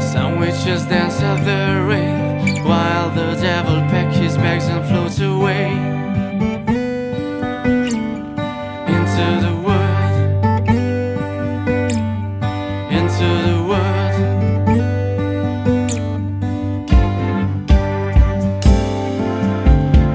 Some 0.00 0.38
witches 0.38 0.84
dance 0.86 1.20
at 1.22 1.44
the 1.44 1.86
ring, 1.86 2.64
while 2.64 3.10
the 3.10 3.34
devil 3.40 3.76
packs 3.90 4.16
his 4.16 4.36
bags 4.36 4.66
and 4.66 4.84
floats 4.86 5.20
away 5.20 5.70
into 8.86 9.26
the 9.46 9.54
wood, 9.64 10.04
into 12.92 13.28
the 13.46 13.56
wood. 13.68 14.14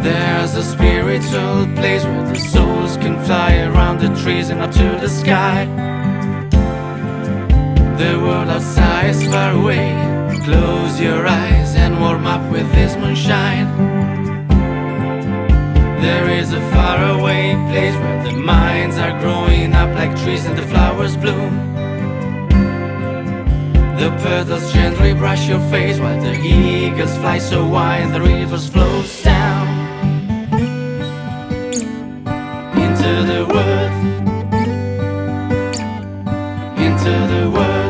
There's 0.03 0.55
a 0.55 0.63
spiritual 0.63 1.67
place 1.75 2.03
where 2.03 2.27
the 2.27 2.35
souls 2.35 2.97
can 2.97 3.23
fly 3.25 3.57
around 3.57 3.99
the 3.99 4.09
trees 4.21 4.49
and 4.49 4.61
up 4.61 4.71
to 4.71 4.97
the 5.01 5.09
sky. 5.09 5.67
The 7.97 8.19
world 8.19 8.49
outside 8.49 9.11
is 9.11 9.23
far 9.27 9.51
away. 9.51 9.87
Close 10.43 10.99
your 10.99 11.25
eyes 11.25 11.75
and 11.75 11.97
warm 12.01 12.27
up 12.27 12.51
with 12.51 12.69
this 12.73 12.93
moonshine. 12.97 13.67
There 16.01 16.29
is 16.29 16.51
a 16.51 16.59
faraway 16.71 17.53
place 17.69 17.95
where 17.95 18.23
the 18.25 18.33
minds 18.33 18.97
are 18.97 19.17
growing 19.21 19.71
up 19.73 19.95
like 19.95 20.13
trees 20.21 20.45
and 20.45 20.57
the 20.57 20.63
flowers 20.63 21.15
bloom. 21.15 21.53
The 23.97 24.09
petals 24.21 24.73
gently 24.73 25.13
brush 25.13 25.47
your 25.47 25.61
face 25.71 25.97
while 25.97 26.21
the 26.21 26.33
eagles 26.33 27.15
fly 27.19 27.37
so 27.37 27.65
wide 27.65 28.01
and 28.01 28.13
the 28.13 28.19
rivers 28.19 28.67
flows 28.67 29.23
down 29.23 29.67
into 32.85 33.11
the 33.31 33.41
world, 33.53 33.93
into 36.77 37.13
the 37.33 37.49
world. 37.55 37.84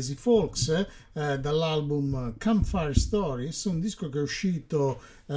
Crazy 0.00 0.14
Folks 0.14 0.86
eh, 1.12 1.38
dall'album 1.38 2.34
Campfire 2.38 2.94
Stories, 2.94 3.64
un 3.64 3.80
disco 3.80 4.08
che 4.08 4.18
è 4.18 4.22
uscito 4.22 4.98
eh, 5.26 5.34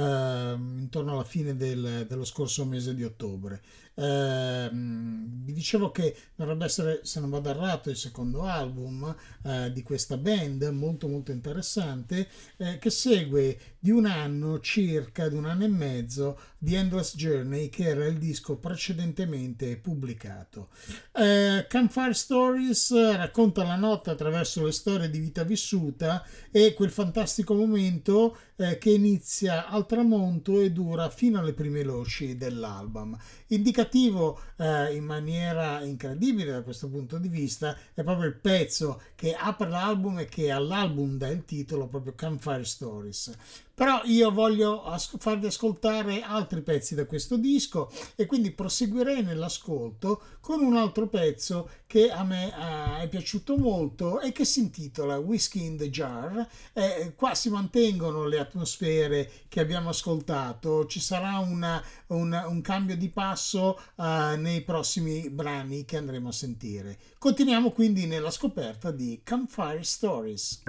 intorno 0.56 1.12
alla 1.12 1.24
fine 1.24 1.54
del, 1.54 2.06
dello 2.08 2.24
scorso 2.24 2.64
mese 2.64 2.94
di 2.94 3.04
ottobre. 3.04 3.60
Eh, 3.94 4.70
vi 4.72 5.52
dicevo 5.52 5.90
che 5.90 6.16
dovrebbe 6.34 6.64
essere, 6.64 7.00
se 7.02 7.20
non 7.20 7.28
vado 7.28 7.50
errato, 7.50 7.90
il 7.90 7.96
secondo 7.96 8.44
album 8.44 9.14
eh, 9.42 9.70
di 9.70 9.82
questa 9.82 10.16
band 10.16 10.62
molto 10.72 11.06
molto 11.06 11.30
interessante 11.30 12.26
eh, 12.56 12.78
che 12.78 12.90
segue 12.90 13.73
di 13.84 13.90
un 13.90 14.06
anno 14.06 14.60
circa, 14.60 15.28
di 15.28 15.34
un 15.34 15.44
anno 15.44 15.64
e 15.64 15.68
mezzo, 15.68 16.38
The 16.56 16.78
Endless 16.78 17.16
Journey, 17.16 17.68
che 17.68 17.84
era 17.84 18.06
il 18.06 18.16
disco 18.16 18.56
precedentemente 18.56 19.76
pubblicato. 19.76 20.70
Eh, 21.12 21.66
Campfire 21.68 22.14
Stories 22.14 23.14
racconta 23.14 23.62
la 23.62 23.76
notte 23.76 24.08
attraverso 24.08 24.64
le 24.64 24.72
storie 24.72 25.10
di 25.10 25.18
vita 25.18 25.42
vissuta 25.42 26.26
e 26.50 26.72
quel 26.72 26.88
fantastico 26.88 27.52
momento 27.52 28.38
eh, 28.56 28.78
che 28.78 28.90
inizia 28.90 29.68
al 29.68 29.84
tramonto 29.84 30.60
e 30.62 30.72
dura 30.72 31.10
fino 31.10 31.38
alle 31.38 31.52
prime 31.52 31.82
loci 31.82 32.38
dell'album. 32.38 33.14
Indicativo 33.54 34.40
eh, 34.56 34.94
in 34.94 35.04
maniera 35.04 35.82
incredibile 35.82 36.52
da 36.52 36.62
questo 36.62 36.88
punto 36.88 37.18
di 37.18 37.28
vista 37.28 37.76
è 37.94 38.02
proprio 38.02 38.28
il 38.28 38.36
pezzo 38.36 39.00
che 39.14 39.34
apre 39.34 39.68
l'album 39.68 40.18
e 40.18 40.26
che 40.26 40.50
all'album 40.50 41.16
dà 41.16 41.28
il 41.28 41.44
titolo 41.44 41.86
proprio 41.86 42.14
Campfire 42.14 42.64
Stories. 42.64 43.32
Però 43.74 44.02
io 44.04 44.30
voglio 44.30 44.84
as- 44.84 45.16
farvi 45.18 45.46
ascoltare 45.46 46.22
altri 46.22 46.62
pezzi 46.62 46.94
da 46.94 47.06
questo 47.06 47.36
disco 47.36 47.90
e 48.14 48.24
quindi 48.26 48.52
proseguirei 48.52 49.24
nell'ascolto 49.24 50.20
con 50.40 50.62
un 50.62 50.76
altro 50.76 51.08
pezzo 51.08 51.68
che 51.94 52.10
a 52.10 52.24
me 52.24 52.52
è 52.98 53.06
piaciuto 53.08 53.56
molto 53.56 54.20
e 54.20 54.32
che 54.32 54.44
si 54.44 54.58
intitola 54.58 55.16
Whiskey 55.18 55.64
in 55.64 55.76
the 55.76 55.90
Jar. 55.90 56.44
Eh, 56.72 57.12
qua 57.14 57.36
si 57.36 57.50
mantengono 57.50 58.26
le 58.26 58.40
atmosfere 58.40 59.30
che 59.46 59.60
abbiamo 59.60 59.90
ascoltato, 59.90 60.86
ci 60.86 60.98
sarà 60.98 61.38
una, 61.38 61.80
una, 62.08 62.48
un 62.48 62.60
cambio 62.62 62.96
di 62.96 63.10
passo 63.10 63.80
uh, 63.94 64.34
nei 64.36 64.62
prossimi 64.62 65.30
brani 65.30 65.84
che 65.84 65.96
andremo 65.96 66.30
a 66.30 66.32
sentire. 66.32 66.98
Continuiamo 67.16 67.70
quindi 67.70 68.06
nella 68.06 68.32
scoperta 68.32 68.90
di 68.90 69.20
Campfire 69.22 69.84
Stories. 69.84 70.62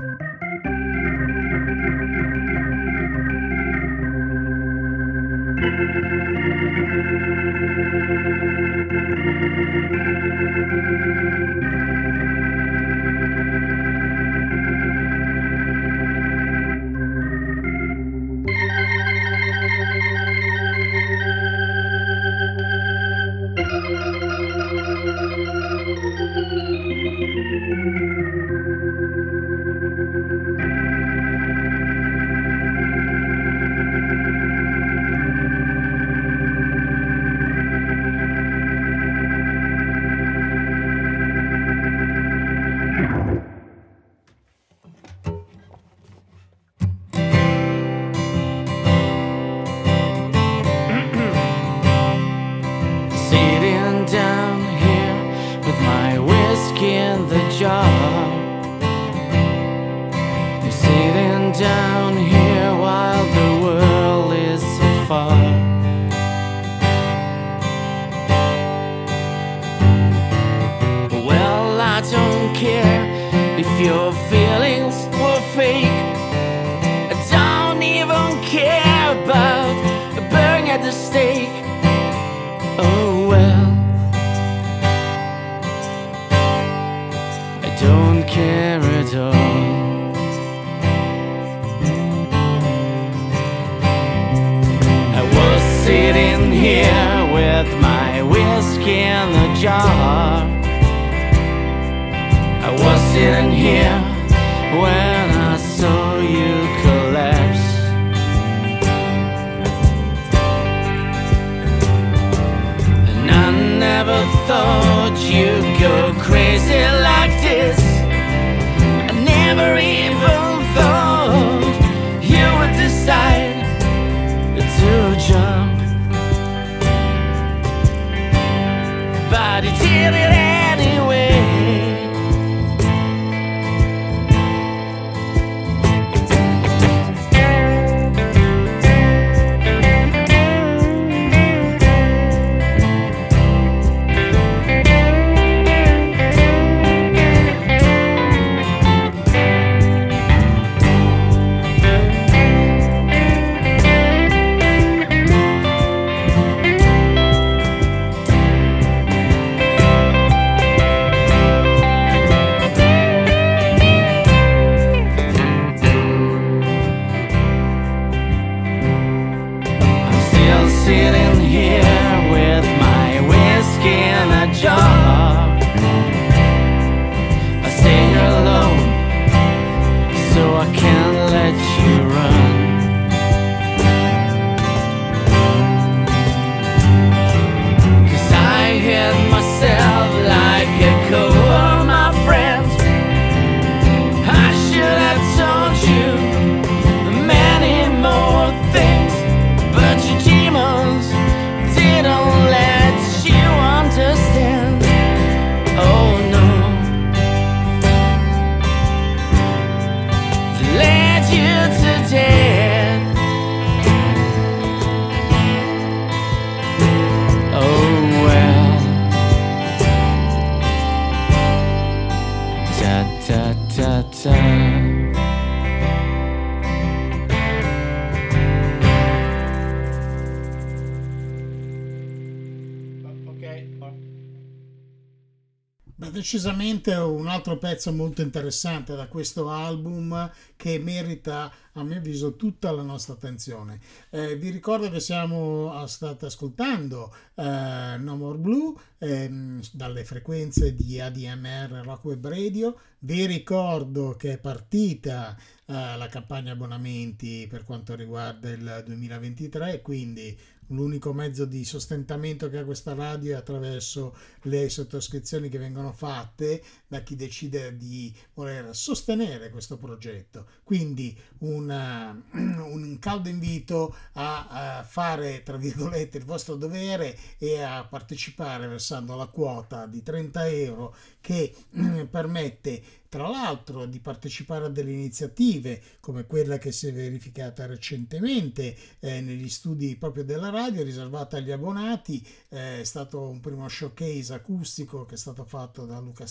Decisamente 236.25 236.91
un 236.95 237.27
altro 237.27 237.59
pezzo 237.59 237.93
molto 237.93 238.23
interessante 238.23 238.95
da 238.95 239.07
questo 239.07 239.51
album 239.51 240.31
che 240.55 240.79
merita 240.79 241.53
a 241.73 241.83
mio 241.83 241.97
avviso 241.97 242.35
tutta 242.35 242.71
la 242.71 242.81
nostra 242.81 243.13
attenzione. 243.13 243.79
Eh, 244.09 244.35
vi 244.35 244.49
ricordo 244.49 244.89
che 244.89 244.99
siamo 244.99 245.85
state 245.85 246.25
ascoltando 246.25 247.13
eh, 247.35 247.97
No 247.99 248.15
More 248.15 248.39
Blue 248.39 248.73
ehm, 248.97 249.61
dalle 249.73 250.03
frequenze 250.03 250.73
di 250.73 250.99
ADMR 250.99 251.83
Rock 251.83 252.05
Web 252.05 252.27
Radio. 252.27 252.75
Vi 252.99 253.27
ricordo 253.27 254.15
che 254.17 254.33
è 254.33 254.37
partita 254.39 255.37
eh, 255.67 255.73
la 255.73 256.07
campagna 256.07 256.53
abbonamenti 256.53 257.45
per 257.47 257.63
quanto 257.65 257.93
riguarda 257.93 258.49
il 258.49 258.83
2023, 258.83 259.81
quindi 259.83 260.35
l'unico 260.67 261.13
mezzo 261.13 261.45
di 261.45 261.63
sostentamento 261.63 262.49
che 262.49 262.59
ha 262.59 262.65
questa 262.65 262.93
radio 262.93 263.33
è 263.33 263.35
attraverso 263.35 264.15
le 264.43 264.69
sottoscrizioni 264.69 265.49
che 265.49 265.57
vengono 265.57 265.91
fatte 265.91 266.61
da 266.95 267.03
chi 267.03 267.15
decide 267.15 267.75
di 267.75 268.13
voler 268.33 268.75
sostenere 268.75 269.49
questo 269.49 269.77
progetto. 269.77 270.47
Quindi 270.63 271.17
una, 271.39 272.19
un 272.33 272.97
caldo 272.99 273.29
invito 273.29 273.95
a, 274.13 274.77
a, 274.77 274.83
fare, 274.83 275.43
tra 275.43 275.57
virgolette, 275.57 276.17
il 276.17 276.25
vostro 276.25 276.55
dovere 276.55 277.17
e 277.37 277.61
a 277.61 277.85
partecipare 277.85 278.67
versando 278.67 279.15
la 279.15 279.27
quota 279.27 279.85
di 279.85 280.01
30 280.01 280.47
euro 280.47 280.95
che 281.19 281.53
permette 282.09 283.03
tra 283.15 283.29
l'altro 283.29 283.85
di 283.85 284.01
partecipare 284.01 284.65
a 284.65 284.69
delle 284.69 284.91
iniziative 284.91 285.81
come 286.01 286.25
quella 286.25 286.57
che 286.57 286.73
si 286.73 286.87
è 286.87 286.93
verificata 286.93 287.65
recentemente 287.65 288.75
eh, 288.99 289.21
negli 289.21 289.47
studi 289.47 289.95
proprio 289.95 290.25
della 290.25 290.49
radio 290.49 290.83
riservata 290.83 291.37
agli 291.37 291.51
abbonati 291.51 292.21
eh, 292.49 292.81
è 292.81 292.83
stato 292.83 293.21
un 293.21 293.39
primo 293.39 293.69
showcase 293.69 294.33
acustico 294.33 295.05
che 295.05 295.15
è 295.15 295.17
stato 295.17 295.45
fatto 295.45 295.85
da 295.85 295.97
Luca 295.99 296.25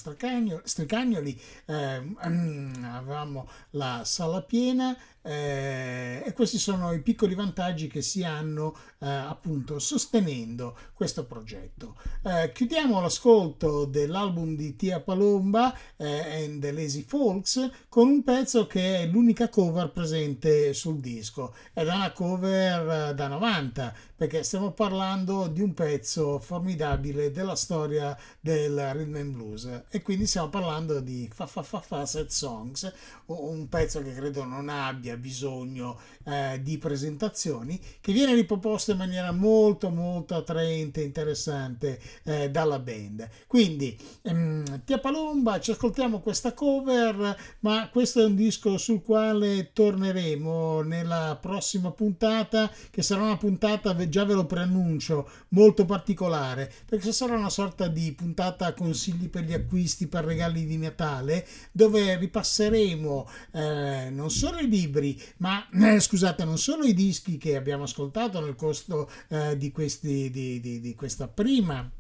Stricagnoli 0.65 1.41
eh, 1.67 2.03
avevamo 2.21 3.49
la 3.71 4.03
sala 4.05 4.43
piena 4.43 4.97
eh, 5.27 6.23
e 6.25 6.33
questi 6.35 6.59
sono 6.59 6.93
i 6.93 7.01
piccoli 7.01 7.35
vantaggi 7.35 7.89
che 7.89 8.03
si 8.03 8.23
hanno 8.25 8.77
eh, 8.99 9.09
appunto 9.09 9.79
sostenendo 9.79 10.77
questo 10.93 11.25
progetto. 11.25 11.97
Eh, 12.23 12.53
chiudiamo 12.53 13.01
l'ascolto 13.01 13.87
dell'album 13.87 14.55
di 14.55 14.77
Tia 14.77 15.01
Palomba 15.01 15.75
eh, 15.97 16.45
and 16.45 16.61
the 16.61 16.73
Lazy 16.73 17.03
Folks 17.03 17.71
con 17.89 18.09
un 18.09 18.23
pezzo 18.23 18.67
che 18.67 18.99
è 18.99 19.07
l'unica 19.07 19.49
cover 19.49 19.91
presente 19.91 20.75
sul 20.75 21.01
disco 21.01 21.55
ed 21.73 21.89
è 21.89 21.95
una 21.95 22.13
cover 22.13 23.15
da 23.15 23.27
90 23.29 23.95
perché 24.25 24.43
stiamo 24.43 24.71
parlando 24.71 25.49
di 25.49 25.61
un 25.61 25.75
pezzo 25.75 26.39
formidabile 26.39 27.31
della 27.31 27.55
storia 27.55 28.17
del 28.41 28.75
rhythm 28.95 29.17
and 29.17 29.33
blues 29.35 29.83
e 29.91 30.01
quindi 30.01 30.27
stiamo 30.27 30.49
parlando 30.49 31.01
di 31.01 31.29
Fa 31.31 31.47
Fa 31.47 31.63
Fa 31.63 31.81
Fa 31.81 32.07
Set 32.07 32.31
Songs 32.31 32.91
un 33.27 33.69
pezzo 33.69 34.03
che 34.03 34.15
credo 34.15 34.45
non 34.45 34.69
abbia 34.71 35.17
bisogno 35.17 35.99
eh, 36.25 36.61
di 36.63 36.79
presentazioni, 36.79 37.81
che 38.01 38.13
viene 38.13 38.35
riproposto 38.35 38.93
in 38.93 38.99
maniera 38.99 39.33
molto 39.33 39.91
molto 39.91 40.35
attraente 40.35 41.01
e 41.01 41.05
interessante 41.05 42.01
eh, 42.25 42.51
dalla 42.51 42.79
band. 42.79 43.29
Quindi, 43.47 43.97
ehm, 44.23 44.85
Tia 44.85 44.99
Palomba, 44.99 45.61
ci 45.61 45.71
ascoltiamo 45.71 46.21
questa 46.21 46.53
cover, 46.53 47.37
ma 47.61 47.89
questo 47.91 48.21
è 48.21 48.25
un 48.25 48.35
disco 48.35 48.77
sul 48.77 49.03
quale 49.03 49.73
torneremo 49.73 50.83
nella 50.83 51.39
prossima 51.41 51.91
puntata, 51.91 52.71
che 52.91 53.03
sarà 53.03 53.23
una 53.23 53.37
puntata, 53.37 53.93
già 54.15 54.25
ve 54.25 54.35
lo 54.35 54.47
preannuncio, 54.47 55.29
molto 55.49 55.85
particolare, 55.85 56.73
perché 56.87 57.11
sarà 57.11 57.35
una 57.35 57.51
sorta 57.51 57.89
di 57.89 58.13
puntata 58.13 58.73
consigli 58.73 59.29
per 59.29 59.43
gli 59.43 59.53
acquisti, 59.53 60.07
per 60.07 60.25
regali 60.25 60.67
di 60.67 60.77
Natale, 60.77 61.45
dove 61.73 62.17
ripasseremo 62.17 63.29
eh, 63.51 64.11
non 64.13 64.31
solo 64.31 64.61
i 64.61 64.69
libri, 64.69 65.21
ma 65.39 65.69
eh, 65.69 65.99
scusate, 65.99 66.45
non 66.45 66.59
solo 66.59 66.85
i 66.85 66.95
dischi 66.95 67.39
che 67.39 67.57
abbiamo 67.57 67.83
ascoltato 67.83 68.39
nel 68.39 68.55
corso 68.55 69.11
eh, 69.31 69.59
di, 69.59 69.73
di, 70.01 70.31
di, 70.61 70.81
di 70.81 70.95
questa 70.95 71.27
prima 71.27 71.91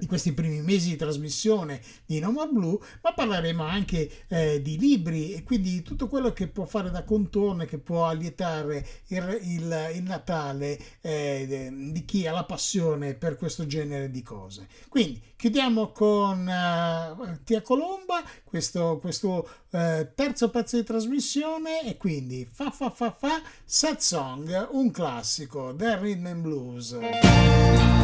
di 0.00 0.06
questi 0.06 0.32
primi 0.32 0.62
mesi 0.62 0.88
di 0.88 0.96
trasmissione 0.96 1.80
di 2.06 2.18
Noma 2.18 2.46
Blue, 2.46 2.78
ma 3.02 3.12
parleremo 3.12 3.62
anche 3.62 4.10
eh, 4.28 4.60
di 4.62 4.78
libri 4.78 5.34
e 5.34 5.42
quindi 5.44 5.70
di 5.70 5.82
tutto 5.82 6.08
quello 6.08 6.32
che 6.32 6.48
può 6.48 6.64
fare 6.64 6.90
da 6.90 7.04
contorno 7.04 7.62
e 7.62 7.66
che 7.66 7.78
può 7.78 8.06
allietare 8.06 8.86
il, 9.08 9.38
il, 9.42 9.90
il 9.94 10.02
Natale 10.02 10.78
eh, 11.02 11.70
di 11.70 12.04
chi 12.04 12.26
ha 12.26 12.32
la 12.32 12.44
passione 12.44 13.14
per 13.14 13.36
questo 13.36 13.66
genere 13.66 14.10
di 14.10 14.22
cose. 14.22 14.66
Quindi 14.88 15.20
chiudiamo 15.36 15.92
con 15.92 16.40
uh, 16.40 17.38
Tia 17.44 17.62
Colomba, 17.62 18.22
questo, 18.44 18.98
questo 19.00 19.48
uh, 19.70 20.08
terzo 20.14 20.50
pezzo 20.50 20.76
di 20.76 20.84
trasmissione 20.84 21.84
e 21.84 21.96
quindi 21.96 22.48
fa 22.50 22.70
fa 22.70 22.90
fa 22.90 23.10
fa 23.10 23.40
Sad 23.64 23.98
Song, 23.98 24.68
un 24.72 24.90
classico 24.90 25.72
del 25.72 25.96
rhythm 25.96 26.26
and 26.26 26.42
blues. 26.42 27.99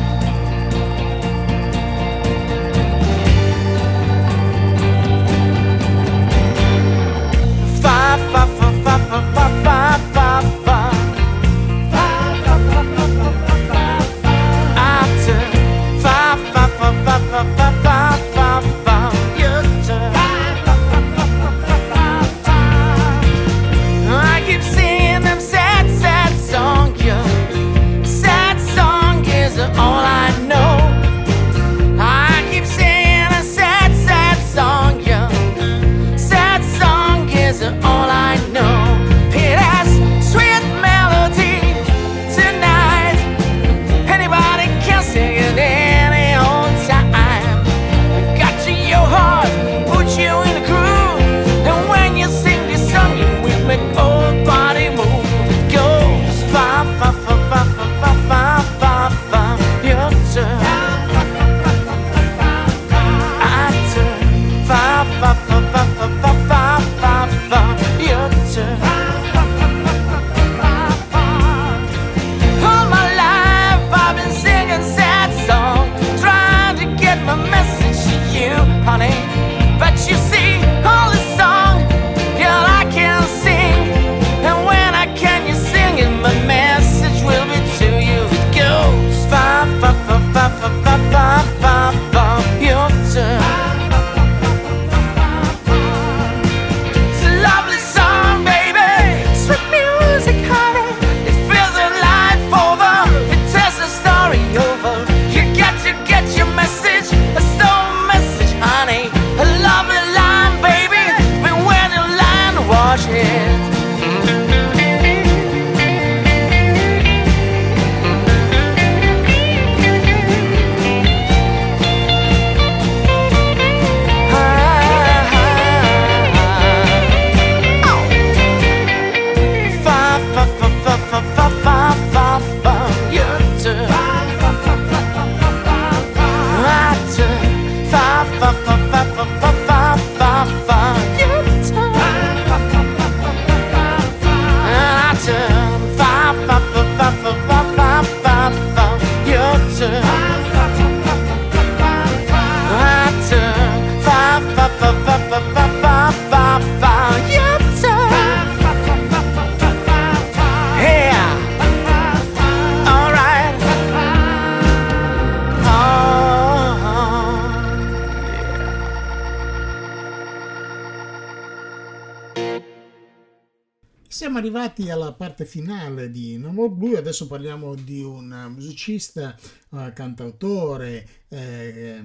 Parte 175.36 175.44
finale 175.44 176.10
di 176.10 176.38
No 176.38 176.50
More 176.50 176.72
Blue, 176.72 176.96
adesso 176.96 177.26
parliamo 177.26 177.74
di 177.74 178.02
un 178.02 178.46
musicista, 178.54 179.36
uh, 179.68 179.92
cantautore, 179.92 181.06
eh, 181.28 182.02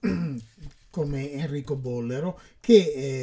come 0.90 1.32
Enrico 1.32 1.76
Bollero 1.76 2.38
che 2.60 2.74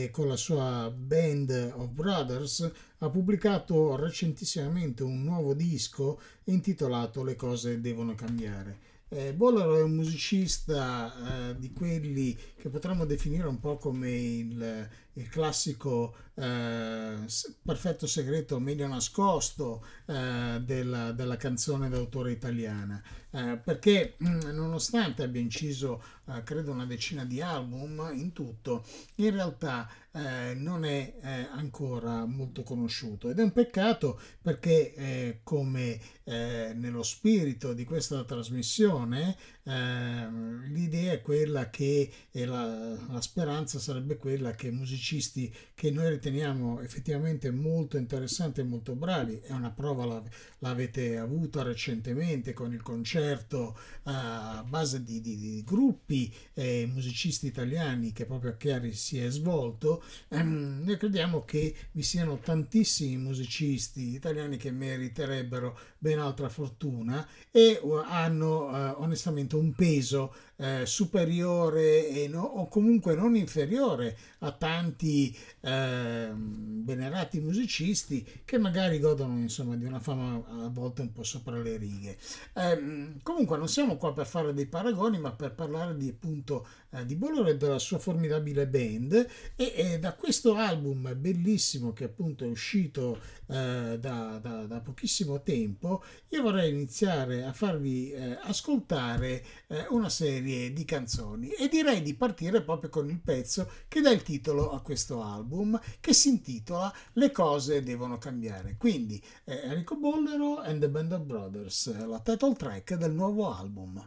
eh, 0.04 0.10
con 0.10 0.28
la 0.28 0.36
sua 0.36 0.92
Band 0.92 1.74
of 1.76 1.90
Brothers 1.90 2.72
ha 2.98 3.10
pubblicato 3.12 3.96
recentissimamente 3.96 5.04
un 5.04 5.22
nuovo 5.22 5.54
disco 5.54 6.20
intitolato 6.46 7.24
Le 7.24 7.36
cose 7.36 7.82
devono 7.82 8.16
cambiare. 8.16 8.90
Eh, 9.10 9.34
Bollero 9.34 9.78
è 9.78 9.84
un 9.84 9.92
musicista 9.92 11.50
eh, 11.52 11.60
di 11.60 11.72
quelli 11.72 12.36
che 12.62 12.70
potremmo 12.70 13.06
definire 13.06 13.48
un 13.48 13.60
po' 13.60 13.78
come 13.78 14.12
il, 14.12 14.90
il 15.14 15.30
classico 15.30 16.16
eh, 16.36 17.18
perfetto 17.62 18.06
segreto 18.06 18.60
meglio 18.60 18.88
nascosto 18.88 19.84
eh, 20.06 20.62
della, 20.64 21.12
della, 21.12 21.38
canzone 21.38 21.90
d'autore 21.90 22.32
italiana. 22.32 23.02
Eh, 23.32 23.58
perché 23.64 24.16
mm, 24.24 24.50
nonostante 24.52 25.24
abbia 25.24 25.42
inciso 25.42 26.04
eh, 26.28 26.44
credo 26.44 26.72
una 26.72 26.86
decina 26.86 27.26
di 27.26 27.42
album 27.42 28.12
in 28.14 28.34
tutto 28.34 28.84
in 29.16 29.32
realtà 29.32 29.90
eh, 30.12 30.54
non 30.54 30.84
è 30.84 31.16
eh, 31.22 31.48
ancora 31.52 32.26
molto 32.26 32.62
conosciuto. 32.62 33.30
Ed 33.30 33.40
è 33.40 33.44
un 33.44 33.54
peccato 33.54 34.20
perché 34.42 35.40
come 35.44 36.00
nello 36.24 37.04
spirito 37.04 37.74
di 37.74 37.84
questa 37.84 38.24
trasmissione 38.24 39.36
l'idea 39.64 41.14
è 41.14 41.22
quella 41.22 41.70
che 41.70 42.12
la, 42.32 42.98
la, 43.08 43.22
speranza 43.22 43.78
sarebbe 43.78 44.18
quella 44.18 44.56
che 44.56 44.72
musicisti 44.72 45.54
che 45.76 45.92
noi 45.92 46.10
riteniamo 46.10 46.82
effettivamente 46.82 47.52
molto 47.52 47.98
interessanti 47.98 48.62
e 48.62 48.64
molto 48.64 48.96
bravi, 48.96 49.40
è 49.44 49.52
una 49.52 49.70
prova 49.70 50.06
la, 50.06 50.24
l'avete 50.60 51.18
avuta 51.18 51.62
recentemente 51.62 52.54
con 52.54 52.74
il 52.74 52.82
concerto 52.82 53.78
a 54.04 54.66
base 54.68 55.04
di, 55.04 55.22
di, 55.22 55.38
di 55.38 55.64
gruppi 55.64 56.34
e 56.54 56.90
musicisti 56.92 57.46
italiani 57.46 58.14
che 58.14 58.26
proprio 58.26 58.52
a 58.52 58.56
Chiari 58.56 58.94
si 58.94 59.20
è 59.20 59.30
svolto, 59.30 60.04
ehm, 60.30 60.82
noi 60.84 60.98
crediamo 60.98 61.44
che 61.46 61.76
vi 61.92 62.04
siano 62.04 62.40
tantissimi 62.40 63.18
musicisti 63.18 64.14
italiani 64.14 64.58
che 64.58 64.72
meriterebbero 64.72 65.78
ben 66.00 66.18
altra 66.18 66.50
fortuna 66.50 67.28
e 67.52 67.80
hanno 68.08 68.76
eh, 68.76 68.94
onestamente 68.98 69.51
un 69.58 69.74
peso 69.74 70.32
eh, 70.62 70.86
superiore 70.86 72.28
no, 72.28 72.44
o 72.44 72.68
comunque 72.68 73.16
non 73.16 73.36
inferiore 73.36 74.16
a 74.40 74.52
tanti 74.52 75.36
eh, 75.62 76.32
venerati 76.36 77.40
musicisti 77.40 78.44
che 78.46 78.60
magari 78.60 79.00
godono 79.00 79.40
insomma 79.40 79.76
di 79.76 79.86
una 79.86 80.00
fama 80.00 80.66
a 80.66 80.70
volte 80.70 81.02
un 81.02 81.12
po' 81.12 81.24
sopra 81.24 81.58
le 81.58 81.78
righe. 81.78 82.18
Eh, 82.54 83.16
comunque 83.24 83.58
non 83.58 83.68
siamo 83.68 83.98
qua 83.98 84.14
per 84.14 84.28
fare 84.28 84.54
dei 84.54 84.68
paragoni 84.68 85.18
ma 85.20 85.32
per 85.32 85.56
parlare 85.56 85.98
di 85.98 86.10
appunto 86.10 86.68
eh, 86.92 87.06
di 87.08 87.16
Bolero 87.16 87.48
e 87.48 87.58
della 87.58 87.80
sua 87.80 87.98
formidabile 87.98 88.68
band 88.68 89.14
e, 89.56 89.74
e, 89.76 90.00
da 90.00 90.14
questo 90.14 90.56
album 90.56 91.16
bellissimo 91.18 91.92
che 91.92 92.04
appunto 92.04 92.44
è 92.44 92.48
uscito 92.48 93.20
eh, 93.48 93.98
da, 94.00 94.40
da, 94.42 94.66
da, 94.66 94.80
pochissimo 94.80 95.42
tempo 95.42 96.04
io 96.30 96.42
vorrei 96.42 96.70
iniziare 96.70 97.44
a 97.46 97.54
farvi 97.54 98.12
eh, 98.12 98.38
ascoltare 98.42 99.44
una 99.90 100.10
serie 100.10 100.51
di 100.74 100.86
canzoni 100.86 101.50
e 101.50 101.68
direi 101.68 102.02
di 102.02 102.14
partire 102.16 102.62
proprio 102.62 102.90
con 102.90 103.10
il 103.10 103.20
pezzo 103.20 103.70
che 103.88 104.02
dà 104.02 104.12
il 104.12 104.24
titolo 104.24 104.72
a 104.72 104.82
questo 104.82 105.22
album 105.22 105.80
che 106.00 106.14
si 106.14 106.30
intitola 106.30 106.94
Le 107.14 107.32
cose 107.32 107.84
devono 107.84 108.18
cambiare. 108.18 108.76
Quindi 108.78 109.22
Enrico 109.44 109.96
Bollero 109.98 110.58
and 110.58 110.80
the 110.80 110.90
Band 110.90 111.12
of 111.14 111.22
Brothers 111.22 112.06
la 112.06 112.20
title 112.20 112.56
track 112.56 112.96
del 112.96 113.12
nuovo 113.12 113.54
album 113.54 114.04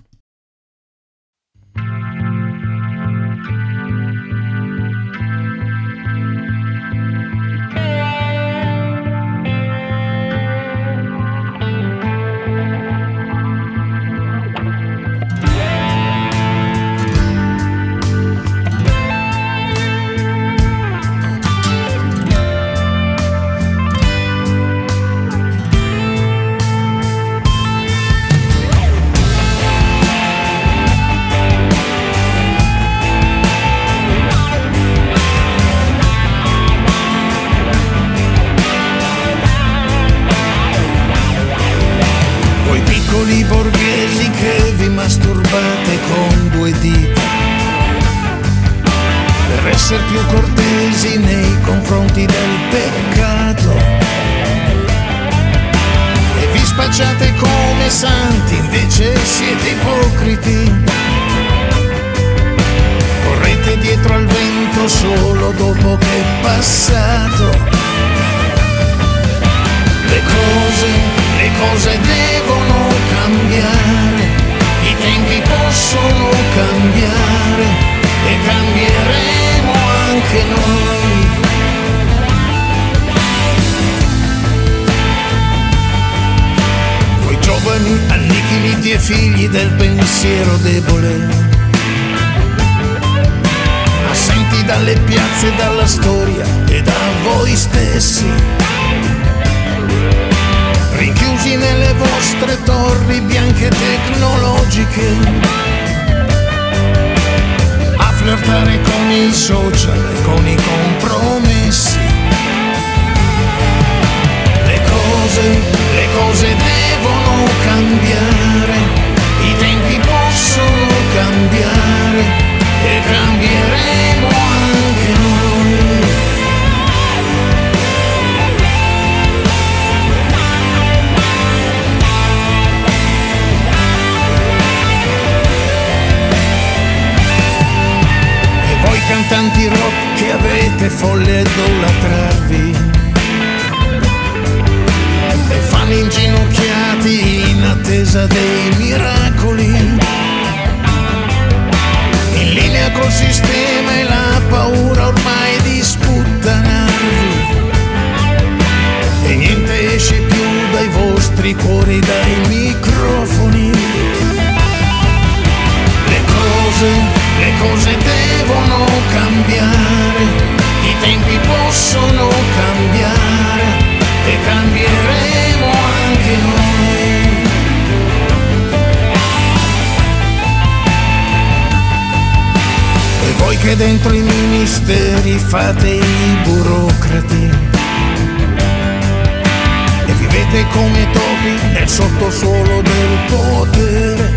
come 190.74 191.08
topi 191.12 191.54
nel 191.72 191.88
sottosuolo 191.88 192.82
del 192.82 193.18
potere. 193.28 194.34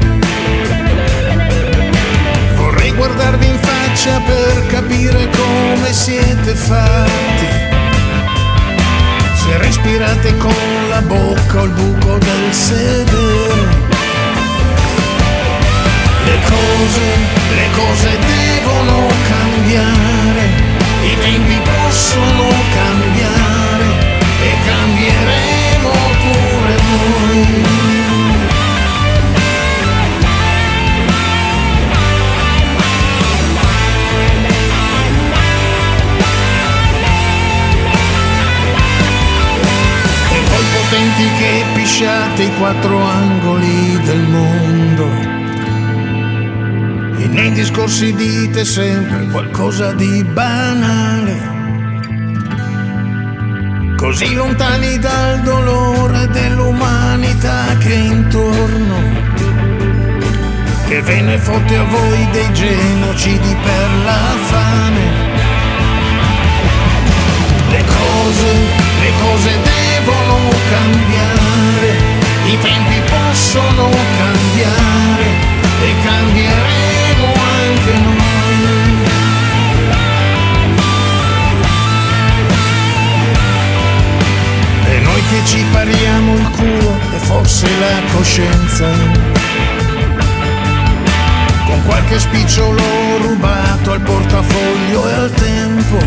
Vorrei 2.56 2.92
guardarvi 2.92 3.48
in 3.48 3.60
faccia 3.60 4.20
per 4.20 4.66
capire 4.68 5.30
come 5.30 5.92
siete 5.92 6.54
fatti. 6.54 7.48
Se 9.34 9.58
respirate 9.58 10.38
con 10.38 10.54
la 10.90 11.02
bocca 11.02 11.62
o 11.62 11.64
il 11.64 11.72
buco 11.72 12.18
del 12.20 12.54
sedere. 12.54 13.86
Le 16.26 16.40
cose, 16.46 17.06
le 17.56 17.70
cose 17.72 18.18
devono 18.20 19.08
cambiare, 19.28 20.44
i 21.04 21.18
tempi 21.20 21.62
possono 21.64 22.50
cambiare 22.74 23.57
che 41.38 41.64
pisciate 41.74 42.44
i 42.44 42.54
quattro 42.58 43.00
angoli 43.02 44.00
del 44.04 44.22
mondo. 44.28 45.06
E 47.20 47.28
nei 47.28 47.52
discorsi 47.52 48.14
dite 48.14 48.66
sempre 48.66 49.28
qualcosa 49.28 49.94
di 49.94 50.24
banale. 50.24 51.57
Così 54.08 54.36
lontani 54.36 54.98
dal 55.00 55.42
dolore 55.42 56.30
dell'umanità 56.30 57.76
che 57.78 57.90
è 57.90 57.98
intorno. 57.98 58.96
Che 60.88 61.02
ve 61.02 61.22
ne 61.24 61.38
fotte 61.38 61.76
a 61.76 61.84
voi 61.84 62.30
dei 62.32 62.54
genocidi 62.54 63.54
per 63.62 63.90
la 64.06 64.36
fame. 64.46 65.06
Le 67.70 67.84
cose, 67.84 68.54
le 69.02 69.12
cose 69.20 69.52
devono 69.74 70.38
cambiare, 70.70 71.90
i 72.46 72.58
tempi 72.60 73.02
possono 73.10 73.90
cambiare 73.90 75.16
che 85.30 85.45
ci 85.45 85.64
pariamo 85.72 86.36
il 86.36 86.49
culo 86.52 86.99
e 87.14 87.18
forse 87.18 87.68
la 87.80 88.02
coscienza, 88.14 88.88
con 91.66 91.84
qualche 91.86 92.20
spicciolo 92.20 92.82
rubato 93.22 93.91
al 93.91 94.02
portafoglio 94.02 95.10
e 95.10 95.14
al 95.14 95.32
tempo. 95.32 95.98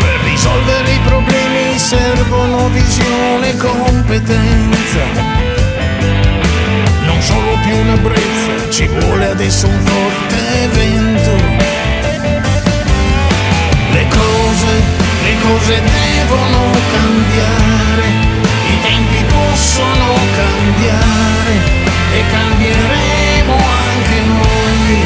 Per 0.00 0.20
risolvere 0.24 0.92
i 0.92 1.00
problemi 1.04 1.78
servono 1.78 2.68
visione 2.68 3.50
e 3.50 3.56
competenza. 3.56 5.04
Non 7.06 7.22
solo 7.22 7.58
più 7.62 7.74
una 7.74 7.96
brezza, 7.96 8.70
ci 8.70 8.86
vuole 8.86 9.30
adesso 9.30 9.66
un 9.66 9.80
forte 9.80 10.68
vento. 10.72 11.30
Le 13.92 14.06
cose, 14.08 15.01
cose 15.42 15.80
devono 15.82 16.70
cambiare, 16.92 18.06
i 18.70 18.80
tempi 18.80 19.24
possono 19.24 20.06
cambiare 20.36 21.54
e 22.12 22.24
cambieremo 22.30 23.54
anche 23.54 24.18
noi. 24.38 25.04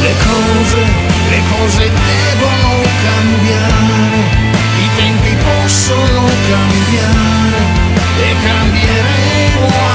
Le 0.00 0.14
cose, 0.26 0.82
le 1.30 1.40
cose 1.52 1.90
devono 1.90 2.70
cambiare, 3.06 4.18
i 4.78 4.88
tempi 4.96 5.36
possono 5.36 6.24
cambiare 6.48 7.60
e 8.18 8.34
cambieremo 8.44 9.66
anche 9.66 9.89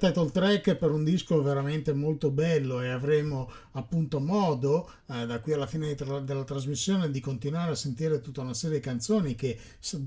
title 0.00 0.30
track 0.30 0.74
per 0.76 0.90
un 0.90 1.04
disco 1.04 1.42
veramente 1.42 1.92
molto 1.92 2.30
bello 2.30 2.80
e 2.80 2.88
avremo 2.88 3.50
appunto 3.72 4.18
modo 4.18 4.90
eh, 5.06 5.26
da 5.26 5.40
qui 5.40 5.52
alla 5.52 5.66
fine 5.66 5.94
tra- 5.94 6.20
della 6.20 6.44
trasmissione 6.44 7.10
di 7.10 7.20
continuare 7.20 7.72
a 7.72 7.74
sentire 7.76 8.20
tutta 8.20 8.40
una 8.40 8.54
serie 8.54 8.78
di 8.78 8.82
canzoni 8.82 9.34
che 9.34 9.58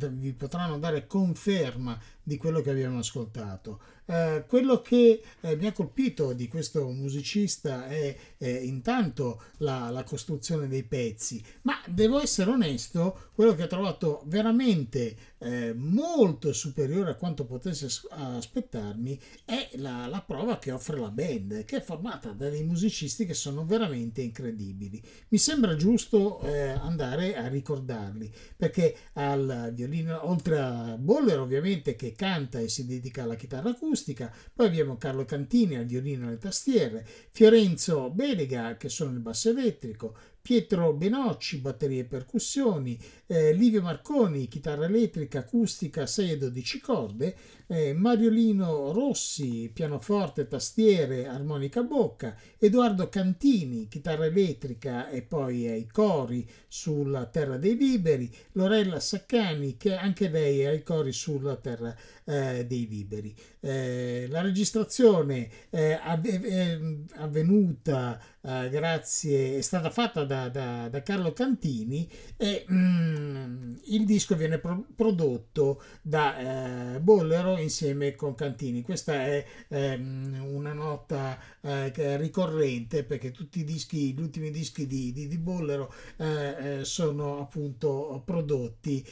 vi 0.10 0.34
potranno 0.34 0.80
dare 0.80 1.06
conferma 1.06 1.98
di 2.24 2.38
quello 2.38 2.62
che 2.62 2.72
abbiamo 2.72 3.00
ascoltato. 3.00 3.80
Eh, 4.06 4.46
quello 4.48 4.82
che 4.82 5.22
eh, 5.42 5.56
mi 5.56 5.68
ha 5.68 5.72
colpito 5.72 6.34
di 6.34 6.48
questo 6.48 6.90
musicista 6.90 7.88
è 7.88 8.16
eh, 8.44 8.66
intanto 8.66 9.42
la, 9.60 9.90
la 9.90 10.04
costruzione 10.04 10.68
dei 10.68 10.84
pezzi, 10.84 11.42
ma 11.62 11.82
devo 11.88 12.20
essere 12.20 12.52
onesto, 12.52 13.30
quello 13.34 13.56
che 13.56 13.64
ho 13.64 13.68
trovato 13.68 14.24
veramente 14.26 15.16
eh, 15.38 15.74
molto 15.74 16.52
superiore 16.52 17.12
a 17.12 17.16
quanto 17.16 17.46
potessi 17.46 17.86
as- 17.86 18.06
aspettarmi 18.10 19.20
è 19.46 19.70
la, 19.76 20.08
la 20.08 20.22
prova 20.22 20.60
che 20.60 20.72
offre 20.72 21.00
la 21.00 21.10
band, 21.10 21.64
che 21.64 21.78
è 21.78 21.82
formata 21.82 22.32
da 22.32 22.50
dei 22.50 22.64
musicisti 22.64 23.26
che 23.26 23.34
sono 23.34 23.66
veramente 23.66 24.22
incredibili. 24.22 25.02
Mi 25.30 25.38
sembra 25.38 25.76
giusto 25.76 26.42
eh, 26.42 26.68
andare 26.68 27.38
a 27.38 27.48
ricordarli, 27.48 28.30
perché 28.58 28.96
al 29.14 29.72
violino, 29.74 30.30
oltre 30.30 30.60
a 30.60 30.98
Boller 30.98 31.40
ovviamente 31.40 31.96
che 31.96 32.12
canta 32.12 32.60
e 32.60 32.68
si 32.68 32.86
dedica 32.86 33.24
alla 33.24 33.36
chitarra 33.36 33.70
acustica, 33.70 34.34
poi 34.54 34.68
abbiamo 34.68 34.98
Carlo 34.98 35.24
Cantini 35.24 35.76
al 35.76 35.86
violino 35.86 36.26
e 36.26 36.28
alle 36.28 36.38
tastiere, 36.38 37.06
Fiorenzo 37.32 38.10
Belega 38.36 38.78
che 38.78 38.90
sono 38.90 39.12
il 39.12 39.20
basso 39.20 39.50
elettrico, 39.50 40.16
Pietro 40.46 40.92
Benocci, 40.92 41.60
batterie 41.60 42.02
e 42.02 42.04
percussioni, 42.04 43.00
eh, 43.28 43.54
Livio 43.54 43.82
Marconi, 43.82 44.50
chitarra 44.50 44.88
elettrica, 44.88 45.40
acustica, 45.40 46.06
6 46.06 46.32
e 46.32 46.38
12 46.38 46.82
corde, 46.82 47.36
eh, 47.68 47.94
Mariolino 47.94 48.92
Rossi, 48.92 49.72
pianoforte, 49.74 50.50
tastiere, 50.50 51.28
armonica 51.28 51.80
a 51.80 51.84
bocca, 51.84 52.36
Edoardo 52.58 53.08
Cantini, 53.08 53.88
chitarra 53.88 54.26
elettrica 54.26 55.08
e 55.08 55.22
poi 55.22 55.66
ai 55.70 55.88
cori 55.88 56.46
sulla 56.68 57.26
Terra 57.28 57.56
dei 57.56 57.78
Liberi, 57.78 58.30
Lorella 58.52 59.00
Saccani, 59.00 59.78
che 59.78 59.96
anche 59.96 60.28
lei 60.28 60.60
è 60.60 60.66
ai 60.66 60.84
cori 60.84 61.14
sulla 61.14 61.56
Terra 61.56 61.96
eh, 62.26 62.66
dei 62.68 62.86
Liberi. 62.86 63.34
Eh, 63.62 64.28
la 64.30 64.42
registrazione 64.42 65.50
eh, 65.70 65.98
è 66.02 66.80
avvenuta 67.16 68.20
eh, 68.46 68.70
grazie, 68.70 69.58
è 69.58 69.62
stata 69.62 69.90
fatta 69.90 70.26
da, 70.26 70.50
da- 70.50 70.90
da 70.90 71.02
Carlo 71.02 71.32
Cantini 71.32 72.10
e 72.36 72.66
mm, 72.70 73.76
il 73.86 74.06
disco 74.06 74.36
viene 74.36 74.58
pro- 74.60 74.86
prodotto 74.96 75.82
da 76.02 76.96
eh, 76.96 77.00
Bollero 77.00 77.58
insieme 77.58 78.16
con 78.16 78.36
Cantini. 78.36 78.82
Questa 78.82 79.14
è 79.14 79.46
ehm, 79.70 80.46
una 80.52 80.74
nota 80.74 81.40
eh, 81.62 82.18
ricorrente 82.18 83.04
perché 83.06 83.32
tutti 83.32 83.60
i 83.60 83.64
dischi, 83.64 84.14
gli 84.14 84.20
ultimi 84.20 84.52
dischi 84.52 84.88
di, 84.88 85.14
di, 85.14 85.28
di 85.28 85.38
Bollero 85.38 85.94
eh, 86.18 86.80
eh, 86.80 86.86
sono 86.86 87.40
appunto 87.40 88.22
prodotti 88.26 89.06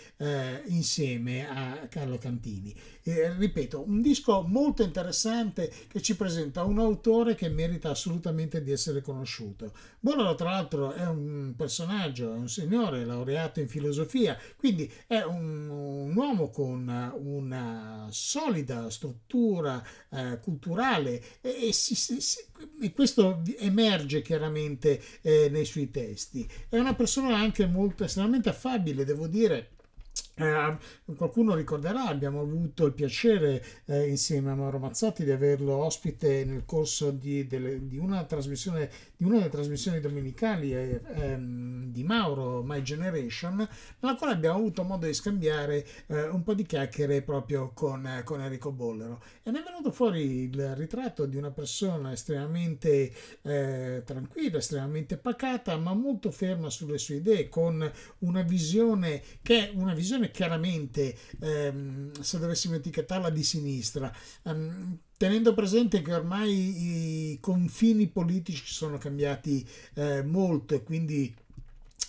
insieme 0.67 1.47
a 1.49 1.87
Carlo 1.89 2.17
Cantini. 2.17 2.73
Eh, 3.03 3.33
ripeto, 3.33 3.83
un 3.87 4.01
disco 4.01 4.41
molto 4.41 4.83
interessante 4.83 5.71
che 5.87 6.01
ci 6.01 6.15
presenta 6.15 6.63
un 6.63 6.79
autore 6.79 7.35
che 7.35 7.49
merita 7.49 7.89
assolutamente 7.89 8.61
di 8.63 8.71
essere 8.71 9.01
conosciuto. 9.01 9.73
Bolero, 9.99 10.35
tra 10.35 10.51
l'altro, 10.51 10.91
è 10.93 11.05
un 11.07 11.53
personaggio, 11.55 12.33
è 12.33 12.37
un 12.37 12.49
signore 12.49 13.05
laureato 13.05 13.59
in 13.59 13.67
filosofia, 13.67 14.37
quindi 14.57 14.91
è 15.07 15.21
un, 15.21 15.69
un 15.69 16.15
uomo 16.15 16.49
con 16.49 16.87
una 17.23 18.07
solida 18.11 18.89
struttura 18.89 19.83
eh, 20.09 20.39
culturale 20.41 21.21
e, 21.41 21.67
e, 21.67 21.73
si, 21.73 21.95
si, 21.95 22.17
e, 22.81 22.91
questo 22.93 23.41
emerge 23.57 24.21
chiaramente 24.21 25.01
eh, 25.21 25.49
nei 25.49 25.65
suoi 25.65 25.89
testi. 25.89 26.47
È 26.69 26.77
una 26.77 26.95
persona 26.95 27.35
anche 27.37 27.65
molto 27.65 28.03
estremamente 28.03 28.49
affabile, 28.49 29.05
devo 29.05 29.27
dire 29.27 29.69
eh, 30.41 30.77
qualcuno 31.15 31.55
ricorderà, 31.55 32.07
abbiamo 32.07 32.41
avuto 32.41 32.85
il 32.85 32.93
piacere 32.93 33.63
eh, 33.85 34.07
insieme 34.07 34.51
a 34.51 34.55
Mauro 34.55 34.79
Mazzotti 34.79 35.23
di 35.23 35.31
averlo 35.31 35.75
ospite 35.75 36.43
nel 36.45 36.65
corso 36.65 37.11
di, 37.11 37.47
delle, 37.47 37.87
di, 37.87 37.97
una, 37.97 38.23
trasmissione, 38.23 38.89
di 39.15 39.25
una 39.25 39.37
delle 39.37 39.49
trasmissioni 39.49 39.99
domenicali 39.99 40.73
eh, 40.73 41.01
ehm, 41.15 41.91
di 41.91 42.03
Mauro, 42.03 42.63
My 42.63 42.81
Generation, 42.81 43.67
nella 43.99 44.15
quale 44.15 44.33
abbiamo 44.33 44.57
avuto 44.57 44.83
modo 44.83 45.05
di 45.05 45.13
scambiare 45.13 45.85
eh, 46.07 46.27
un 46.27 46.43
po' 46.43 46.53
di 46.53 46.65
chiacchiere 46.65 47.21
proprio 47.21 47.71
con, 47.73 48.21
con, 48.23 48.41
Enrico 48.41 48.71
Bollero. 48.71 49.21
E 49.43 49.51
ne 49.51 49.59
è 49.59 49.63
venuto 49.63 49.91
fuori 49.91 50.43
il 50.43 50.75
ritratto 50.75 51.25
di 51.25 51.37
una 51.37 51.51
persona 51.51 52.11
estremamente 52.11 53.11
eh, 53.41 54.01
tranquilla, 54.05 54.57
estremamente 54.57 55.17
pacata, 55.17 55.77
ma 55.77 55.93
molto 55.93 56.31
ferma 56.31 56.69
sulle 56.69 56.97
sue 56.97 57.15
idee, 57.15 57.49
con 57.49 57.89
una 58.19 58.41
visione 58.41 59.21
che 59.41 59.69
è 59.69 59.71
una 59.75 59.93
visione 59.93 60.30
chiaramente, 60.31 61.15
ehm, 61.39 62.11
se 62.19 62.39
dovessimo 62.39 62.75
etichettarla 62.75 63.29
di 63.29 63.43
sinistra, 63.43 64.11
ehm, 64.43 64.97
tenendo 65.17 65.53
presente 65.53 66.01
che 66.01 66.13
ormai 66.13 67.31
i 67.33 67.39
confini 67.39 68.07
politici 68.07 68.63
sono 68.65 68.97
cambiati 68.97 69.67
eh, 69.93 70.23
molto 70.23 70.73
e 70.73 70.83
quindi 70.83 71.33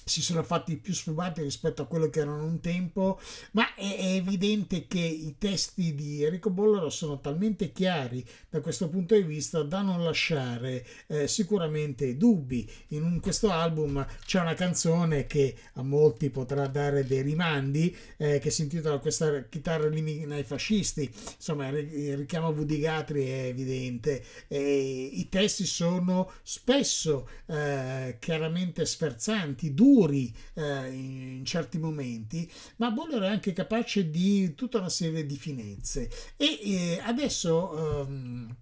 si 0.05 0.23
sono 0.23 0.43
fatti 0.43 0.77
più 0.77 0.93
sfumati 0.93 1.43
rispetto 1.43 1.83
a 1.83 1.87
quello 1.87 2.11
che 2.11 2.20
erano 2.20 2.45
un 2.45 2.61
tempo, 2.61 3.20
ma 3.53 3.74
è, 3.74 3.97
è, 3.97 4.07
evidente 4.15 4.87
che 4.87 4.99
i 4.99 5.37
testi 5.39 5.95
di 5.95 6.23
Enrico 6.23 6.51
Bollaro 6.51 6.91
sono 6.91 7.20
talmente 7.20 7.73
chiari 7.73 8.24
da 8.49 8.61
questo 8.61 8.89
punto 8.89 9.15
di 9.15 9.23
vista 9.23 9.62
da 9.62 9.81
non 9.83 10.03
lasciare 10.03 10.85
eh, 11.07 11.29
sicuramente 11.29 12.16
dubbi. 12.16 12.69
In 12.89 13.20
questo 13.20 13.51
album 13.51 14.05
c'è 14.24 14.41
una 14.41 14.55
canzone 14.55 15.27
che 15.27 15.57
a 15.74 15.83
molti 15.83 16.31
potrà 16.31 16.66
dare 16.66 17.05
dei 17.05 17.23
rimandi, 17.23 17.95
eh, 18.16 18.39
che 18.39 18.51
si 18.51 18.62
intitola 18.62 18.99
Questa 18.99 19.45
chitarra 19.49 19.87
elimina 19.87 20.37
i 20.37 20.45
fascisti, 20.45 21.11
insomma 21.37 21.69
il 21.69 22.16
richiamo 22.16 22.49
a 22.49 22.51
Woody 22.51 22.81
Guthrie 22.81 23.45
è 23.45 23.47
evidente. 23.47 24.24
E 24.49 25.11
I 25.12 25.29
testi 25.29 25.65
sono 25.65 26.31
spesso 26.43 27.29
eh, 27.47 28.16
chiaramente 28.19 28.85
sferzanti, 28.85 29.74
duri, 29.74 29.91
duri 29.93 30.35
eh, 30.55 30.89
in 30.90 31.44
certi 31.44 31.78
momenti, 31.78 32.51
ma 32.77 32.90
Boller 32.90 33.23
è 33.23 33.28
anche 33.28 33.52
capace 33.52 34.10
di 34.10 34.55
tutta 34.55 34.78
una 34.78 34.89
serie 34.89 35.27
di 35.27 35.36
finezze. 35.36 36.10
E 36.36 36.59
eh, 36.62 37.01
adesso... 37.02 38.05
Um, 38.06 38.56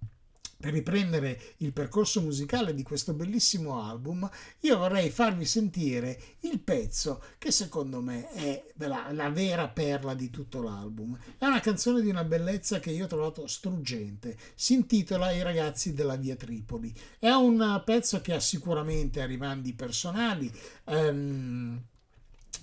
per 0.60 0.74
riprendere 0.74 1.40
il 1.58 1.72
percorso 1.72 2.20
musicale 2.20 2.74
di 2.74 2.82
questo 2.82 3.14
bellissimo 3.14 3.82
album, 3.82 4.28
io 4.60 4.76
vorrei 4.76 5.08
farvi 5.08 5.46
sentire 5.46 6.20
il 6.40 6.60
pezzo 6.60 7.22
che 7.38 7.50
secondo 7.50 8.02
me 8.02 8.28
è 8.30 8.62
la, 8.76 9.10
la, 9.12 9.30
vera 9.30 9.68
perla 9.68 10.12
di 10.12 10.28
tutto 10.28 10.60
l'album. 10.60 11.18
È 11.38 11.46
una 11.46 11.60
canzone 11.60 12.02
di 12.02 12.10
una 12.10 12.24
bellezza 12.24 12.78
che 12.78 12.90
io 12.90 13.04
ho 13.04 13.08
trovato 13.08 13.46
struggente. 13.46 14.36
Si 14.54 14.74
intitola 14.74 15.32
I 15.32 15.42
ragazzi 15.42 15.94
della 15.94 16.16
via 16.16 16.36
Tripoli. 16.36 16.94
È 17.18 17.30
un 17.30 17.82
pezzo 17.84 18.20
che 18.20 18.34
ha 18.34 18.40
sicuramente 18.40 19.24
rimandi 19.24 19.72
personali. 19.72 20.52
Um, 20.84 21.82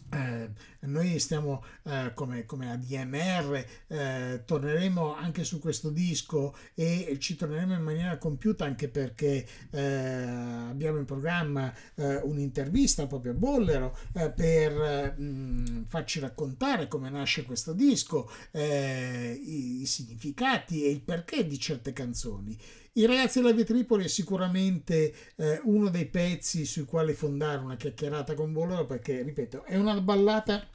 eh, 0.09 0.49
noi 0.81 1.19
stiamo 1.19 1.63
eh, 1.83 2.11
come, 2.13 2.45
come 2.45 2.71
ADMR, 2.71 3.65
eh, 3.87 4.43
torneremo 4.45 5.15
anche 5.15 5.43
su 5.43 5.59
questo 5.59 5.89
disco 5.89 6.55
e 6.73 7.17
ci 7.19 7.35
torneremo 7.35 7.73
in 7.73 7.81
maniera 7.81 8.17
compiuta 8.17 8.63
anche 8.63 8.87
perché 8.87 9.45
eh, 9.69 9.81
abbiamo 9.81 10.97
in 10.97 11.05
programma 11.05 11.73
eh, 11.95 12.17
un'intervista 12.17 13.05
proprio 13.05 13.33
a 13.33 13.35
Bollero 13.35 13.97
per 14.33 15.15
mh, 15.17 15.23
mm, 15.23 15.83
farci 15.87 16.19
raccontare 16.19 16.87
come 16.87 17.09
nasce 17.09 17.43
questo 17.43 17.73
disco, 17.73 18.29
i, 18.51 19.81
i 19.81 19.85
significati 19.85 20.85
e 20.85 20.89
il 20.89 21.01
perché 21.01 21.45
di 21.45 21.59
certe 21.59 21.91
canzoni. 21.91 22.57
I 22.97 23.05
ragazzi 23.05 23.39
della 23.39 23.53
Via 23.53 23.63
Tripoli 23.63 24.05
è 24.05 24.07
sicuramente 24.07 25.13
eh, 25.35 25.61
uno 25.65 25.89
dei 25.89 26.07
pezzi 26.07 26.65
sui 26.65 26.85
quali 26.85 27.13
fondare 27.13 27.61
una 27.63 27.75
chiacchierata 27.75 28.33
con 28.33 28.51
Bolero 28.51 28.87
perché, 28.87 29.21
ripeto, 29.21 29.65
è 29.65 29.77
una 29.77 30.01
ballata 30.01 30.67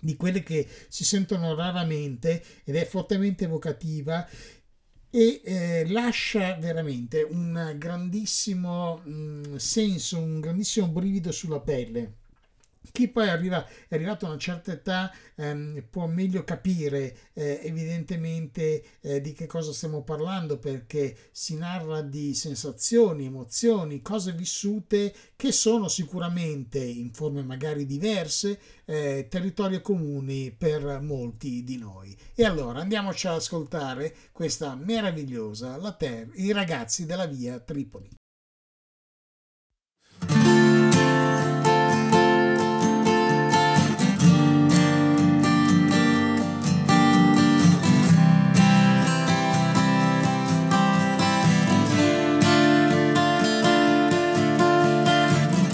di 0.00 0.16
quelle 0.16 0.42
che 0.42 0.66
si 0.88 1.04
sentono 1.04 1.54
raramente 1.54 2.42
ed 2.64 2.76
è 2.76 2.86
fortemente 2.86 3.44
evocativa 3.44 4.26
e 5.10 5.42
eh, 5.44 5.86
lascia 5.88 6.54
veramente 6.54 7.20
un 7.20 7.74
grandissimo 7.76 9.02
mh, 9.04 9.10
mm, 9.10 9.56
senso, 9.56 10.18
un 10.18 10.40
grandissimo 10.40 10.88
brivido 10.88 11.32
sulla 11.32 11.60
pelle 11.60 12.14
chi 12.92 13.08
poi 13.08 13.28
arriva, 13.28 13.66
è 13.88 13.94
arrivato 13.94 14.26
a 14.26 14.30
una 14.30 14.38
certa 14.38 14.72
età 14.72 15.12
ehm, 15.34 15.84
può 15.90 16.06
meglio 16.06 16.44
capire 16.44 17.16
eh, 17.32 17.60
evidentemente 17.64 18.82
eh, 19.00 19.20
di 19.20 19.32
che 19.32 19.46
cosa 19.46 19.72
stiamo 19.72 20.02
parlando 20.02 20.58
perché 20.58 21.16
si 21.30 21.56
narra 21.56 22.02
di 22.02 22.34
sensazioni, 22.34 23.26
emozioni, 23.26 24.02
cose 24.02 24.32
vissute 24.32 25.14
che 25.36 25.52
sono 25.52 25.88
sicuramente 25.88 26.78
in 26.78 27.12
forme 27.12 27.42
magari 27.42 27.86
diverse 27.86 28.58
eh, 28.84 29.26
territorio 29.28 29.80
comuni 29.80 30.52
per 30.56 31.00
molti 31.00 31.64
di 31.64 31.76
noi. 31.76 32.16
E 32.34 32.44
allora 32.44 32.80
andiamoci 32.80 33.26
ad 33.26 33.34
ascoltare 33.34 34.14
questa 34.32 34.74
meravigliosa 34.74 35.76
La 35.76 35.92
Terre, 35.92 36.30
i 36.34 36.52
ragazzi 36.52 37.06
della 37.06 37.26
via 37.26 37.58
Tripoli. 37.58 38.08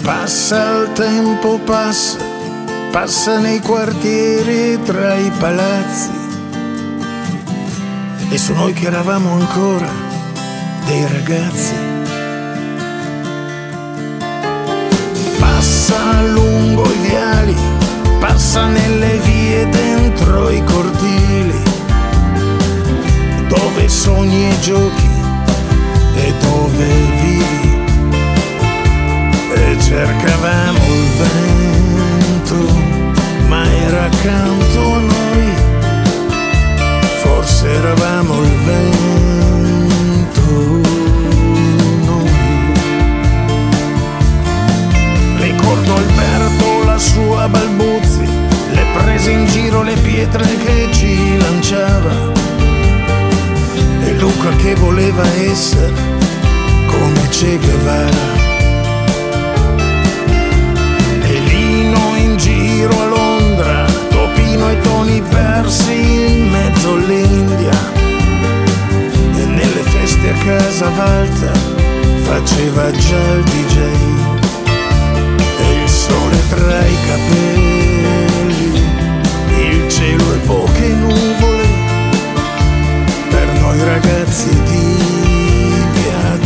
Passa 0.03 0.81
il 0.81 0.91
tempo, 0.91 1.57
passa, 1.59 2.17
passa 2.91 3.39
nei 3.39 3.61
quartieri 3.61 4.77
tra 4.83 5.15
i 5.15 5.31
palazzi. 5.39 6.09
E 8.29 8.37
su 8.37 8.51
noi 8.53 8.73
che 8.73 8.87
eravamo 8.87 9.31
ancora 9.31 9.87
dei 10.87 11.07
ragazzi. 11.07 11.73
Passa 15.39 16.21
lungo 16.23 16.83
i 16.83 16.97
viali, 17.07 17.55
passa 18.19 18.65
nelle 18.65 19.17
vie 19.19 19.69
dentro 19.69 20.49
i 20.49 20.61
cortili, 20.65 21.63
dove 23.47 23.87
sogni 23.87 24.49
e 24.49 24.59
giochi 24.59 25.09
e 26.15 26.33
dove 26.41 26.85
vivi 27.21 27.62
cercavamo 29.93 30.79
il 30.87 31.07
vento, 31.21 32.55
ma 33.47 33.63
era 33.71 34.05
accanto 34.05 34.79
a 34.79 34.99
noi, 34.99 35.53
forse 37.21 37.67
eravamo 37.67 38.41
il 38.41 38.55
vento. 38.65 38.81
Noi. 42.05 42.31
Ricordo 45.37 45.93
Alberto, 45.93 46.83
la 46.85 46.97
sua 46.97 47.47
balbuzzi, 47.47 48.27
le 48.71 48.85
prese 48.97 49.29
in 49.29 49.45
giro, 49.45 49.83
le 49.83 49.95
pietre 49.97 50.57
che 50.57 50.89
ci 50.91 51.37
lanciava. 51.37 52.31
E 54.05 54.13
Luca 54.13 54.49
che 54.55 54.73
voleva 54.73 55.23
essere 55.35 55.93
come 56.87 57.29
Che 57.29 57.57
Guevara. 57.59 58.42
Trentino 64.53 64.71
i 64.71 64.81
toni 64.81 65.21
persi 65.29 65.93
in 65.93 66.49
mezzo 66.49 66.93
all'India. 66.93 67.71
E 69.35 69.45
nelle 69.45 69.81
feste 69.81 70.29
a 70.29 70.33
casa 70.45 70.85
alta 70.95 71.51
faceva 72.21 72.91
già 72.91 73.31
il 73.31 73.43
DJ 73.43 73.77
e 75.57 75.81
il 75.81 75.89
sole 75.89 76.37
tra 76.49 76.85
i 76.85 76.97
capelli, 77.07 78.81
il 79.57 79.89
cielo 79.89 80.33
e 80.33 80.37
poche 80.45 80.87
nuvole. 80.87 81.67
Per 83.29 83.59
noi 83.59 83.83
ragazzi 83.83 84.49
di 84.49 84.97
via 85.93 86.37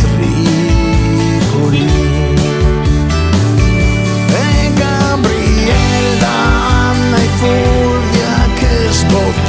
E 4.30 4.72
Gabriella, 4.74 6.28
Anna 6.90 7.18
Fuori 7.38 7.87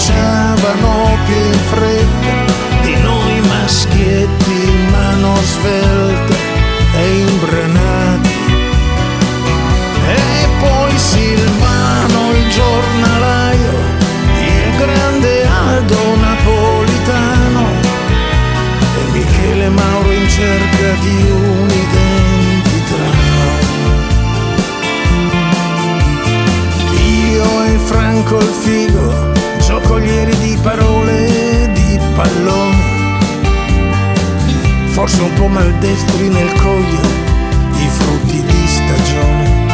passavano 0.08 1.18
più 1.26 1.34
in 1.34 1.58
fretta 1.70 2.32
di 2.82 2.94
noi 3.02 3.40
maschietti 3.40 4.50
in 4.50 4.90
mano 4.90 5.34
svelte 5.36 6.36
e 6.96 7.18
imbranati. 7.18 8.36
E 10.06 10.48
poi 10.60 10.98
Silvano 10.98 12.32
il 12.32 12.48
giornalaio, 12.48 13.72
il 14.40 14.76
grande 14.78 15.46
Aldo 15.46 16.16
napolitano 16.16 17.66
e 18.96 19.10
Michele 19.12 19.68
Mauro 19.68 20.10
in 20.10 20.28
cerca 20.28 20.92
di 21.00 21.30
un'identità. 21.30 22.06
Io 27.04 27.64
e 27.64 27.78
Franco 27.84 28.38
il 28.38 28.54
figo 28.60 29.27
raccogliere 29.88 30.36
di 30.40 30.58
parole 30.62 31.70
di 31.72 31.98
pallone. 32.14 32.76
Forse 34.88 35.22
un 35.22 35.32
po' 35.32 35.46
maldestri 35.46 36.28
nel 36.28 36.52
coglio 36.60 37.00
i 37.72 37.88
frutti 37.88 38.42
di 38.42 38.66
stagione. 38.66 39.66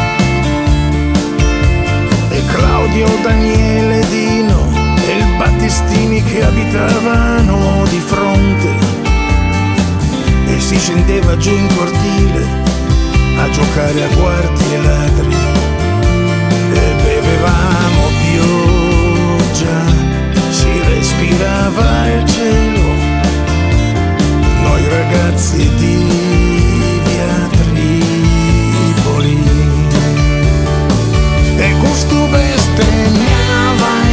E 2.31 2.43
Claudio, 2.47 3.07
Daniele, 3.23 4.07
Dino 4.09 4.70
e 5.05 5.16
il 5.19 5.36
Battistini 5.36 6.23
che 6.23 6.45
abitavano 6.45 7.85
di 7.89 7.99
fronte. 7.99 8.69
E 10.47 10.61
si 10.61 10.78
scendeva 10.78 11.36
giù 11.36 11.51
in 11.51 11.66
cortile 11.74 12.47
a 13.36 13.51
giocare 13.51 14.05
a 14.05 14.15
guardi 14.15 14.74
e 14.74 14.82
ladri. 14.82 15.36
E 16.73 16.95
bevevamo 17.03 18.03
più 18.23 18.84
respirava 21.05 22.06
il 22.14 22.24
cielo, 22.24 22.89
noi 24.62 24.89
ragazzi 24.89 25.74
di 25.74 25.97
via 27.05 27.48
Tripoli. 27.51 29.36
E 31.59 31.74
gusto 31.81 32.26
bestemmiava 32.31 34.03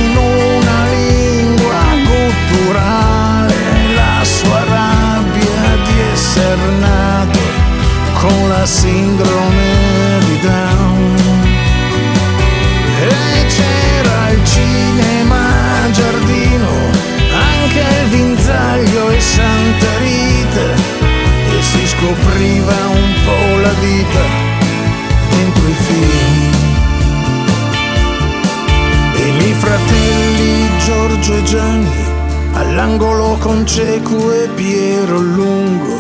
Cecu 33.74 34.30
e 34.32 34.50
Piero 34.54 35.18
Lungo, 35.18 35.98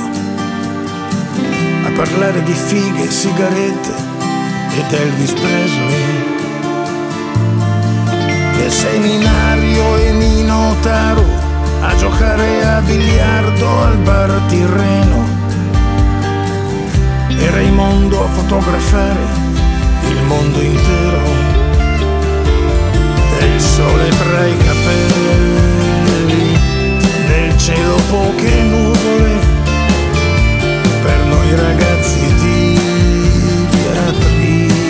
a 1.85 1.91
parlare 1.95 2.43
di 2.43 2.51
fighe, 2.51 3.09
sigarette 3.09 3.93
ed 4.75 4.91
Elvis 4.91 5.31
Presley. 5.31 6.05
Nel 8.57 8.71
seminario 8.71 9.95
e 9.99 10.11
Nino 10.11 10.75
Taro 10.81 11.23
a 11.83 11.95
giocare 11.95 12.65
a 12.65 12.81
biliardo 12.81 13.83
al 13.83 13.97
bar 13.99 14.29
Tirreno 14.49 15.25
e 17.29 17.51
Raimondo 17.51 18.21
a 18.21 18.27
fotografare 18.27 19.23
il 20.09 20.21
mondo 20.23 20.59
intero 20.59 21.21
e 23.39 23.45
il 23.45 23.61
sole 23.61 24.09
tra 24.09 24.45
i 24.45 24.57
capelli 24.57 25.50
cielo 27.61 27.95
poche 28.09 28.63
nuvole 28.63 29.37
per 31.03 31.25
noi 31.25 31.55
ragazzi 31.55 32.33
di 32.39 32.79
via 33.69 34.11
Tripoli. 34.19 34.89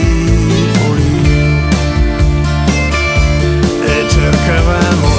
E 3.83 4.09
cercavamo 4.09 5.10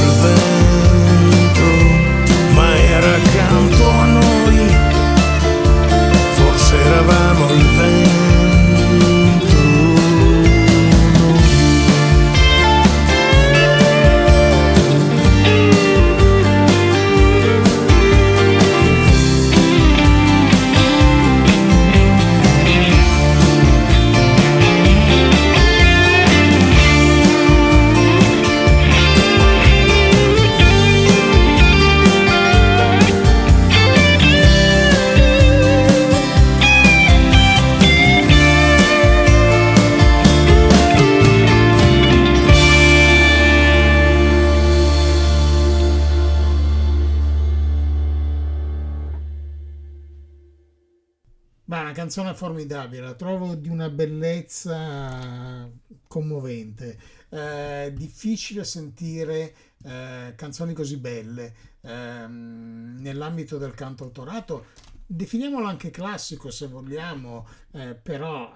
formidabile, 52.34 53.02
la 53.02 53.14
trovo 53.14 53.54
di 53.54 53.68
una 53.68 53.88
bellezza 53.88 55.70
commovente. 56.06 56.98
Eh, 57.28 57.92
difficile 57.94 58.64
sentire 58.64 59.54
eh, 59.84 60.34
canzoni 60.36 60.74
così 60.74 60.98
belle 60.98 61.54
ehm, 61.80 62.98
nell'ambito 63.00 63.58
del 63.58 63.74
canto 63.74 64.04
autorato. 64.04 64.66
Definiamolo 65.06 65.66
anche 65.66 65.90
classico 65.90 66.50
se 66.50 66.66
vogliamo, 66.68 67.46
eh, 67.72 67.94
però 67.94 68.50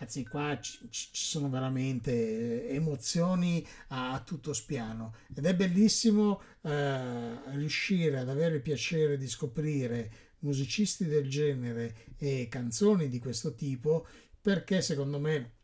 Ragazzi, 0.00 0.24
qua 0.24 0.56
ci, 0.60 0.78
ci 0.90 1.08
sono 1.12 1.50
veramente 1.50 2.68
emozioni 2.68 3.66
a, 3.88 4.12
a 4.12 4.20
tutto 4.20 4.52
spiano 4.52 5.14
ed 5.34 5.44
è 5.44 5.56
bellissimo 5.56 6.40
eh, 6.62 7.56
riuscire 7.56 8.20
ad 8.20 8.28
avere 8.28 8.54
il 8.54 8.62
piacere 8.62 9.16
di 9.16 9.26
scoprire 9.26 10.27
musicisti 10.40 11.06
del 11.06 11.28
genere 11.28 12.14
e 12.16 12.48
canzoni 12.48 13.08
di 13.08 13.18
questo 13.18 13.54
tipo 13.54 14.06
perché 14.40 14.80
secondo 14.82 15.18
me 15.18 15.56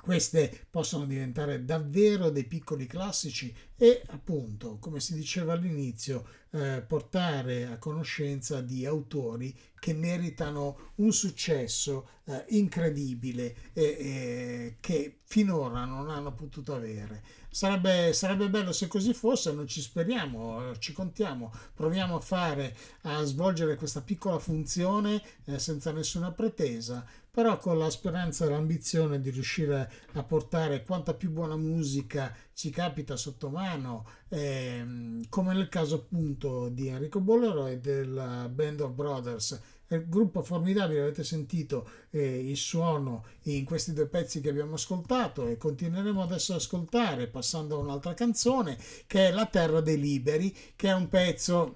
queste 0.00 0.66
possono 0.70 1.04
diventare 1.04 1.64
davvero 1.64 2.30
dei 2.30 2.44
piccoli 2.44 2.86
classici 2.86 3.54
e 3.76 4.02
appunto, 4.06 4.78
come 4.78 4.98
si 5.00 5.14
diceva 5.14 5.52
all'inizio, 5.52 6.26
eh, 6.52 6.82
portare 6.86 7.66
a 7.66 7.78
conoscenza 7.78 8.60
di 8.60 8.84
autori 8.86 9.56
che 9.78 9.92
meritano 9.92 10.92
un 10.96 11.12
successo 11.12 12.08
eh, 12.24 12.44
incredibile 12.48 13.72
e, 13.72 13.82
e 13.82 14.76
che 14.80 15.20
finora 15.24 15.84
non 15.84 16.10
hanno 16.10 16.34
potuto 16.34 16.74
avere. 16.74 17.22
Sarebbe, 17.52 18.12
sarebbe 18.12 18.48
bello 18.48 18.70
se 18.70 18.86
così 18.86 19.12
fosse, 19.12 19.52
noi 19.52 19.66
ci 19.66 19.80
speriamo, 19.80 20.78
ci 20.78 20.92
contiamo, 20.92 21.52
proviamo 21.74 22.14
a 22.14 22.20
fare, 22.20 22.76
a 23.02 23.24
svolgere 23.24 23.74
questa 23.74 24.02
piccola 24.02 24.38
funzione 24.38 25.20
eh, 25.46 25.58
senza 25.58 25.90
nessuna 25.90 26.30
pretesa, 26.30 27.04
però 27.28 27.56
con 27.56 27.76
la 27.76 27.90
speranza 27.90 28.44
e 28.44 28.50
l'ambizione 28.50 29.20
di 29.20 29.30
riuscire 29.30 29.90
a 30.12 30.22
portare 30.22 30.84
quanta 30.84 31.12
più 31.14 31.30
buona 31.30 31.56
musica 31.56 32.32
ci 32.54 32.70
capita 32.70 33.16
sotto 33.16 33.48
mano, 33.48 34.06
ehm, 34.28 35.28
come 35.28 35.52
nel 35.52 35.68
caso 35.68 35.96
appunto 35.96 36.68
di 36.68 36.86
Enrico 36.86 37.20
Bollero 37.20 37.66
e 37.66 37.78
della 37.78 38.48
Band 38.48 38.80
of 38.80 38.92
Brothers. 38.92 39.60
Il 39.92 40.08
gruppo 40.08 40.42
formidabile, 40.42 41.00
avete 41.00 41.24
sentito 41.24 41.88
eh, 42.10 42.48
il 42.48 42.56
suono 42.56 43.24
in 43.42 43.64
questi 43.64 43.92
due 43.92 44.06
pezzi 44.06 44.40
che 44.40 44.48
abbiamo 44.48 44.74
ascoltato 44.74 45.48
e 45.48 45.56
continueremo 45.56 46.22
adesso 46.22 46.52
ad 46.52 46.60
ascoltare 46.60 47.26
passando 47.26 47.74
a 47.74 47.80
un'altra 47.80 48.14
canzone 48.14 48.78
che 49.08 49.28
è 49.28 49.32
La 49.32 49.46
Terra 49.46 49.80
dei 49.80 49.98
Liberi, 49.98 50.56
che 50.76 50.88
è 50.88 50.94
un 50.94 51.08
pezzo 51.08 51.72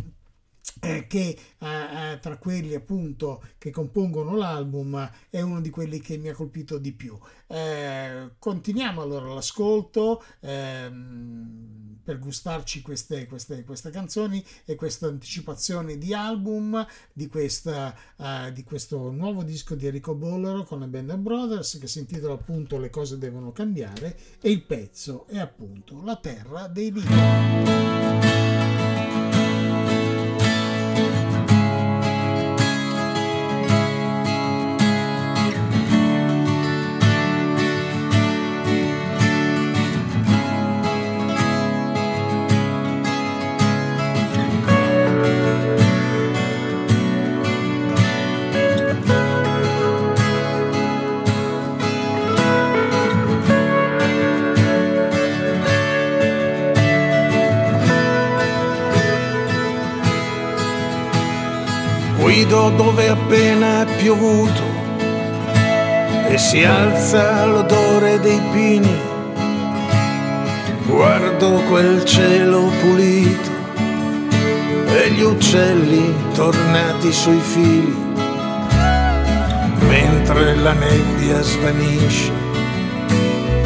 eh, 0.81 1.07
che 1.07 1.39
eh, 1.59 2.13
eh, 2.13 2.19
tra 2.21 2.37
quelli 2.39 2.75
appunto 2.75 3.43
che 3.59 3.71
compongono 3.71 4.37
l'album 4.37 5.11
è 5.29 5.41
uno 5.41 5.61
di 5.61 5.71
quelli 5.71 6.01
che 6.01 6.17
mi 6.17 6.29
ha 6.29 6.35
colpito 6.35 6.79
di 6.79 6.93
più. 6.93 7.19
Eh, 7.49 8.31
continuiamo 8.39 9.03
allora 9.03 9.35
l'ascolto 9.35 10.23
ehm, 10.41 11.94
per 12.05 12.19
gustarci 12.19 12.83
queste, 12.83 13.27
queste, 13.27 13.65
queste, 13.65 13.91
canzoni 13.91 14.45
e 14.65 14.75
queste 14.75 15.07
anticipazioni 15.07 15.99
di 15.99 16.13
album 16.13 16.87
di, 17.13 17.27
questa, 17.29 17.97
eh, 18.17 18.53
di 18.53 18.63
questo 18.63 19.11
nuovo 19.11 19.43
disco 19.43 19.75
di 19.75 19.87
Enrico 19.87 20.15
Bollero 20.15 20.65
con 20.65 20.81
la 20.81 20.87
Band 20.87 21.15
Brothers 21.17 21.79
che 21.79 21.89
si 21.89 22.01
intitola 22.01 22.35
appunto 22.35 22.79
Le 22.79 22.91
cose 22.91 23.19
devono 23.19 23.53
cambiare 23.53 24.17
e 24.41 24.51
il 24.51 24.63
pezzo 24.63 25.27
è 25.27 25.39
appunto 25.39 26.03
La 26.03 26.17
terra 26.17 26.69
dei 26.69 26.93
libri. 26.93 28.84
Appena 63.15 63.87
piovuto 63.97 64.63
e 66.29 66.37
si 66.37 66.65
alza 66.65 67.47
l'odore 67.47 68.19
dei 68.19 68.41
pini. 68.53 68.97
Guardo 70.87 71.63
quel 71.71 72.05
cielo 72.05 72.71
pulito 72.81 73.53
e 74.97 75.11
gli 75.11 75.23
uccelli 75.23 76.13
tornati 76.35 77.13
sui 77.13 77.41
fili, 77.41 77.97
mentre 79.89 80.57
la 80.57 80.73
nebbia 80.73 81.41
svanisce 81.41 82.33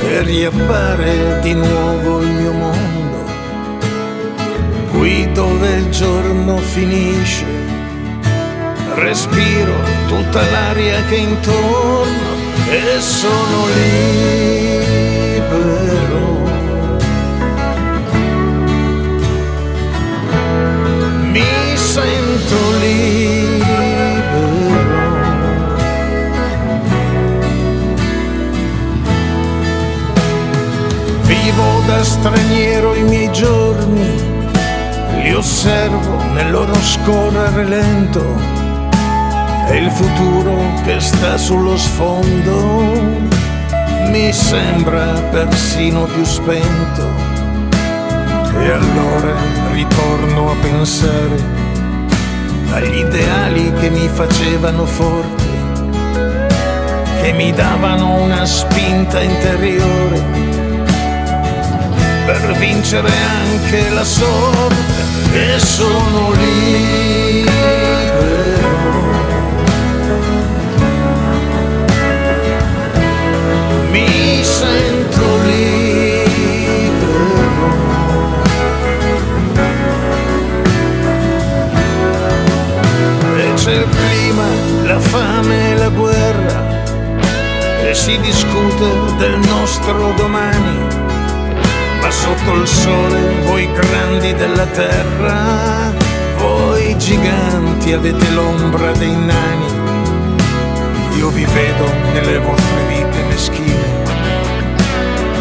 e 0.01 0.23
riappare 0.23 1.41
di 1.41 1.55
nuovo 1.55 2.21
il 2.21 2.29
mio 2.29 2.53
mondo, 2.53 3.25
qui 4.91 5.31
dove 5.33 5.69
il 5.75 5.91
giorno 5.91 6.57
finisce, 6.59 7.58
respiro 8.99 9.73
tutta 10.07 10.43
l'aria 10.51 11.03
che 11.05 11.17
intorno 11.17 12.37
e 12.69 13.01
sono 13.01 13.67
libero. 13.75 15.27
Mi 21.31 21.77
sento 21.77 22.57
libero. 22.81 23.77
Vivo 31.23 31.83
da 31.87 32.03
straniero 32.03 32.95
i 32.95 33.03
miei 33.03 33.33
giorni, 33.33 34.23
li 35.23 35.33
osservo 35.35 36.23
nel 36.33 36.51
loro 36.51 36.75
scorrere 36.75 37.65
lento 37.65 38.58
e 39.71 39.77
il 39.77 39.91
futuro 39.91 40.57
che 40.85 40.99
sta 40.99 41.37
sullo 41.37 41.77
sfondo 41.77 43.27
mi 44.11 44.33
sembra 44.33 45.13
persino 45.31 46.05
più 46.05 46.25
spento. 46.25 47.07
E 48.59 48.71
allora 48.71 49.35
ritorno 49.73 50.51
a 50.51 50.55
pensare 50.61 51.67
agli 52.71 52.99
ideali 52.99 53.73
che 53.75 53.91
mi 53.91 54.09
facevano 54.09 54.85
forte, 54.85 55.45
che 57.23 57.33
mi 57.33 57.53
davano 57.53 58.23
una 58.23 58.45
spinta 58.47 59.21
interiore 59.21 60.47
per 62.27 62.57
vincere 62.59 63.11
anche 63.11 63.91
la 63.91 64.05
sorte 64.05 64.75
e 65.33 65.59
sono 65.59 66.33
libero. 66.33 67.58
E 83.69 83.71
c'è 83.71 83.75
il 83.75 83.89
clima, 83.91 84.47
la 84.85 84.99
fame 84.99 85.73
e 85.73 85.77
la 85.77 85.89
guerra 85.91 86.83
e 87.83 87.93
si 87.93 88.19
discute 88.21 89.17
del 89.19 89.39
nostro 89.47 90.13
domani. 90.17 90.79
Ma 92.01 92.11
sotto 92.11 92.55
il 92.55 92.67
sole 92.67 93.43
voi 93.45 93.71
grandi 93.71 94.33
della 94.33 94.65
terra, 94.67 95.93
voi 96.39 96.97
giganti 96.97 97.93
avete 97.93 98.31
l'ombra 98.31 98.91
dei 98.93 99.15
nani. 99.15 99.67
Io 101.19 101.29
vi 101.29 101.45
vedo 101.45 101.93
nelle 102.15 102.39
vostre 102.39 102.87
vite 102.89 103.23
meschine, 103.29 103.87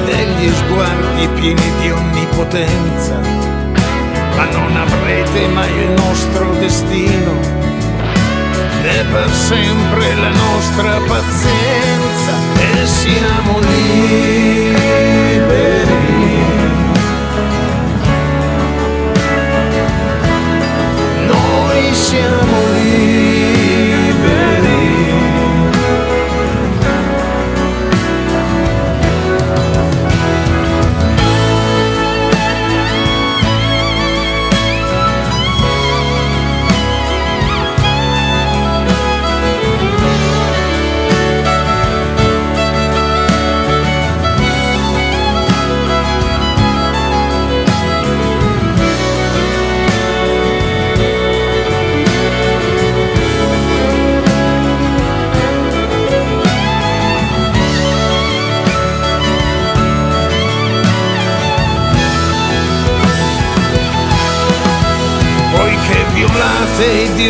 negli 0.05 0.51
sguardi 0.53 1.27
pieni 1.39 1.71
di 1.79 1.91
onnipotenza, 1.91 3.19
ma 4.35 4.45
non 4.51 4.75
avrete 4.75 5.47
mai 5.47 5.71
il 5.71 5.89
nostro 5.91 6.51
destino, 6.59 7.66
né 8.81 9.03
per 9.11 9.29
sempre 9.31 10.15
la 10.15 10.29
nostra 10.29 10.99
pazienza, 11.07 12.33
e 12.59 12.85
siamo 12.85 13.59
liberi. 13.59 14.85
Noi 21.25 21.93
siamo 21.93 22.57
liberi. 22.73 23.36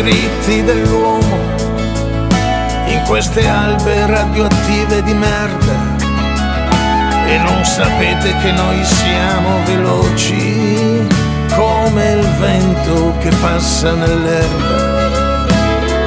Diritti 0.02 0.62
dell'uomo 0.62 1.38
in 2.86 3.02
queste 3.06 3.46
albe 3.48 4.06
radioattive 4.06 5.02
di 5.02 5.12
merda 5.12 5.96
e 7.26 7.38
non 7.38 7.64
sapete 7.64 8.32
che 8.40 8.52
noi 8.52 8.84
siamo 8.84 9.60
veloci 9.64 11.04
come 11.54 12.12
il 12.12 12.26
vento 12.38 13.14
che 13.18 13.30
passa 13.40 13.92
nell'erba. 13.94 15.46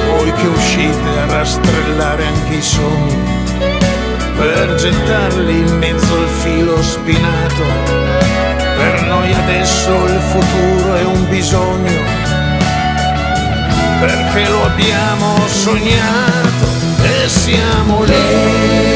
Voi 0.08 0.32
che 0.32 0.46
uscite 0.46 1.18
a 1.20 1.26
rastrellare 1.26 2.24
anche 2.26 2.54
i 2.54 2.62
sogni 2.62 3.20
per 4.38 4.74
gettarli 4.76 5.58
in 5.58 5.76
mezzo 5.76 6.14
al 6.14 6.28
filo 6.40 6.82
spinato. 6.82 7.64
Per 8.76 9.02
noi 9.02 9.32
adesso 9.34 10.06
il 10.06 10.20
futuro 10.30 10.94
è 10.94 11.04
un 11.04 11.28
bisogno, 11.28 12.31
perché 14.06 14.48
lo 14.48 14.64
abbiamo 14.64 15.46
sognato 15.46 16.66
e 17.02 17.28
siamo 17.28 18.02
liberi. 18.02 18.91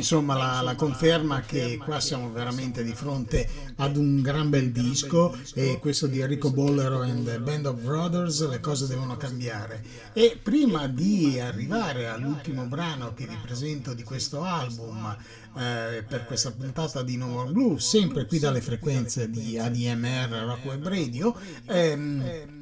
Insomma, 0.00 0.34
la, 0.34 0.60
la 0.62 0.74
conferma 0.74 1.42
che 1.42 1.78
qua 1.82 2.00
siamo 2.00 2.30
veramente 2.32 2.82
di 2.82 2.92
fronte 2.94 3.48
ad 3.76 3.96
un 3.96 4.22
gran 4.22 4.48
bel 4.48 4.72
disco 4.72 5.36
e 5.54 5.78
questo 5.78 6.06
di 6.06 6.20
Enrico 6.20 6.50
Bollero 6.50 7.02
and 7.02 7.24
the 7.24 7.38
Band 7.38 7.66
of 7.66 7.80
Brothers, 7.80 8.48
le 8.48 8.60
cose 8.60 8.86
devono 8.86 9.16
cambiare. 9.16 9.82
E 10.12 10.38
prima 10.42 10.86
di 10.86 11.38
arrivare 11.38 12.08
all'ultimo 12.08 12.64
brano 12.64 13.12
che 13.14 13.26
vi 13.26 13.36
presento 13.42 13.92
di 13.92 14.02
questo 14.02 14.42
album, 14.42 15.16
eh, 15.56 16.04
per 16.06 16.24
questa 16.26 16.50
puntata 16.50 17.02
di 17.02 17.16
No 17.16 17.26
More 17.26 17.52
Blue, 17.52 17.78
sempre 17.78 18.26
qui 18.26 18.38
dalle 18.38 18.60
frequenze 18.60 19.28
di 19.28 19.58
ADMR 19.58 20.30
Rock 20.30 20.78
Radio, 20.82 21.36
ehm, 21.66 22.59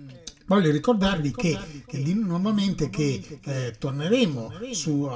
Voglio 0.49 0.70
ricordarvi 0.70 1.31
che, 1.31 1.59
che 1.87 1.99
nuovamente 1.99 2.89
che 2.89 3.39
eh, 3.45 3.75
torneremo 3.79 4.51
su, 4.73 5.07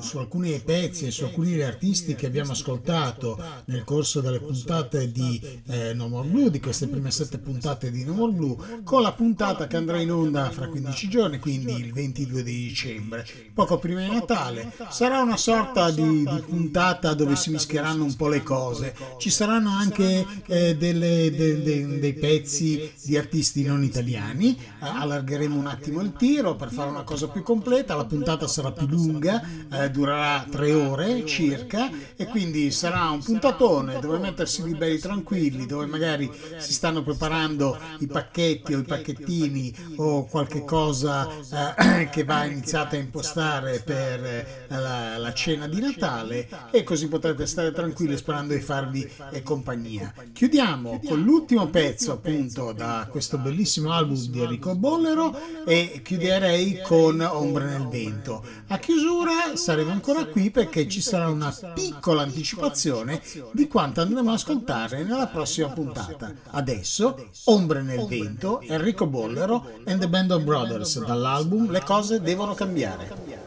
su, 0.00 0.18
alcuni 0.18 0.60
pezzi 0.60 1.06
e 1.06 1.12
su 1.12 1.22
alcuni 1.22 1.60
artisti 1.62 2.16
che 2.16 2.26
abbiamo 2.26 2.50
ascoltato 2.50 3.40
nel 3.66 3.84
corso 3.84 4.20
delle 4.20 4.40
puntate 4.40 5.12
di 5.12 5.40
eh, 5.68 5.94
No 5.94 6.08
More 6.08 6.26
Blue, 6.26 6.50
di 6.50 6.58
queste 6.58 6.88
prime 6.88 7.12
sette 7.12 7.38
puntate 7.38 7.92
di 7.92 8.04
No 8.04 8.14
More 8.14 8.32
Blue, 8.32 8.56
con 8.82 9.02
la 9.02 9.12
puntata 9.12 9.68
che 9.68 9.76
andrà 9.76 10.00
in 10.00 10.10
onda 10.10 10.50
fra 10.50 10.66
15 10.66 11.08
giorni, 11.08 11.38
quindi 11.38 11.74
il 11.74 11.92
22 11.92 12.42
di 12.42 12.66
dicembre, 12.66 13.24
poco 13.54 13.78
prima 13.78 14.00
di 14.02 14.10
Natale. 14.10 14.72
Sarà 14.90 15.20
una 15.20 15.36
sorta 15.36 15.92
di, 15.92 16.24
di 16.24 16.42
puntata 16.44 17.14
dove 17.14 17.36
si 17.36 17.50
mischieranno 17.50 18.02
un 18.02 18.16
po' 18.16 18.26
le 18.26 18.42
cose. 18.42 18.96
Ci 19.18 19.30
saranno 19.30 19.70
anche 19.70 20.26
eh, 20.46 20.76
delle, 20.76 21.30
de, 21.30 21.62
de, 21.62 21.98
dei 22.00 22.14
pezzi 22.14 22.90
di 23.04 23.16
artisti 23.16 23.62
non 23.62 23.84
italiani 23.84 24.58
eh, 24.58 24.71
allargheremo 24.82 25.56
un 25.56 25.66
attimo 25.66 26.00
il 26.00 26.12
tiro 26.12 26.56
per 26.56 26.70
fare 26.72 26.90
una 26.90 27.04
cosa 27.04 27.28
più 27.28 27.42
completa, 27.42 27.94
la 27.94 28.04
puntata 28.04 28.46
sarà 28.46 28.72
più 28.72 28.86
lunga, 28.86 29.42
eh, 29.70 29.90
durerà 29.90 30.44
tre 30.50 30.72
ore 30.72 31.24
circa 31.24 31.90
e 32.16 32.26
quindi 32.26 32.70
sarà 32.70 33.10
un 33.10 33.22
puntatone 33.22 34.00
dove 34.00 34.18
mettersi 34.18 34.62
lì 34.64 34.74
belli 34.74 34.98
tranquilli, 34.98 35.66
dove 35.66 35.86
magari 35.86 36.30
si 36.58 36.72
stanno 36.72 37.02
preparando 37.02 37.78
i 38.00 38.06
pacchetti 38.06 38.74
o 38.74 38.78
i 38.78 38.82
pacchettini 38.82 39.74
o 39.96 40.24
qualche 40.26 40.64
cosa 40.64 41.28
eh, 41.28 42.08
che 42.10 42.24
va 42.24 42.44
iniziata 42.44 42.96
a 42.96 42.98
impostare 42.98 43.80
per 43.80 44.24
eh, 44.24 44.64
la, 44.68 45.16
la, 45.18 45.32
cena 45.32 45.66
di 45.66 45.80
Natale 45.80 46.48
e 46.70 46.82
così 46.82 47.08
potrete 47.08 47.46
stare 47.46 47.72
tranquilli 47.72 48.16
sperando 48.16 48.54
di 48.54 48.60
farvi 48.60 49.08
eh, 49.30 49.42
compagnia. 49.42 50.12
Chiudiamo 50.32 51.00
con 51.04 51.22
l'ultimo 51.22 51.68
pezzo 51.68 52.12
appunto 52.12 52.72
da 52.72 53.06
questo 53.10 53.38
bellissimo 53.38 53.92
album 53.92 54.16
di 54.26 54.40
Enrico 54.40 54.71
Bollero 54.74 55.34
e 55.64 56.00
chiuderei 56.02 56.80
con 56.82 57.20
Ombre 57.20 57.64
nel 57.64 57.88
vento. 57.88 58.44
A 58.68 58.78
chiusura 58.78 59.54
saremo 59.54 59.90
ancora 59.90 60.24
qui 60.26 60.50
perché 60.50 60.88
ci 60.88 61.00
sarà 61.00 61.28
una 61.28 61.54
piccola 61.74 62.22
anticipazione 62.22 63.20
di 63.52 63.68
quanto 63.68 64.00
andremo 64.00 64.30
ad 64.30 64.36
ascoltare 64.36 65.02
nella 65.02 65.26
prossima 65.26 65.68
puntata. 65.68 66.32
Adesso 66.50 67.28
Ombre 67.44 67.82
nel 67.82 68.06
vento, 68.06 68.60
Enrico 68.60 69.06
Bollero 69.06 69.66
and 69.84 70.00
the 70.00 70.08
Band 70.08 70.30
of 70.30 70.42
Brothers 70.42 71.04
dall'album 71.04 71.70
Le 71.70 71.82
cose 71.82 72.20
devono 72.20 72.54
cambiare. 72.54 73.40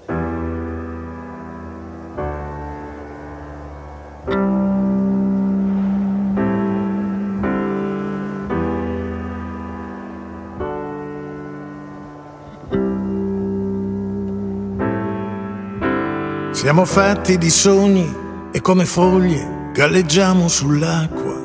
Siamo 16.65 16.85
fatti 16.85 17.37
di 17.37 17.51
sogni 17.51 18.11
e 18.51 18.59
come 18.59 18.85
foglie 18.85 19.69
galleggiamo 19.71 20.47
sull'acqua. 20.47 21.35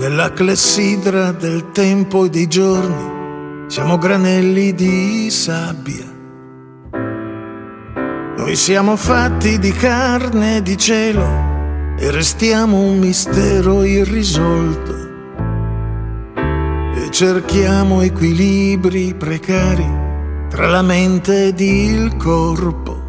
Nella 0.00 0.32
clessidra 0.32 1.30
del 1.30 1.70
tempo 1.70 2.24
e 2.24 2.30
dei 2.30 2.48
giorni 2.48 3.68
siamo 3.68 3.96
granelli 3.96 4.74
di 4.74 5.30
sabbia. 5.30 6.04
Noi 8.38 8.56
siamo 8.56 8.96
fatti 8.96 9.60
di 9.60 9.70
carne 9.70 10.56
e 10.56 10.62
di 10.62 10.76
cielo 10.76 11.94
e 11.96 12.10
restiamo 12.10 12.76
un 12.76 12.98
mistero 12.98 13.84
irrisolto. 13.84 14.96
E 16.96 17.08
cerchiamo 17.12 18.00
equilibri 18.00 19.14
precari 19.14 19.93
tra 20.54 20.68
la 20.68 20.82
mente 20.82 21.48
ed 21.48 21.58
il 21.58 22.16
corpo. 22.16 23.02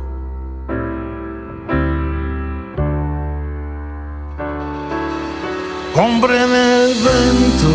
Ombre 5.94 6.46
nel 6.48 6.96
vento, 7.04 7.70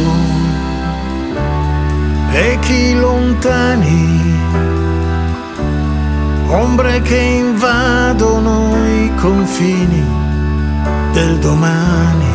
echi 2.32 2.94
lontani, 2.96 4.34
ombre 6.48 7.00
che 7.02 7.16
invadono 7.16 8.74
i 8.74 9.14
confini 9.20 10.04
del 11.12 11.38
domani. 11.38 12.28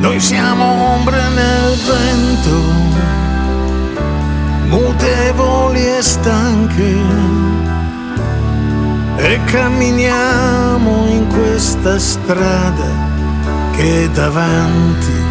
Noi 0.00 0.18
siamo 0.18 0.64
ombre 0.94 1.22
nel 1.28 1.76
vento 1.86 2.85
mutevoli 4.68 5.86
e 5.86 6.02
stanche 6.02 6.94
e 9.16 9.40
camminiamo 9.44 11.06
in 11.06 11.26
questa 11.28 11.98
strada 11.98 13.14
che 13.72 14.04
è 14.04 14.08
davanti. 14.10 15.24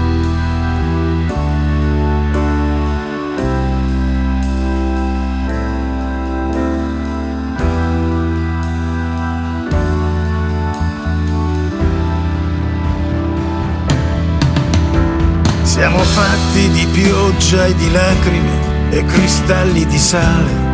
Siamo 15.63 15.99
fatti 15.99 16.69
di 16.69 16.85
pioggia 16.87 17.65
e 17.65 17.75
di 17.75 17.91
lacrime 17.91 18.74
e 18.89 19.05
cristalli 19.05 19.85
di 19.85 19.97
sale. 19.97 20.73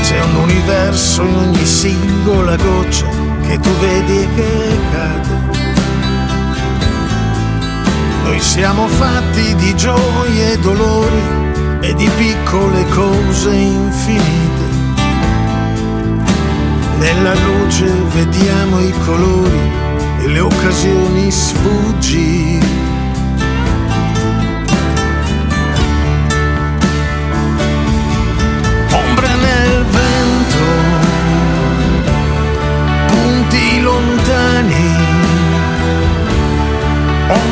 C'è 0.00 0.20
un 0.20 0.36
universo 0.42 1.22
in 1.22 1.34
ogni 1.34 1.64
singola 1.64 2.56
goccia 2.56 3.06
che 3.46 3.58
tu 3.58 3.70
vedi 3.78 4.28
che 4.34 4.78
cade. 4.90 5.60
Noi 8.24 8.40
siamo 8.40 8.86
fatti 8.86 9.54
di 9.56 9.74
gioie 9.76 10.52
e 10.52 10.58
dolori 10.58 11.22
e 11.80 11.94
di 11.94 12.08
piccole 12.16 12.86
cose 12.88 13.52
infinite. 13.52 14.80
Nella 16.98 17.34
luce 17.34 17.86
vediamo 18.14 18.78
i 18.80 18.92
colori 19.04 19.70
e 20.20 20.28
le 20.28 20.38
occasioni 20.38 21.30
sfuggire. 21.30 22.91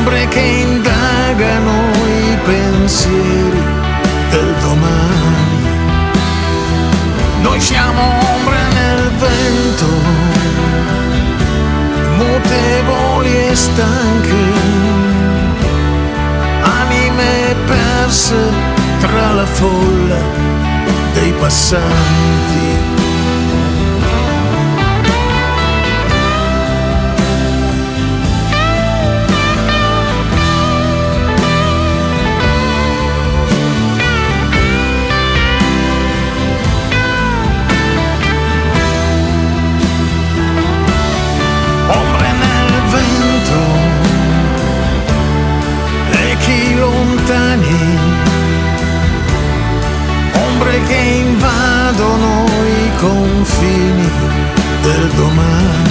Ombre 0.01 0.27
che 0.29 0.41
indagano 0.41 1.73
i 2.07 2.39
pensieri 2.45 3.63
del 4.31 4.55
domani. 4.61 5.69
Noi 7.43 7.61
siamo 7.61 8.01
ombre 8.35 8.59
nel 8.73 9.11
vento, 9.19 9.87
mutevoli 12.17 13.49
e 13.49 13.55
stanche, 13.55 14.45
anime 16.63 17.55
perse 17.67 18.53
tra 19.01 19.33
la 19.33 19.47
folla 19.47 20.21
dei 21.13 21.33
passanti. 21.33 22.80
confini 53.01 54.11
del 54.83 55.09
domani. 55.17 55.91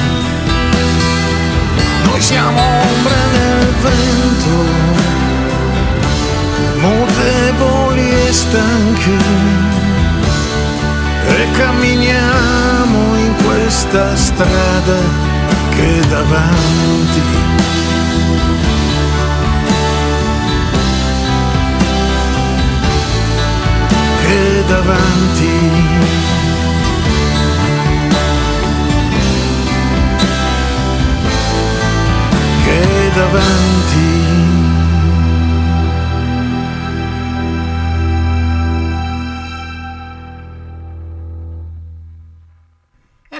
Noi 2.06 2.22
siamo 2.22 2.60
ombre 2.60 3.16
nel 3.34 3.74
vento, 3.82 4.58
mutevoli 6.78 8.28
e 8.28 8.32
stanche, 8.32 9.18
e 11.26 11.52
camminiamo 11.58 13.18
in 13.18 13.34
questa 13.44 14.16
strada 14.16 15.00
che 15.72 16.00
davanti 16.10 17.40
davanti 24.70 25.69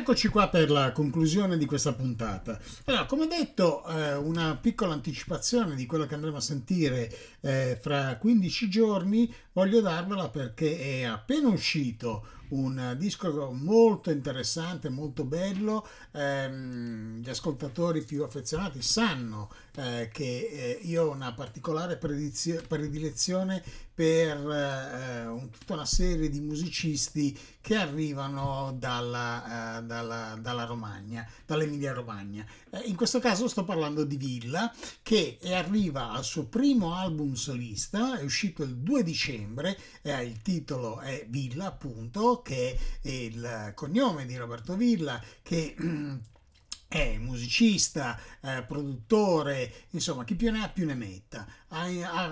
Eccoci 0.10 0.28
qua 0.30 0.50
per 0.50 0.72
la 0.72 0.92
conclusione 0.92 1.58
di 1.58 1.66
questa 1.66 1.94
puntata. 1.94 2.60
Allora, 2.86 3.06
come 3.06 3.28
detto, 3.28 3.86
eh, 3.88 4.16
una 4.16 4.56
piccola 4.56 4.94
anticipazione 4.94 5.76
di 5.76 5.86
quello 5.86 6.06
che 6.06 6.16
andremo 6.16 6.38
a 6.38 6.42
sentire 6.42 7.12
eh, 7.42 7.78
fra 7.80 8.18
15 8.18 8.70
giorni, 8.70 9.32
voglio 9.54 9.82
darvela 9.82 10.30
perché 10.30 10.80
è 10.80 11.04
appena 11.04 11.50
uscito 11.50 12.26
un 12.50 12.96
disco 12.98 13.52
molto 13.52 14.12
interessante, 14.12 14.90
molto 14.90 15.24
bello. 15.24 15.88
Ehm, 16.12 17.22
gli 17.22 17.30
ascoltatori 17.30 18.02
più 18.04 18.24
affezionati 18.24 18.82
sanno 18.82 19.50
eh, 19.76 20.10
che 20.12 20.24
eh, 20.24 20.80
io 20.84 21.06
ho 21.06 21.12
una 21.12 21.34
particolare 21.34 21.98
predilezione 21.98 23.64
per 23.94 24.38
eh, 24.50 25.50
tutta 25.52 25.74
una 25.74 25.86
serie 25.86 26.30
di 26.30 26.40
musicisti 26.40 27.38
che 27.62 27.76
arrivano 27.76 28.74
dalla, 28.78 29.82
dalla, 29.84 30.38
dalla 30.40 30.64
Romagna, 30.64 31.30
dall'Emilia 31.46 31.94
Romagna. 31.94 32.46
In 32.86 32.96
questo 32.96 33.20
caso 33.20 33.48
sto 33.50 33.66
parlando 33.66 34.06
di 34.06 34.16
Villa 34.16 34.74
che 35.04 35.38
arriva 35.52 36.12
al 36.12 36.24
suo 36.24 36.46
primo 36.46 36.96
album 36.96 37.34
solista, 37.34 38.18
è 38.18 38.24
uscito 38.24 38.64
il 38.64 38.78
2 38.78 39.04
dicembre, 39.04 39.78
il 40.04 40.42
titolo 40.42 41.00
è 41.00 41.26
Villa 41.28 41.66
appunto, 41.66 42.39
che 42.42 42.78
è 43.02 43.08
il 43.08 43.72
cognome 43.76 44.26
di 44.26 44.36
Roberto 44.36 44.76
Villa, 44.76 45.22
che 45.42 45.76
è 46.88 47.18
musicista, 47.18 48.20
eh, 48.42 48.64
produttore, 48.64 49.86
insomma, 49.92 50.24
chi 50.24 50.36
più 50.36 50.52
ne 50.52 50.64
ha 50.64 50.70
più 50.70 50.86
ne 50.86 50.96
metta. 50.96 51.48
Ha, 51.70 51.86
ha, 51.86 52.30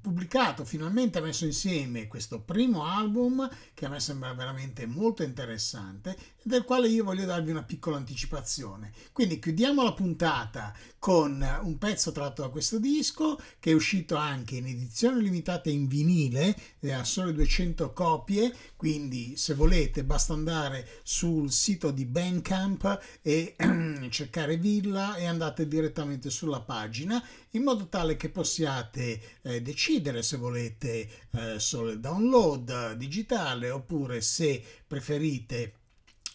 pubblicato, 0.00 0.64
finalmente 0.64 1.18
ha 1.18 1.22
messo 1.22 1.44
insieme 1.44 2.06
questo 2.06 2.40
primo 2.40 2.84
album 2.84 3.48
che 3.74 3.86
a 3.86 3.88
me 3.88 4.00
sembra 4.00 4.32
veramente 4.32 4.86
molto 4.86 5.22
interessante 5.22 6.16
del 6.42 6.64
quale 6.64 6.88
io 6.88 7.04
voglio 7.04 7.26
darvi 7.26 7.50
una 7.50 7.62
piccola 7.62 7.98
anticipazione. 7.98 8.92
Quindi 9.12 9.38
chiudiamo 9.38 9.82
la 9.82 9.92
puntata 9.92 10.74
con 10.98 11.46
un 11.62 11.78
pezzo 11.78 12.10
tratto 12.10 12.42
da 12.42 12.48
questo 12.48 12.78
disco 12.78 13.38
che 13.58 13.70
è 13.70 13.74
uscito 13.74 14.16
anche 14.16 14.56
in 14.56 14.66
edizione 14.66 15.20
limitata 15.20 15.68
in 15.68 15.86
vinile, 15.86 16.56
eh, 16.80 16.92
a 16.92 17.04
sole 17.04 17.34
200 17.34 17.92
copie, 17.92 18.54
quindi 18.76 19.36
se 19.36 19.54
volete 19.54 20.04
basta 20.04 20.32
andare 20.32 20.88
sul 21.02 21.52
sito 21.52 21.90
di 21.90 22.06
Bandcamp 22.06 23.18
e 23.20 23.56
cercare 24.08 24.56
Villa 24.56 25.16
e 25.16 25.26
andate 25.26 25.68
direttamente 25.68 26.30
sulla 26.30 26.60
pagina 26.60 27.22
in 27.52 27.62
modo 27.62 27.88
tale 27.88 28.16
che 28.16 28.27
possiate 28.28 29.20
eh, 29.42 29.62
decidere 29.62 30.22
se 30.22 30.36
volete 30.36 31.08
eh, 31.30 31.58
solo 31.58 31.90
il 31.90 32.00
download 32.00 32.94
digitale 32.94 33.70
oppure 33.70 34.20
se 34.20 34.62
preferite 34.86 35.74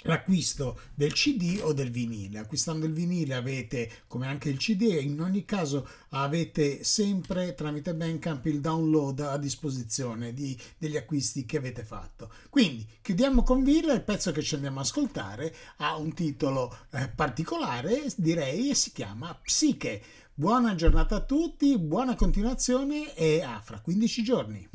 l'acquisto 0.03 0.79
del 0.93 1.13
CD 1.13 1.59
o 1.61 1.73
del 1.73 1.91
vinile. 1.91 2.39
Acquistando 2.39 2.85
il 2.85 2.93
vinile 2.93 3.35
avete, 3.35 3.89
come 4.07 4.27
anche 4.27 4.49
il 4.49 4.57
CD, 4.57 4.97
in 5.01 5.19
ogni 5.21 5.45
caso 5.45 5.87
avete 6.09 6.83
sempre 6.83 7.53
tramite 7.53 7.93
Bandcamp 7.93 8.45
il 8.45 8.61
download 8.61 9.19
a 9.21 9.37
disposizione 9.37 10.33
di- 10.33 10.57
degli 10.77 10.97
acquisti 10.97 11.45
che 11.45 11.57
avete 11.57 11.83
fatto. 11.83 12.31
Quindi 12.49 12.87
chiudiamo 13.01 13.43
con 13.43 13.63
Villa, 13.63 13.93
il 13.93 14.03
pezzo 14.03 14.31
che 14.31 14.41
ci 14.41 14.55
andiamo 14.55 14.79
a 14.79 14.83
ascoltare 14.83 15.53
ha 15.77 15.95
un 15.97 16.13
titolo 16.13 16.75
eh, 16.91 17.07
particolare, 17.09 18.03
direi, 18.15 18.69
e 18.69 18.75
si 18.75 18.91
chiama 18.91 19.37
Psiche. 19.41 20.01
Buona 20.35 20.73
giornata 20.73 21.18
a 21.18 21.23
tutti, 21.23 21.77
buona 21.77 22.15
continuazione 22.15 23.14
e 23.14 23.43
a 23.43 23.61
fra 23.64 23.80
15 23.80 24.23
giorni. 24.23 24.72